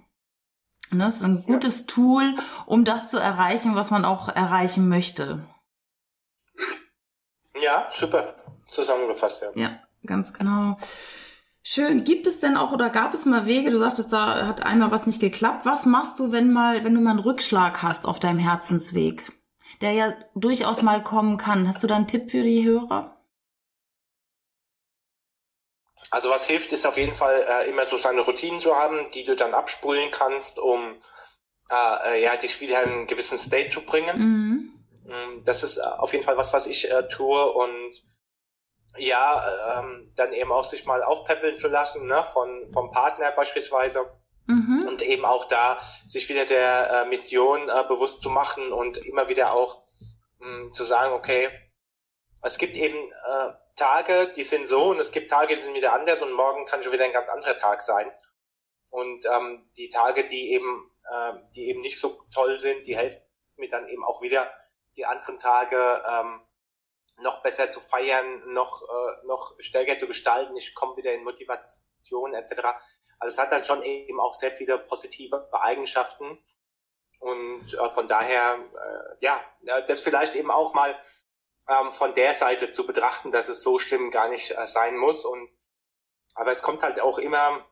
Und 0.91 1.01
das 1.01 1.17
ist 1.17 1.23
ein 1.23 1.45
gutes 1.45 1.81
ja. 1.81 1.87
Tool, 1.87 2.35
um 2.65 2.87
das 2.87 3.11
zu 3.11 3.19
erreichen, 3.19 3.75
was 3.75 3.91
man 3.91 4.07
auch 4.07 4.31
erreichen 4.31 4.89
möchte. 4.89 5.47
Ja, 7.61 7.89
super. 7.93 8.35
Zusammengefasst, 8.69 9.43
ja. 9.43 9.51
Ja, 9.55 9.81
ganz 10.07 10.33
genau. 10.33 10.79
Schön. 11.63 12.05
Gibt 12.05 12.27
es 12.27 12.41
denn 12.41 12.57
auch 12.57 12.73
oder 12.73 12.89
gab 12.89 13.13
es 13.13 13.27
mal 13.27 13.45
Wege? 13.45 13.71
Du 13.71 13.79
sagtest, 13.79 14.15
da 14.15 14.47
hat 14.47 14.63
einmal 14.63 14.91
was 14.91 15.07
nicht 15.07 15.21
geklappt. 15.21 15.67
Was 15.67 15.85
machst 15.85 16.19
du, 16.19 16.33
wenn 16.33 16.51
mal, 16.51 16.85
wenn 16.85 16.95
du 16.95 17.03
mal 17.03 17.11
einen 17.11 17.19
Rückschlag 17.19 17.83
hast 17.83 18.07
auf 18.07 18.19
deinem 18.19 18.39
Herzensweg, 18.39 19.31
der 19.83 19.93
ja 19.93 20.15
durchaus 20.35 20.81
mal 20.81 21.03
kommen 21.03 21.37
kann? 21.37 21.69
Hast 21.69 21.83
du 21.83 21.87
da 21.87 21.97
einen 21.97 22.07
Tipp 22.07 22.31
für 22.31 22.43
die 22.43 22.65
Hörer? 22.65 23.16
Also 26.11 26.31
was 26.31 26.47
hilft, 26.47 26.73
ist 26.73 26.87
auf 26.87 26.97
jeden 26.97 27.15
Fall 27.15 27.45
äh, 27.49 27.69
immer 27.69 27.85
so 27.87 27.97
seine 27.97 28.21
Routinen 28.21 28.61
zu 28.61 28.77
haben, 28.77 29.11
die 29.13 29.25
du 29.25 29.35
dann 29.35 29.55
abspulen 29.55 30.11
kannst, 30.11 30.59
um 30.59 31.01
äh, 31.71 32.15
äh 32.15 32.23
ja 32.23 32.37
dich 32.37 32.61
wieder 32.61 32.83
in 32.83 32.91
einen 32.91 33.07
gewissen 33.07 33.39
State 33.39 33.69
zu 33.69 33.85
bringen. 33.85 34.19
Mhm. 34.19 34.77
Mm, 35.05 35.45
das 35.45 35.63
ist 35.63 35.79
äh, 35.79 35.83
auf 35.83 36.13
jeden 36.13 36.25
Fall 36.25 36.37
was, 36.37 36.53
was 36.53 36.67
ich 36.67 36.91
äh, 36.91 37.09
tue 37.09 37.53
und 37.53 38.03
ja, 38.99 39.81
ähm, 39.81 40.13
dann 40.17 40.33
eben 40.33 40.53
auch 40.53 40.65
sich 40.65 40.87
mal 40.87 41.03
aufpäppeln 41.03 41.57
zu 41.57 41.69
lassen, 41.69 42.07
ne, 42.07 42.25
von 42.33 42.71
vom 42.73 42.91
Partner 42.91 43.31
beispielsweise. 43.33 44.07
Mhm. 44.47 44.87
Und 44.87 45.03
eben 45.03 45.25
auch 45.25 45.47
da 45.47 45.81
sich 46.07 46.29
wieder 46.29 46.45
der 46.45 46.91
äh, 46.91 47.09
Mission 47.09 47.69
äh, 47.69 47.85
bewusst 47.89 48.23
zu 48.23 48.31
machen 48.31 48.73
und 48.73 48.97
immer 48.99 49.29
wieder 49.29 49.53
auch 49.53 49.83
mh, 50.39 50.49
mm, 50.49 50.73
zu 50.73 50.85
sagen, 50.85 51.13
okay, 51.15 51.51
es 52.43 52.57
gibt 52.57 52.77
eben 52.77 52.97
äh, 52.97 53.53
Tage, 53.77 54.33
die 54.35 54.45
sind 54.45 54.69
so 54.69 54.89
und 54.89 54.99
es 54.99 55.13
gibt 55.13 55.31
Tage, 55.31 55.55
die 55.55 55.61
sind 55.61 55.75
wieder 55.75 55.93
anders 55.93 56.23
und 56.23 56.33
morgen 56.33 56.65
kann 56.65 56.83
schon 56.83 56.93
wieder 56.93 57.05
ein 57.05 57.13
ganz 57.13 57.29
anderer 57.29 57.57
Tag 57.57 57.83
sein. 57.83 58.11
Und 58.91 59.27
ähm, 59.27 59.71
die 59.77 59.89
Tage, 59.89 60.27
die 60.27 60.53
eben, 60.53 60.91
äh, 61.11 61.33
die 61.55 61.69
eben 61.69 61.83
nicht 61.83 61.99
so 61.99 62.23
toll 62.33 62.59
sind, 62.59 62.87
die 62.87 62.97
helfen 62.97 63.21
mir 63.57 63.69
dann 63.69 63.89
eben 63.89 64.05
auch 64.05 64.23
wieder, 64.23 64.51
die 64.97 65.05
anderen 65.05 65.39
Tage 65.39 66.03
ähm, 66.09 66.41
noch 67.19 67.43
besser 67.43 67.71
zu 67.71 67.81
feiern, 67.81 68.53
noch, 68.53 68.83
äh, 68.83 69.27
noch 69.27 69.55
stärker 69.59 69.97
zu 69.97 70.07
gestalten. 70.07 70.57
Ich 70.57 70.75
komme 70.75 70.97
wieder 70.97 71.13
in 71.13 71.25
Motivation 71.25 72.35
etc. 72.35 72.53
Also 73.19 73.35
es 73.35 73.39
hat 73.39 73.53
dann 73.53 73.65
schon 73.65 73.83
eben 73.83 74.21
auch 74.21 74.35
sehr 74.35 74.53
viele 74.53 74.79
positive 74.79 75.49
Eigenschaften. 75.53 76.43
Und 77.21 77.75
äh, 77.75 77.91
von 77.91 78.09
daher, 78.09 78.59
äh, 78.59 79.17
ja, 79.21 79.43
das 79.87 80.01
vielleicht 80.01 80.35
eben 80.35 80.51
auch 80.51 80.75
mal 80.75 80.99
ähm, 81.69 81.93
von 81.93 82.15
der 82.15 82.35
Seite 82.35 82.71
zu 82.71 82.87
betrachten, 82.87 83.33
dass 83.33 83.49
es 83.49 83.63
so 83.63 83.79
schlimm 83.79 84.11
gar 84.11 84.29
nicht 84.29 84.53
äh, 84.53 84.67
sein 84.67 84.97
muss. 84.97 85.25
Und 85.25 85.49
aber 86.35 86.53
es 86.53 86.63
kommt 86.63 86.83
halt 86.83 87.01
auch 87.01 87.19
immer, 87.19 87.65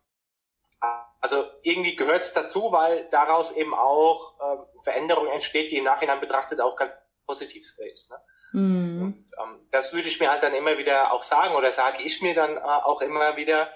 äh, 0.82 0.86
also 1.20 1.44
irgendwie 1.62 1.96
gehört 1.96 2.22
es 2.22 2.32
dazu, 2.32 2.72
weil 2.72 3.08
daraus 3.10 3.52
eben 3.52 3.74
auch 3.74 4.34
äh, 4.40 4.82
Veränderung 4.82 5.28
entsteht, 5.28 5.70
die 5.70 5.78
im 5.78 5.84
Nachhinein 5.84 6.20
betrachtet 6.20 6.60
auch 6.60 6.76
ganz 6.76 6.92
positiv 7.26 7.64
ist. 7.78 8.10
Ne? 8.10 8.16
Mhm. 8.52 9.02
Und 9.02 9.30
ähm, 9.42 9.68
das 9.70 9.92
würde 9.92 10.08
ich 10.08 10.20
mir 10.20 10.30
halt 10.30 10.42
dann 10.42 10.54
immer 10.54 10.78
wieder 10.78 11.12
auch 11.12 11.22
sagen 11.22 11.54
oder 11.54 11.72
sage 11.72 12.02
ich 12.02 12.22
mir 12.22 12.34
dann 12.34 12.56
äh, 12.56 12.60
auch 12.60 13.00
immer 13.00 13.36
wieder. 13.36 13.70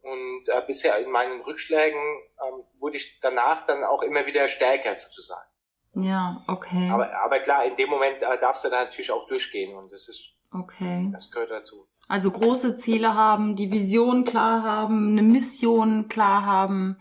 Und 0.00 0.48
äh, 0.48 0.62
bisher 0.66 0.98
in 0.98 1.10
meinen 1.10 1.40
Rückschlägen 1.42 2.00
ähm, 2.00 2.64
wurde 2.80 2.96
ich 2.96 3.20
danach 3.20 3.64
dann 3.66 3.84
auch 3.84 4.02
immer 4.02 4.26
wieder 4.26 4.48
stärker 4.48 4.94
sozusagen. 4.96 5.48
Ja, 5.94 6.42
okay. 6.46 6.90
Aber, 6.90 7.10
aber 7.22 7.38
klar, 7.40 7.64
in 7.64 7.76
dem 7.76 7.90
Moment 7.90 8.22
äh, 8.22 8.38
darfst 8.40 8.64
du 8.64 8.70
da 8.70 8.84
natürlich 8.84 9.10
auch 9.10 9.26
durchgehen 9.26 9.76
und 9.76 9.92
das 9.92 10.08
ist, 10.08 10.30
okay. 10.52 11.10
das 11.12 11.30
gehört 11.30 11.50
dazu. 11.50 11.86
Also 12.08 12.30
große 12.30 12.76
Ziele 12.76 13.14
haben, 13.14 13.56
die 13.56 13.70
Vision 13.70 14.24
klar 14.24 14.62
haben, 14.62 15.12
eine 15.12 15.22
Mission 15.22 16.08
klar 16.08 16.44
haben 16.44 16.98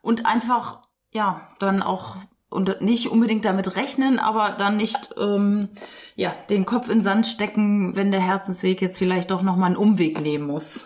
und 0.00 0.26
einfach, 0.26 0.82
ja, 1.10 1.48
dann 1.58 1.82
auch 1.82 2.16
und 2.52 2.82
nicht 2.82 3.08
unbedingt 3.08 3.44
damit 3.44 3.76
rechnen, 3.76 4.18
aber 4.18 4.50
dann 4.50 4.76
nicht 4.76 5.14
ähm, 5.18 5.70
ja 6.16 6.34
den 6.50 6.66
Kopf 6.66 6.88
in 6.90 7.02
Sand 7.02 7.26
stecken, 7.26 7.96
wenn 7.96 8.12
der 8.12 8.20
Herzensweg 8.20 8.82
jetzt 8.82 8.98
vielleicht 8.98 9.30
doch 9.30 9.42
noch 9.42 9.56
mal 9.56 9.66
einen 9.66 9.76
Umweg 9.76 10.20
nehmen 10.20 10.46
muss. 10.46 10.84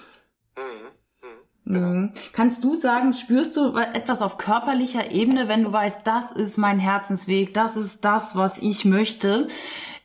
Genau. 1.67 1.89
Mhm. 1.89 2.13
Kannst 2.33 2.63
du 2.63 2.77
sagen, 2.77 3.13
spürst 3.13 3.57
du 3.57 3.77
etwas 3.77 4.23
auf 4.23 4.39
körperlicher 4.39 5.11
Ebene, 5.11 5.49
wenn 5.49 5.65
du 5.65 5.73
weißt, 5.73 6.07
das 6.07 6.31
ist 6.31 6.59
mein 6.59 6.79
Herzensweg, 6.79 7.55
das 7.55 7.77
ist 7.77 8.05
das, 8.05 8.37
was 8.37 8.59
ich 8.59 8.85
möchte? 8.85 9.49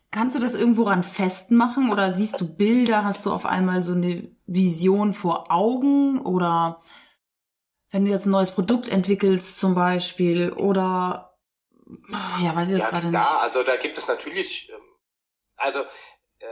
Kannst 0.09 0.35
du 0.35 0.39
das 0.39 0.55
irgendwo 0.55 0.83
ran 0.83 1.03
festmachen 1.03 1.91
oder 1.91 2.13
siehst 2.13 2.41
du 2.41 2.47
Bilder? 2.47 3.05
Hast 3.05 3.25
du 3.25 3.31
auf 3.31 3.45
einmal 3.45 3.83
so 3.83 3.93
eine 3.93 4.35
Vision 4.47 5.13
vor 5.13 5.51
Augen 5.51 6.19
oder 6.19 6.81
wenn 7.91 8.05
du 8.05 8.11
jetzt 8.11 8.25
ein 8.25 8.31
neues 8.31 8.51
Produkt 8.51 8.89
entwickelst 8.89 9.59
zum 9.59 9.75
Beispiel 9.75 10.51
oder 10.51 11.37
ja, 12.41 12.55
weiß 12.55 12.69
ich 12.69 12.77
jetzt 12.77 12.85
ja, 12.85 12.89
gerade 12.89 13.05
nicht. 13.07 13.13
Ja, 13.13 13.37
also 13.37 13.63
da 13.63 13.75
gibt 13.75 13.97
es 13.97 14.07
natürlich, 14.07 14.71
ähm, 14.73 14.81
also 15.57 15.81
äh, 16.39 16.45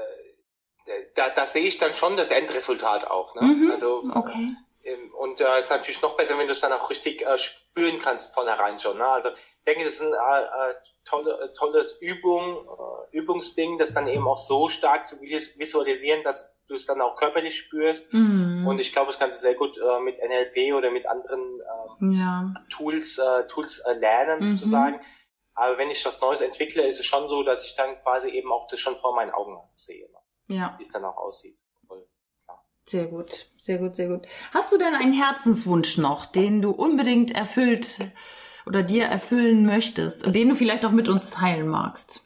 da, 1.16 1.30
da 1.30 1.48
sehe 1.48 1.66
ich 1.66 1.78
dann 1.80 1.94
schon 1.94 2.16
das 2.16 2.30
Endresultat 2.30 3.10
auch. 3.10 3.34
Ne? 3.36 3.42
Mhm, 3.42 3.72
also 3.72 4.04
okay 4.14 4.56
und 5.18 5.40
da 5.40 5.56
äh, 5.56 5.60
ist 5.60 5.70
natürlich 5.70 6.02
noch 6.02 6.16
besser, 6.16 6.38
wenn 6.38 6.48
du 6.48 6.54
es 6.54 6.60
dann 6.60 6.74
auch 6.74 6.90
richtig 6.90 7.22
äh, 7.22 7.38
spüren 7.38 8.00
kannst 8.00 8.34
von 8.34 8.48
herein 8.48 8.80
schon. 8.80 8.98
Ne? 8.98 9.08
Also 9.08 9.30
ich 9.30 9.64
denke, 9.66 9.84
das 9.84 9.96
ist 9.96 10.02
ein 10.02 10.14
äh, 10.14 10.72
äh 10.72 10.76
tolle, 11.06 11.40
äh, 11.42 11.54
tolles 11.54 12.02
Übung, 12.02 12.68
äh, 13.12 13.18
Übungsding, 13.18 13.78
das 13.78 13.94
dann 13.94 14.08
eben 14.08 14.28
auch 14.28 14.38
so 14.38 14.70
stark 14.70 15.06
zu 15.06 15.20
visualisieren, 15.22 16.24
dass 16.24 16.56
du 16.68 16.76
es 16.76 16.86
dann 16.86 17.02
auch 17.02 17.16
körperlich 17.16 17.58
spürst. 17.58 18.14
Mhm. 18.14 18.66
Und 18.68 18.80
ich 18.80 18.92
glaube, 18.92 19.08
das 19.08 19.20
kannst 19.20 19.38
du 19.38 19.42
sehr 19.42 19.56
gut 19.56 19.78
äh, 19.78 20.00
mit 20.00 20.20
NLP 20.20 20.76
oder 20.76 20.92
mit 20.92 21.08
anderen 21.08 21.60
äh, 22.02 22.18
ja. 22.18 22.54
Tools, 22.70 23.18
äh, 23.18 23.48
Tools 23.48 23.80
äh, 23.80 23.94
lernen 23.94 24.40
mhm. 24.40 24.58
sozusagen. 24.58 25.02
Aber 25.56 25.78
wenn 25.78 25.90
ich 25.90 26.06
was 26.06 26.22
Neues 26.22 26.42
entwickle, 26.42 26.88
ist 26.88 27.00
es 27.00 27.06
schon 27.06 27.28
so, 27.28 27.44
dass 27.44 27.66
ich 27.66 27.76
dann 27.76 28.00
quasi 28.02 28.30
eben 28.30 28.52
auch 28.52 28.68
das 28.68 28.80
schon 28.80 28.96
vor 28.96 29.16
meinen 29.16 29.32
Augen 29.32 29.60
sehe, 29.74 30.08
ne? 30.10 30.56
ja. 30.56 30.76
wie 30.78 30.84
es 30.84 30.92
dann 30.92 31.04
auch 31.04 31.18
aussieht. 31.18 31.58
Sehr 32.90 33.06
gut, 33.06 33.46
sehr 33.56 33.78
gut, 33.78 33.96
sehr 33.96 34.08
gut. 34.08 34.28
Hast 34.52 34.72
du 34.72 34.80
denn 34.80 34.96
einen 34.96 35.14
Herzenswunsch 35.14 36.00
noch, 36.00 36.26
den 36.26 36.60
du 36.64 36.72
unbedingt 36.72 37.30
erfüllt 37.36 38.00
oder 38.66 38.82
dir 38.82 39.06
erfüllen 39.06 39.64
möchtest 39.64 40.26
und 40.26 40.36
den 40.36 40.50
du 40.50 40.56
vielleicht 40.56 40.84
auch 40.88 40.92
mit 40.92 41.08
uns 41.08 41.30
teilen 41.30 41.68
magst? 41.68 42.24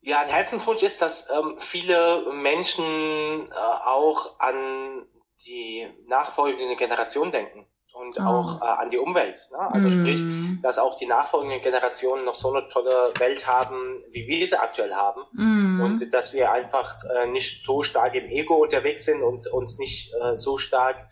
Ja, 0.00 0.22
ein 0.22 0.28
Herzenswunsch 0.28 0.82
ist, 0.82 1.00
dass 1.00 1.30
ähm, 1.30 1.54
viele 1.60 2.32
Menschen 2.32 3.48
äh, 3.48 3.54
auch 3.54 4.40
an 4.40 5.06
die 5.46 5.86
nachfolgende 6.08 6.74
Generation 6.74 7.30
denken 7.30 7.64
und 7.98 8.18
oh. 8.18 8.22
auch 8.22 8.62
äh, 8.62 8.64
an 8.64 8.90
die 8.90 8.98
Umwelt. 8.98 9.48
Ne? 9.50 9.58
Also 9.58 9.88
mm. 9.88 9.92
sprich, 9.92 10.22
dass 10.62 10.78
auch 10.78 10.96
die 10.96 11.06
nachfolgenden 11.06 11.60
Generationen 11.60 12.24
noch 12.24 12.34
so 12.34 12.52
eine 12.52 12.68
tolle 12.68 13.12
Welt 13.18 13.46
haben, 13.46 14.02
wie 14.10 14.26
wir 14.26 14.46
sie 14.46 14.58
aktuell 14.58 14.94
haben. 14.94 15.22
Mm. 15.32 15.80
Und 15.80 16.12
dass 16.12 16.32
wir 16.32 16.52
einfach 16.52 16.96
äh, 17.04 17.26
nicht 17.26 17.64
so 17.64 17.82
stark 17.82 18.14
im 18.14 18.28
Ego 18.28 18.56
unterwegs 18.56 19.04
sind 19.04 19.22
und 19.22 19.46
uns 19.48 19.78
nicht 19.78 20.14
äh, 20.14 20.34
so 20.34 20.58
stark 20.58 21.08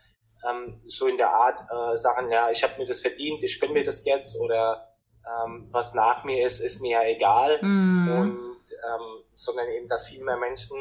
ähm, 0.48 0.80
so 0.86 1.06
in 1.06 1.16
der 1.16 1.30
Art 1.30 1.60
äh, 1.60 1.96
sagen, 1.96 2.30
ja, 2.30 2.50
ich 2.50 2.62
habe 2.62 2.74
mir 2.78 2.86
das 2.86 3.00
verdient, 3.00 3.42
ich 3.42 3.60
gönn 3.60 3.72
mir 3.72 3.84
das 3.84 4.04
jetzt 4.04 4.38
oder 4.38 4.88
ähm, 5.26 5.68
was 5.70 5.94
nach 5.94 6.24
mir 6.24 6.46
ist, 6.46 6.60
ist 6.60 6.80
mir 6.80 7.02
ja 7.02 7.04
egal. 7.04 7.58
Mm. 7.62 8.08
Und 8.08 8.46
ähm, 8.70 9.24
sondern 9.32 9.68
eben, 9.68 9.88
dass 9.88 10.08
viel 10.08 10.22
mehr 10.22 10.36
Menschen 10.36 10.76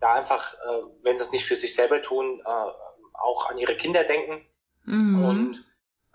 da 0.00 0.14
einfach, 0.14 0.54
äh, 0.54 0.82
wenn 1.02 1.16
sie 1.16 1.24
es 1.24 1.32
nicht 1.32 1.46
für 1.46 1.56
sich 1.56 1.74
selber 1.74 2.02
tun, 2.02 2.40
äh, 2.44 2.48
auch 3.14 3.48
an 3.48 3.58
ihre 3.58 3.76
Kinder 3.76 4.04
denken 4.04 4.44
mhm. 4.84 5.24
und 5.24 5.64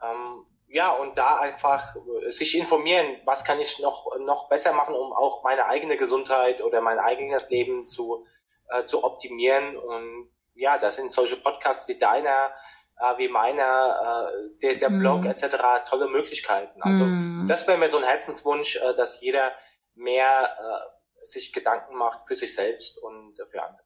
ähm, 0.02 0.46
ja, 0.72 0.92
und 0.92 1.18
da 1.18 1.38
einfach 1.40 1.96
sich 2.28 2.56
informieren, 2.56 3.18
was 3.26 3.44
kann 3.44 3.60
ich 3.60 3.80
noch, 3.80 4.16
noch 4.20 4.50
besser 4.50 4.72
machen, 4.74 4.94
um 4.94 5.12
auch 5.12 5.44
meine 5.44 5.66
eigene 5.66 5.98
Gesundheit 5.98 6.62
oder 6.62 6.82
mein 6.82 7.00
eigenes 7.00 7.50
Leben 7.50 7.88
zu, 7.88 8.28
äh, 8.70 8.84
zu 8.84 9.04
optimieren. 9.04 9.76
Und 9.76 10.30
ja, 10.54 10.78
das 10.78 10.98
sind 10.98 11.12
solche 11.12 11.38
Podcasts 11.38 11.88
wie 11.88 11.98
deiner, 11.98 12.52
äh, 13.00 13.18
wie 13.18 13.30
meiner, 13.30 14.30
äh, 14.32 14.60
der, 14.62 14.76
der 14.76 14.90
Blog 14.90 15.24
mm. 15.24 15.28
etc. 15.28 15.90
tolle 15.90 16.08
Möglichkeiten. 16.08 16.84
Also 16.84 17.04
mm. 17.04 17.48
das 17.48 17.68
wäre 17.68 17.80
mir 17.80 17.90
so 17.90 17.98
ein 17.98 18.04
Herzenswunsch, 18.04 18.76
äh, 18.76 18.94
dass 18.94 19.22
jeder 19.22 19.52
mehr 19.96 20.56
äh, 20.60 21.26
sich 21.26 21.52
Gedanken 21.52 21.96
macht 21.96 22.28
für 22.28 22.36
sich 22.36 22.54
selbst 22.54 23.02
und 23.02 23.36
für 23.50 23.64
andere. 23.64 23.84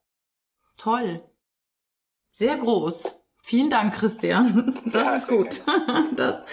Toll. 0.77 1.23
Sehr 2.31 2.57
groß. 2.57 3.22
Vielen 3.45 3.69
Dank, 3.69 3.93
Christian. 3.93 4.73
Das 4.85 5.03
ja, 5.03 5.15
ist 5.15 5.27
gut. 5.27 5.61
Das 6.15 6.45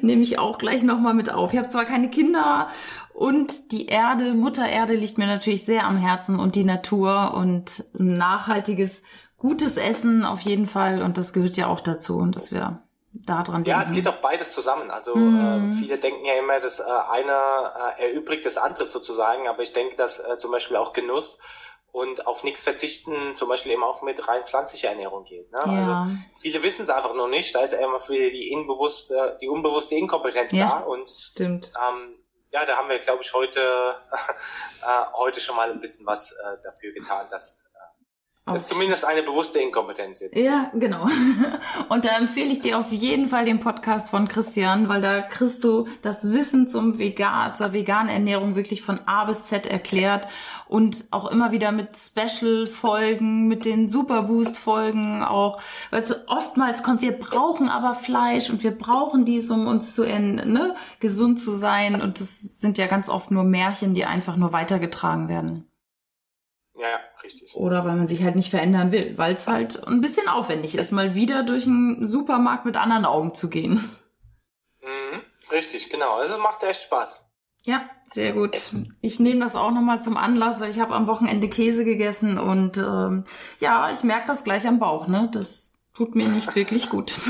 nehme 0.00 0.22
ich 0.22 0.38
auch 0.38 0.56
gleich 0.58 0.82
nochmal 0.82 1.12
mit 1.12 1.30
auf. 1.30 1.52
Ich 1.52 1.58
habe 1.58 1.68
zwar 1.68 1.84
keine 1.84 2.08
Kinder 2.08 2.68
und 3.12 3.72
die 3.72 3.86
Erde, 3.86 4.32
Mutter 4.32 4.66
Erde 4.66 4.94
liegt 4.94 5.18
mir 5.18 5.26
natürlich 5.26 5.66
sehr 5.66 5.84
am 5.84 5.98
Herzen 5.98 6.38
und 6.38 6.56
die 6.56 6.64
Natur 6.64 7.34
und 7.34 7.84
nachhaltiges, 7.92 9.02
gutes 9.36 9.76
Essen 9.76 10.24
auf 10.24 10.40
jeden 10.40 10.66
Fall. 10.66 11.02
Und 11.02 11.18
das 11.18 11.34
gehört 11.34 11.56
ja 11.58 11.66
auch 11.66 11.80
dazu 11.80 12.16
und 12.16 12.36
dass 12.36 12.52
wir 12.52 12.82
da 13.12 13.42
dran 13.42 13.64
denken. 13.64 13.80
Ja, 13.80 13.82
es 13.82 13.92
geht 13.92 14.08
auch 14.08 14.22
beides 14.22 14.52
zusammen. 14.52 14.90
Also 14.90 15.14
mm. 15.16 15.72
äh, 15.72 15.72
viele 15.74 15.98
denken 15.98 16.24
ja 16.24 16.34
immer, 16.34 16.58
dass 16.60 16.80
äh, 16.80 16.84
einer 17.10 17.94
äh, 17.98 18.12
erübrigt 18.12 18.46
das 18.46 18.56
andere 18.56 18.86
sozusagen. 18.86 19.46
Aber 19.48 19.62
ich 19.62 19.74
denke, 19.74 19.96
dass 19.96 20.20
äh, 20.20 20.38
zum 20.38 20.52
Beispiel 20.52 20.76
auch 20.76 20.92
Genuss 20.94 21.38
und 21.92 22.26
auf 22.26 22.44
nichts 22.44 22.62
verzichten, 22.62 23.34
zum 23.34 23.48
Beispiel 23.48 23.72
eben 23.72 23.82
auch 23.82 24.02
mit 24.02 24.28
rein 24.28 24.44
pflanzlicher 24.44 24.88
Ernährung 24.88 25.24
geht. 25.24 25.50
Ne? 25.50 25.58
Ja. 25.66 26.02
Also 26.02 26.16
viele 26.40 26.62
wissen 26.62 26.82
es 26.82 26.88
einfach 26.88 27.14
noch 27.14 27.28
nicht, 27.28 27.54
da 27.54 27.60
ist 27.60 27.72
immer 27.72 28.00
für 28.00 28.30
die 28.30 28.54
unbewusste, 28.54 29.36
die 29.40 29.48
unbewusste 29.48 29.96
Inkompetenz 29.96 30.52
ja, 30.52 30.80
da 30.80 30.86
und 30.86 31.08
stimmt. 31.10 31.72
Ähm, 31.76 32.16
ja, 32.52 32.66
da 32.66 32.76
haben 32.76 32.88
wir, 32.88 32.98
glaube 32.98 33.22
ich, 33.22 33.32
heute 33.32 33.60
äh, 34.82 35.12
heute 35.14 35.40
schon 35.40 35.56
mal 35.56 35.70
ein 35.70 35.80
bisschen 35.80 36.06
was 36.06 36.32
äh, 36.32 36.56
dafür 36.62 36.92
getan, 36.92 37.28
dass 37.30 37.58
das 38.52 38.62
ist 38.62 38.68
zumindest 38.68 39.04
eine 39.04 39.22
bewusste 39.22 39.58
Inkompetenz 39.58 40.20
jetzt. 40.20 40.36
Ja, 40.36 40.70
genau. 40.74 41.06
Und 41.88 42.04
da 42.04 42.16
empfehle 42.18 42.50
ich 42.50 42.60
dir 42.60 42.78
auf 42.78 42.92
jeden 42.92 43.28
Fall 43.28 43.44
den 43.44 43.60
Podcast 43.60 44.10
von 44.10 44.28
Christian, 44.28 44.88
weil 44.88 45.00
da 45.00 45.20
kriegst 45.20 45.64
du 45.64 45.86
das 46.02 46.30
Wissen 46.30 46.68
zum 46.68 46.98
Vegan, 46.98 47.54
zur 47.54 47.72
veganen 47.72 48.08
Ernährung 48.08 48.56
wirklich 48.56 48.82
von 48.82 49.00
A 49.06 49.24
bis 49.24 49.44
Z 49.44 49.66
erklärt 49.66 50.28
und 50.70 51.06
auch 51.10 51.30
immer 51.30 51.50
wieder 51.50 51.72
mit 51.72 51.96
Special-Folgen, 51.96 53.48
mit 53.48 53.64
den 53.64 53.88
Superboost-Folgen 53.88 55.24
auch. 55.24 55.60
Weil 55.90 56.02
es 56.02 56.14
oftmals 56.28 56.84
kommt, 56.84 57.02
wir 57.02 57.12
brauchen 57.12 57.68
aber 57.68 57.94
Fleisch 57.94 58.50
und 58.50 58.62
wir 58.62 58.70
brauchen 58.70 59.24
dies, 59.24 59.50
um 59.50 59.66
uns 59.66 59.96
zu 59.96 60.04
ne, 60.04 60.76
gesund 61.00 61.40
zu 61.40 61.52
sein. 61.56 62.00
Und 62.00 62.20
das 62.20 62.60
sind 62.60 62.78
ja 62.78 62.86
ganz 62.86 63.08
oft 63.08 63.32
nur 63.32 63.42
Märchen, 63.42 63.94
die 63.94 64.04
einfach 64.04 64.36
nur 64.36 64.52
weitergetragen 64.52 65.28
werden. 65.28 65.69
Ja, 66.80 66.88
ja, 66.88 67.00
richtig. 67.22 67.54
Oder 67.54 67.84
weil 67.84 67.96
man 67.96 68.06
sich 68.06 68.22
halt 68.24 68.36
nicht 68.36 68.48
verändern 68.48 68.90
will, 68.90 69.18
weil 69.18 69.34
es 69.34 69.46
halt 69.46 69.86
ein 69.86 70.00
bisschen 70.00 70.28
aufwendig 70.28 70.76
ist, 70.76 70.92
mal 70.92 71.14
wieder 71.14 71.42
durch 71.42 71.66
einen 71.66 72.08
Supermarkt 72.08 72.64
mit 72.64 72.78
anderen 72.78 73.04
Augen 73.04 73.34
zu 73.34 73.50
gehen. 73.50 73.90
Mhm, 74.80 75.20
richtig, 75.52 75.90
genau. 75.90 76.14
Also 76.14 76.38
macht 76.38 76.62
echt 76.62 76.84
Spaß. 76.84 77.22
Ja, 77.62 77.82
sehr 78.06 78.32
gut. 78.32 78.72
Ich 79.02 79.20
nehme 79.20 79.40
das 79.40 79.56
auch 79.56 79.70
nochmal 79.70 80.02
zum 80.02 80.16
Anlass, 80.16 80.62
weil 80.62 80.70
ich 80.70 80.80
habe 80.80 80.94
am 80.94 81.06
Wochenende 81.06 81.50
Käse 81.50 81.84
gegessen 81.84 82.38
und 82.38 82.78
ähm, 82.78 83.24
ja, 83.58 83.92
ich 83.92 84.02
merke 84.02 84.26
das 84.26 84.44
gleich 84.44 84.66
am 84.66 84.78
Bauch, 84.78 85.06
ne? 85.06 85.28
Das 85.30 85.74
tut 85.94 86.14
mir 86.14 86.28
nicht 86.28 86.54
wirklich 86.54 86.88
gut. 86.90 87.14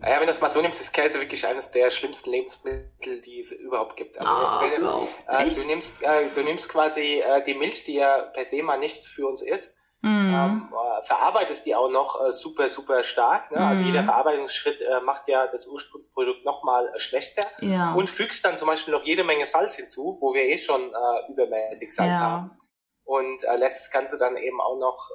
Naja, 0.00 0.18
wenn 0.18 0.26
du 0.26 0.32
es 0.32 0.40
mal 0.40 0.48
so 0.48 0.62
nimmst, 0.62 0.80
ist 0.80 0.92
Käse 0.94 1.20
wirklich 1.20 1.46
eines 1.46 1.72
der 1.72 1.90
schlimmsten 1.90 2.30
Lebensmittel, 2.30 3.20
die 3.20 3.38
es 3.38 3.52
überhaupt 3.52 3.96
gibt. 3.96 4.18
Also, 4.18 4.32
oh, 4.32 4.60
wenn, 4.62 4.72
äh, 4.72 5.54
du, 5.54 5.64
nimmst, 5.66 6.02
äh, 6.02 6.24
du 6.34 6.42
nimmst 6.42 6.70
quasi 6.70 7.20
äh, 7.20 7.44
die 7.44 7.52
Milch, 7.52 7.84
die 7.84 7.94
ja 7.94 8.22
per 8.22 8.46
se 8.46 8.62
mal 8.62 8.78
nichts 8.78 9.08
für 9.08 9.26
uns 9.26 9.42
ist, 9.42 9.76
mm. 10.00 10.08
ähm, 10.08 10.72
äh, 10.72 11.02
verarbeitest 11.04 11.66
die 11.66 11.74
auch 11.74 11.90
noch 11.90 12.18
äh, 12.26 12.32
super, 12.32 12.70
super 12.70 13.04
stark. 13.04 13.50
Ne? 13.50 13.58
Mm. 13.58 13.62
Also 13.62 13.84
jeder 13.84 14.00
mhm. 14.00 14.06
Verarbeitungsschritt 14.06 14.80
äh, 14.80 15.00
macht 15.02 15.28
ja 15.28 15.46
das 15.46 15.66
Ursprungsprodukt 15.66 16.46
nochmal 16.46 16.90
schlechter 16.96 17.46
ja. 17.60 17.92
und 17.92 18.08
fügst 18.08 18.42
dann 18.42 18.56
zum 18.56 18.68
Beispiel 18.68 18.94
noch 18.94 19.04
jede 19.04 19.22
Menge 19.22 19.44
Salz 19.44 19.74
hinzu, 19.74 20.16
wo 20.22 20.32
wir 20.32 20.44
eh 20.44 20.56
schon 20.56 20.92
übermäßig 21.28 21.94
Salz 21.94 22.16
ja. 22.16 22.20
haben. 22.20 22.58
Und 23.04 23.42
lässt 23.56 23.80
das 23.80 23.90
Ganze 23.90 24.16
dann 24.16 24.36
eben 24.38 24.60
auch 24.60 24.78
noch 24.78 25.10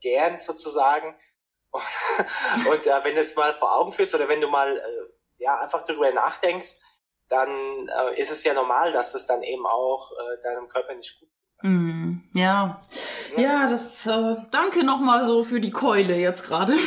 gern 0.00 0.36
sozusagen. 0.36 1.14
Und 1.72 2.86
äh, 2.86 3.04
wenn 3.04 3.14
du 3.14 3.20
es 3.20 3.36
mal 3.36 3.54
vor 3.54 3.76
Augen 3.76 3.92
führst 3.92 4.14
oder 4.14 4.28
wenn 4.28 4.40
du 4.40 4.48
mal 4.48 4.76
äh, 4.76 5.42
ja 5.42 5.60
einfach 5.60 5.84
darüber 5.84 6.10
nachdenkst, 6.12 6.80
dann 7.28 7.88
äh, 7.88 8.20
ist 8.20 8.30
es 8.30 8.44
ja 8.44 8.54
normal, 8.54 8.92
dass 8.92 9.12
das 9.12 9.26
dann 9.26 9.42
eben 9.42 9.66
auch 9.66 10.12
äh, 10.12 10.42
deinem 10.42 10.68
Körper 10.68 10.94
nicht 10.94 11.20
gut 11.20 11.28
Mm, 11.62 12.20
ja. 12.34 12.80
ja, 13.36 13.42
ja, 13.42 13.68
das 13.68 14.06
äh, 14.06 14.36
danke 14.52 14.84
nochmal 14.84 15.26
so 15.26 15.42
für 15.42 15.60
die 15.60 15.72
Keule 15.72 16.16
jetzt 16.16 16.44
gerade. 16.44 16.74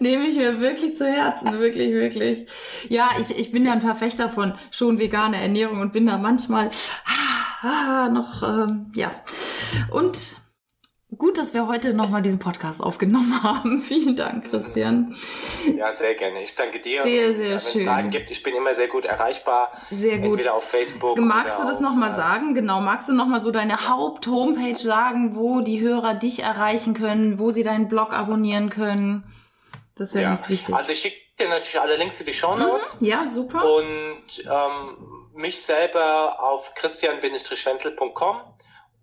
Nehme 0.00 0.26
ich 0.26 0.36
mir 0.36 0.58
wirklich 0.58 0.96
zu 0.96 1.06
Herzen, 1.06 1.58
wirklich, 1.58 1.92
wirklich. 1.92 2.46
Ja, 2.88 3.10
ich, 3.20 3.38
ich 3.38 3.52
bin 3.52 3.66
ja 3.66 3.72
ein 3.72 3.82
Verfechter 3.82 4.30
von 4.30 4.54
schon 4.70 4.98
veganer 4.98 5.36
Ernährung 5.36 5.80
und 5.80 5.92
bin 5.92 6.06
da 6.06 6.16
manchmal 6.16 6.70
ah, 7.04 7.68
ah, 7.68 8.08
noch, 8.08 8.42
ähm, 8.42 8.90
ja. 8.94 9.10
Und 9.90 10.36
Gut, 11.16 11.38
dass 11.38 11.54
wir 11.54 11.68
heute 11.68 11.94
nochmal 11.94 12.20
diesen 12.20 12.40
Podcast 12.40 12.82
aufgenommen 12.82 13.40
haben. 13.42 13.80
Vielen 13.80 14.16
Dank, 14.16 14.50
Christian. 14.50 15.14
Ja, 15.76 15.92
sehr 15.92 16.16
gerne. 16.16 16.42
Ich 16.42 16.54
danke 16.56 16.80
dir. 16.80 17.04
Sehr, 17.04 17.34
sehr 17.34 17.36
Wenn 17.36 17.36
schön. 17.36 17.50
Wenn 17.50 17.58
es 17.58 17.88
Fragen 17.88 18.10
gibt, 18.10 18.30
ich 18.32 18.42
bin 18.42 18.56
immer 18.56 18.74
sehr 18.74 18.88
gut 18.88 19.04
erreichbar. 19.04 19.70
Sehr 19.90 20.18
gut. 20.18 20.30
Entweder 20.30 20.54
auf 20.54 20.64
Facebook. 20.64 21.16
Magst 21.18 21.60
du 21.60 21.62
das 21.62 21.78
nochmal 21.78 22.12
äh, 22.12 22.16
sagen? 22.16 22.54
Genau. 22.54 22.80
Magst 22.80 23.08
du 23.08 23.12
nochmal 23.12 23.40
so 23.40 23.52
deine 23.52 23.88
Haupt-Homepage 23.88 24.76
sagen, 24.76 25.36
wo 25.36 25.60
die 25.60 25.80
Hörer 25.80 26.14
dich 26.14 26.42
erreichen 26.42 26.94
können, 26.94 27.38
wo 27.38 27.52
sie 27.52 27.62
deinen 27.62 27.86
Blog 27.86 28.12
abonnieren 28.12 28.68
können? 28.68 29.22
Das 29.94 30.08
ist 30.08 30.14
ja, 30.14 30.22
ja. 30.22 30.28
ganz 30.30 30.48
wichtig. 30.48 30.74
Also 30.74 30.92
ich 30.92 30.98
schicke 30.98 31.18
dir 31.38 31.48
natürlich 31.48 31.80
alle 31.80 31.96
Links 31.96 32.16
für 32.16 32.24
die 32.24 32.34
Show 32.34 32.56
Notes. 32.56 33.00
Mhm. 33.00 33.06
Ja, 33.06 33.26
super. 33.28 33.64
Und 33.64 34.44
ähm, 34.44 34.96
mich 35.34 35.62
selber 35.62 36.42
auf 36.42 36.74
christian-wenzel.com 36.74 38.40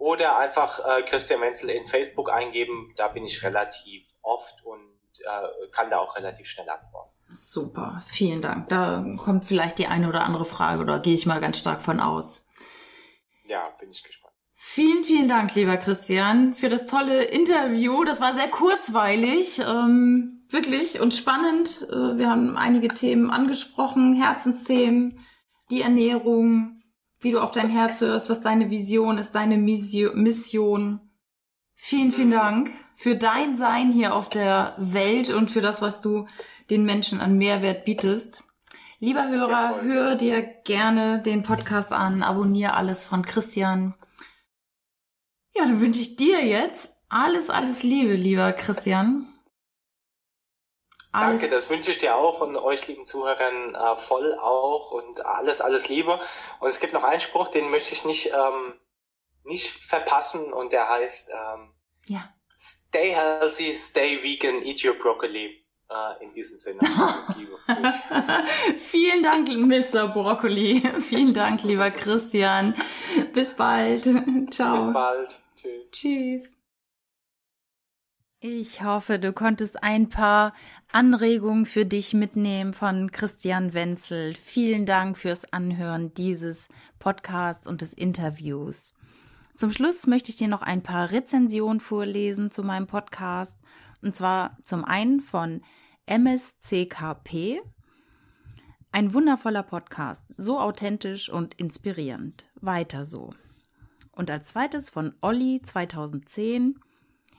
oder 0.03 0.37
einfach 0.37 0.79
äh, 0.79 1.01
Christian 1.03 1.39
Wenzel 1.39 1.69
in 1.69 1.85
Facebook 1.85 2.29
eingeben. 2.29 2.93
Da 2.97 3.07
bin 3.07 3.23
ich 3.23 3.41
relativ 3.41 4.03
oft 4.21 4.61
und 4.65 4.91
äh, 5.19 5.67
kann 5.71 5.89
da 5.89 5.99
auch 5.99 6.17
relativ 6.17 6.45
schnell 6.45 6.69
antworten. 6.69 7.13
Super, 7.29 8.01
vielen 8.05 8.41
Dank. 8.41 8.67
Da 8.67 9.05
kommt 9.17 9.45
vielleicht 9.45 9.79
die 9.79 9.87
eine 9.87 10.09
oder 10.09 10.23
andere 10.23 10.43
Frage 10.43 10.81
oder 10.81 10.99
gehe 10.99 11.13
ich 11.13 11.25
mal 11.25 11.39
ganz 11.39 11.57
stark 11.57 11.81
von 11.81 12.01
aus. 12.01 12.45
Ja, 13.45 13.69
bin 13.79 13.89
ich 13.91 14.03
gespannt. 14.03 14.33
Vielen, 14.55 15.05
vielen 15.05 15.29
Dank, 15.29 15.55
lieber 15.55 15.77
Christian, 15.77 16.53
für 16.53 16.67
das 16.67 16.85
tolle 16.85 17.23
Interview. 17.23 18.03
Das 18.03 18.19
war 18.19 18.33
sehr 18.33 18.49
kurzweilig, 18.49 19.59
ähm, 19.59 20.45
wirklich 20.49 20.99
und 20.99 21.13
spannend. 21.13 21.87
Äh, 21.89 22.17
wir 22.17 22.29
haben 22.29 22.57
einige 22.57 22.89
Themen 22.89 23.31
angesprochen, 23.31 24.15
Herzensthemen, 24.15 25.25
die 25.71 25.81
Ernährung, 25.81 26.72
wie 27.23 27.31
du 27.31 27.41
auf 27.41 27.51
dein 27.51 27.69
Herz 27.69 28.01
hörst, 28.01 28.29
was 28.29 28.41
deine 28.41 28.69
Vision 28.69 29.17
ist, 29.17 29.33
deine 29.33 29.57
Mission. 29.57 30.99
Vielen, 31.75 32.11
vielen 32.11 32.31
Dank 32.31 32.71
für 32.95 33.15
dein 33.15 33.57
Sein 33.57 33.91
hier 33.91 34.13
auf 34.13 34.29
der 34.29 34.75
Welt 34.77 35.29
und 35.29 35.51
für 35.51 35.61
das, 35.61 35.81
was 35.81 36.01
du 36.01 36.27
den 36.69 36.85
Menschen 36.85 37.19
an 37.19 37.37
Mehrwert 37.37 37.85
bietest. 37.85 38.43
Lieber 38.99 39.27
Hörer, 39.27 39.81
hör 39.81 40.15
dir 40.15 40.41
gerne 40.41 41.21
den 41.21 41.43
Podcast 41.43 41.91
an, 41.91 42.23
abonniere 42.23 42.73
alles 42.73 43.05
von 43.05 43.25
Christian. 43.25 43.95
Ja, 45.55 45.65
dann 45.65 45.81
wünsche 45.81 45.99
ich 45.99 46.15
dir 46.15 46.45
jetzt 46.45 46.93
alles, 47.09 47.49
alles 47.49 47.83
Liebe, 47.83 48.13
lieber 48.13 48.53
Christian. 48.53 49.32
Alles 51.13 51.41
Danke, 51.41 51.55
das 51.55 51.69
wünsche 51.69 51.91
ich 51.91 51.99
dir 51.99 52.15
auch 52.15 52.41
und 52.41 52.57
euch 52.57 52.87
lieben 52.87 53.05
Zuhörern 53.05 53.75
äh, 53.75 53.95
voll 53.95 54.35
auch 54.39 54.91
und 54.91 55.23
alles, 55.23 55.61
alles 55.61 55.87
Liebe. 55.87 56.19
Und 56.59 56.67
es 56.67 56.79
gibt 56.79 56.91
noch 56.91 57.03
einen 57.03 57.19
Spruch, 57.19 57.49
den 57.49 57.69
möchte 57.69 57.93
ich 57.93 58.03
nicht, 58.03 58.31
ähm, 58.33 58.73
nicht 59.43 59.83
verpassen 59.83 60.51
und 60.51 60.73
der 60.73 60.89
heißt 60.89 61.29
ähm, 61.29 61.73
ja. 62.07 62.33
Stay 62.57 63.13
healthy, 63.13 63.75
stay 63.75 64.23
vegan, 64.23 64.63
eat 64.63 64.83
your 64.83 64.95
broccoli. 64.95 65.63
Äh, 65.87 66.23
in 66.23 66.33
diesem 66.33 66.57
Sinne, 66.57 66.79
Liebe 67.37 67.59
Vielen 68.77 69.21
Dank, 69.21 69.49
Mr. 69.49 70.07
Broccoli. 70.07 70.81
Vielen 70.99 71.35
Dank, 71.35 71.61
lieber 71.63 71.91
Christian. 71.91 72.73
Bis 73.33 73.53
bald. 73.53 74.03
Ciao. 74.49 74.75
Bis 74.75 74.93
bald. 74.93 75.39
Tschüss. 75.55 75.91
Tschüss. 75.91 76.52
Ich 78.45 78.83
hoffe, 78.83 79.19
du 79.19 79.31
konntest 79.31 79.83
ein 79.83 80.09
paar 80.09 80.51
Anregungen 80.91 81.65
für 81.65 81.85
dich 81.85 82.13
mitnehmen 82.13 82.73
von 82.73 83.09
Christian 83.09 83.73
Wenzel. 83.73 84.35
Vielen 84.35 84.85
Dank 84.85 85.17
fürs 85.17 85.53
Anhören 85.53 86.13
dieses 86.13 86.67
Podcasts 86.99 87.67
und 87.67 87.79
des 87.79 87.93
Interviews. 87.93 88.93
Zum 89.55 89.71
Schluss 89.71 90.07
möchte 90.07 90.29
ich 90.29 90.35
dir 90.35 90.49
noch 90.49 90.61
ein 90.61 90.83
paar 90.83 91.11
Rezensionen 91.11 91.79
vorlesen 91.79 92.51
zu 92.51 92.63
meinem 92.63 92.85
Podcast. 92.85 93.57
Und 94.01 94.13
zwar 94.13 94.57
zum 94.61 94.83
einen 94.83 95.21
von 95.21 95.61
MSCKP. 96.05 97.61
Ein 98.91 99.13
wundervoller 99.13 99.63
Podcast, 99.63 100.25
so 100.35 100.59
authentisch 100.59 101.29
und 101.29 101.53
inspirierend. 101.53 102.43
Weiter 102.59 103.05
so. 103.05 103.29
Und 104.11 104.29
als 104.29 104.49
zweites 104.49 104.89
von 104.89 105.15
Olli 105.21 105.61
2010. 105.63 106.77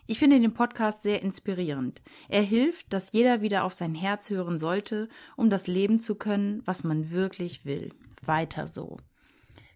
Ich 0.07 0.19
finde 0.19 0.39
den 0.39 0.53
Podcast 0.53 1.03
sehr 1.03 1.23
inspirierend. 1.23 2.03
Er 2.29 2.43
hilft, 2.43 2.93
dass 2.93 3.13
jeder 3.13 3.41
wieder 3.41 3.65
auf 3.65 3.73
sein 3.73 3.95
Herz 3.95 4.29
hören 4.29 4.59
sollte, 4.59 5.09
um 5.37 5.49
das 5.49 5.67
leben 5.67 6.01
zu 6.01 6.15
können, 6.15 6.63
was 6.67 6.85
man 6.85 7.11
wirklich 7.11 7.65
will. 7.65 7.93
Weiter 8.23 8.69
so. 8.69 8.99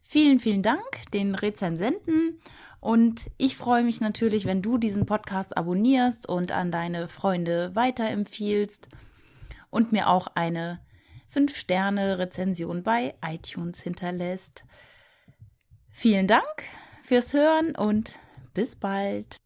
Vielen, 0.03 0.39
vielen 0.39 0.63
Dank 0.63 0.83
den 1.13 1.35
Rezensenten 1.35 2.39
und 2.81 3.31
ich 3.39 3.57
freue 3.57 3.85
mich 3.85 4.01
natürlich, 4.01 4.45
wenn 4.45 4.63
du 4.63 4.79
diesen 4.79 5.07
Podcast 5.07 5.57
abonnierst 5.57 6.29
und 6.29 6.53
an 6.53 6.71
deine 6.71 7.09
Freunde 7.09 7.75
weiterempfiehlst 7.75 8.89
und 9.71 9.93
mir 9.93 10.09
auch 10.09 10.29
eine 10.35 10.81
5-Sterne-Rezension 11.35 12.83
bei 12.83 13.15
iTunes 13.25 13.81
hinterlässt. 13.81 14.65
Vielen 15.91 16.27
Dank 16.27 16.65
fürs 17.03 17.33
Hören 17.33 17.75
und 17.75 18.15
bis 18.55 18.77
bald. 18.77 19.37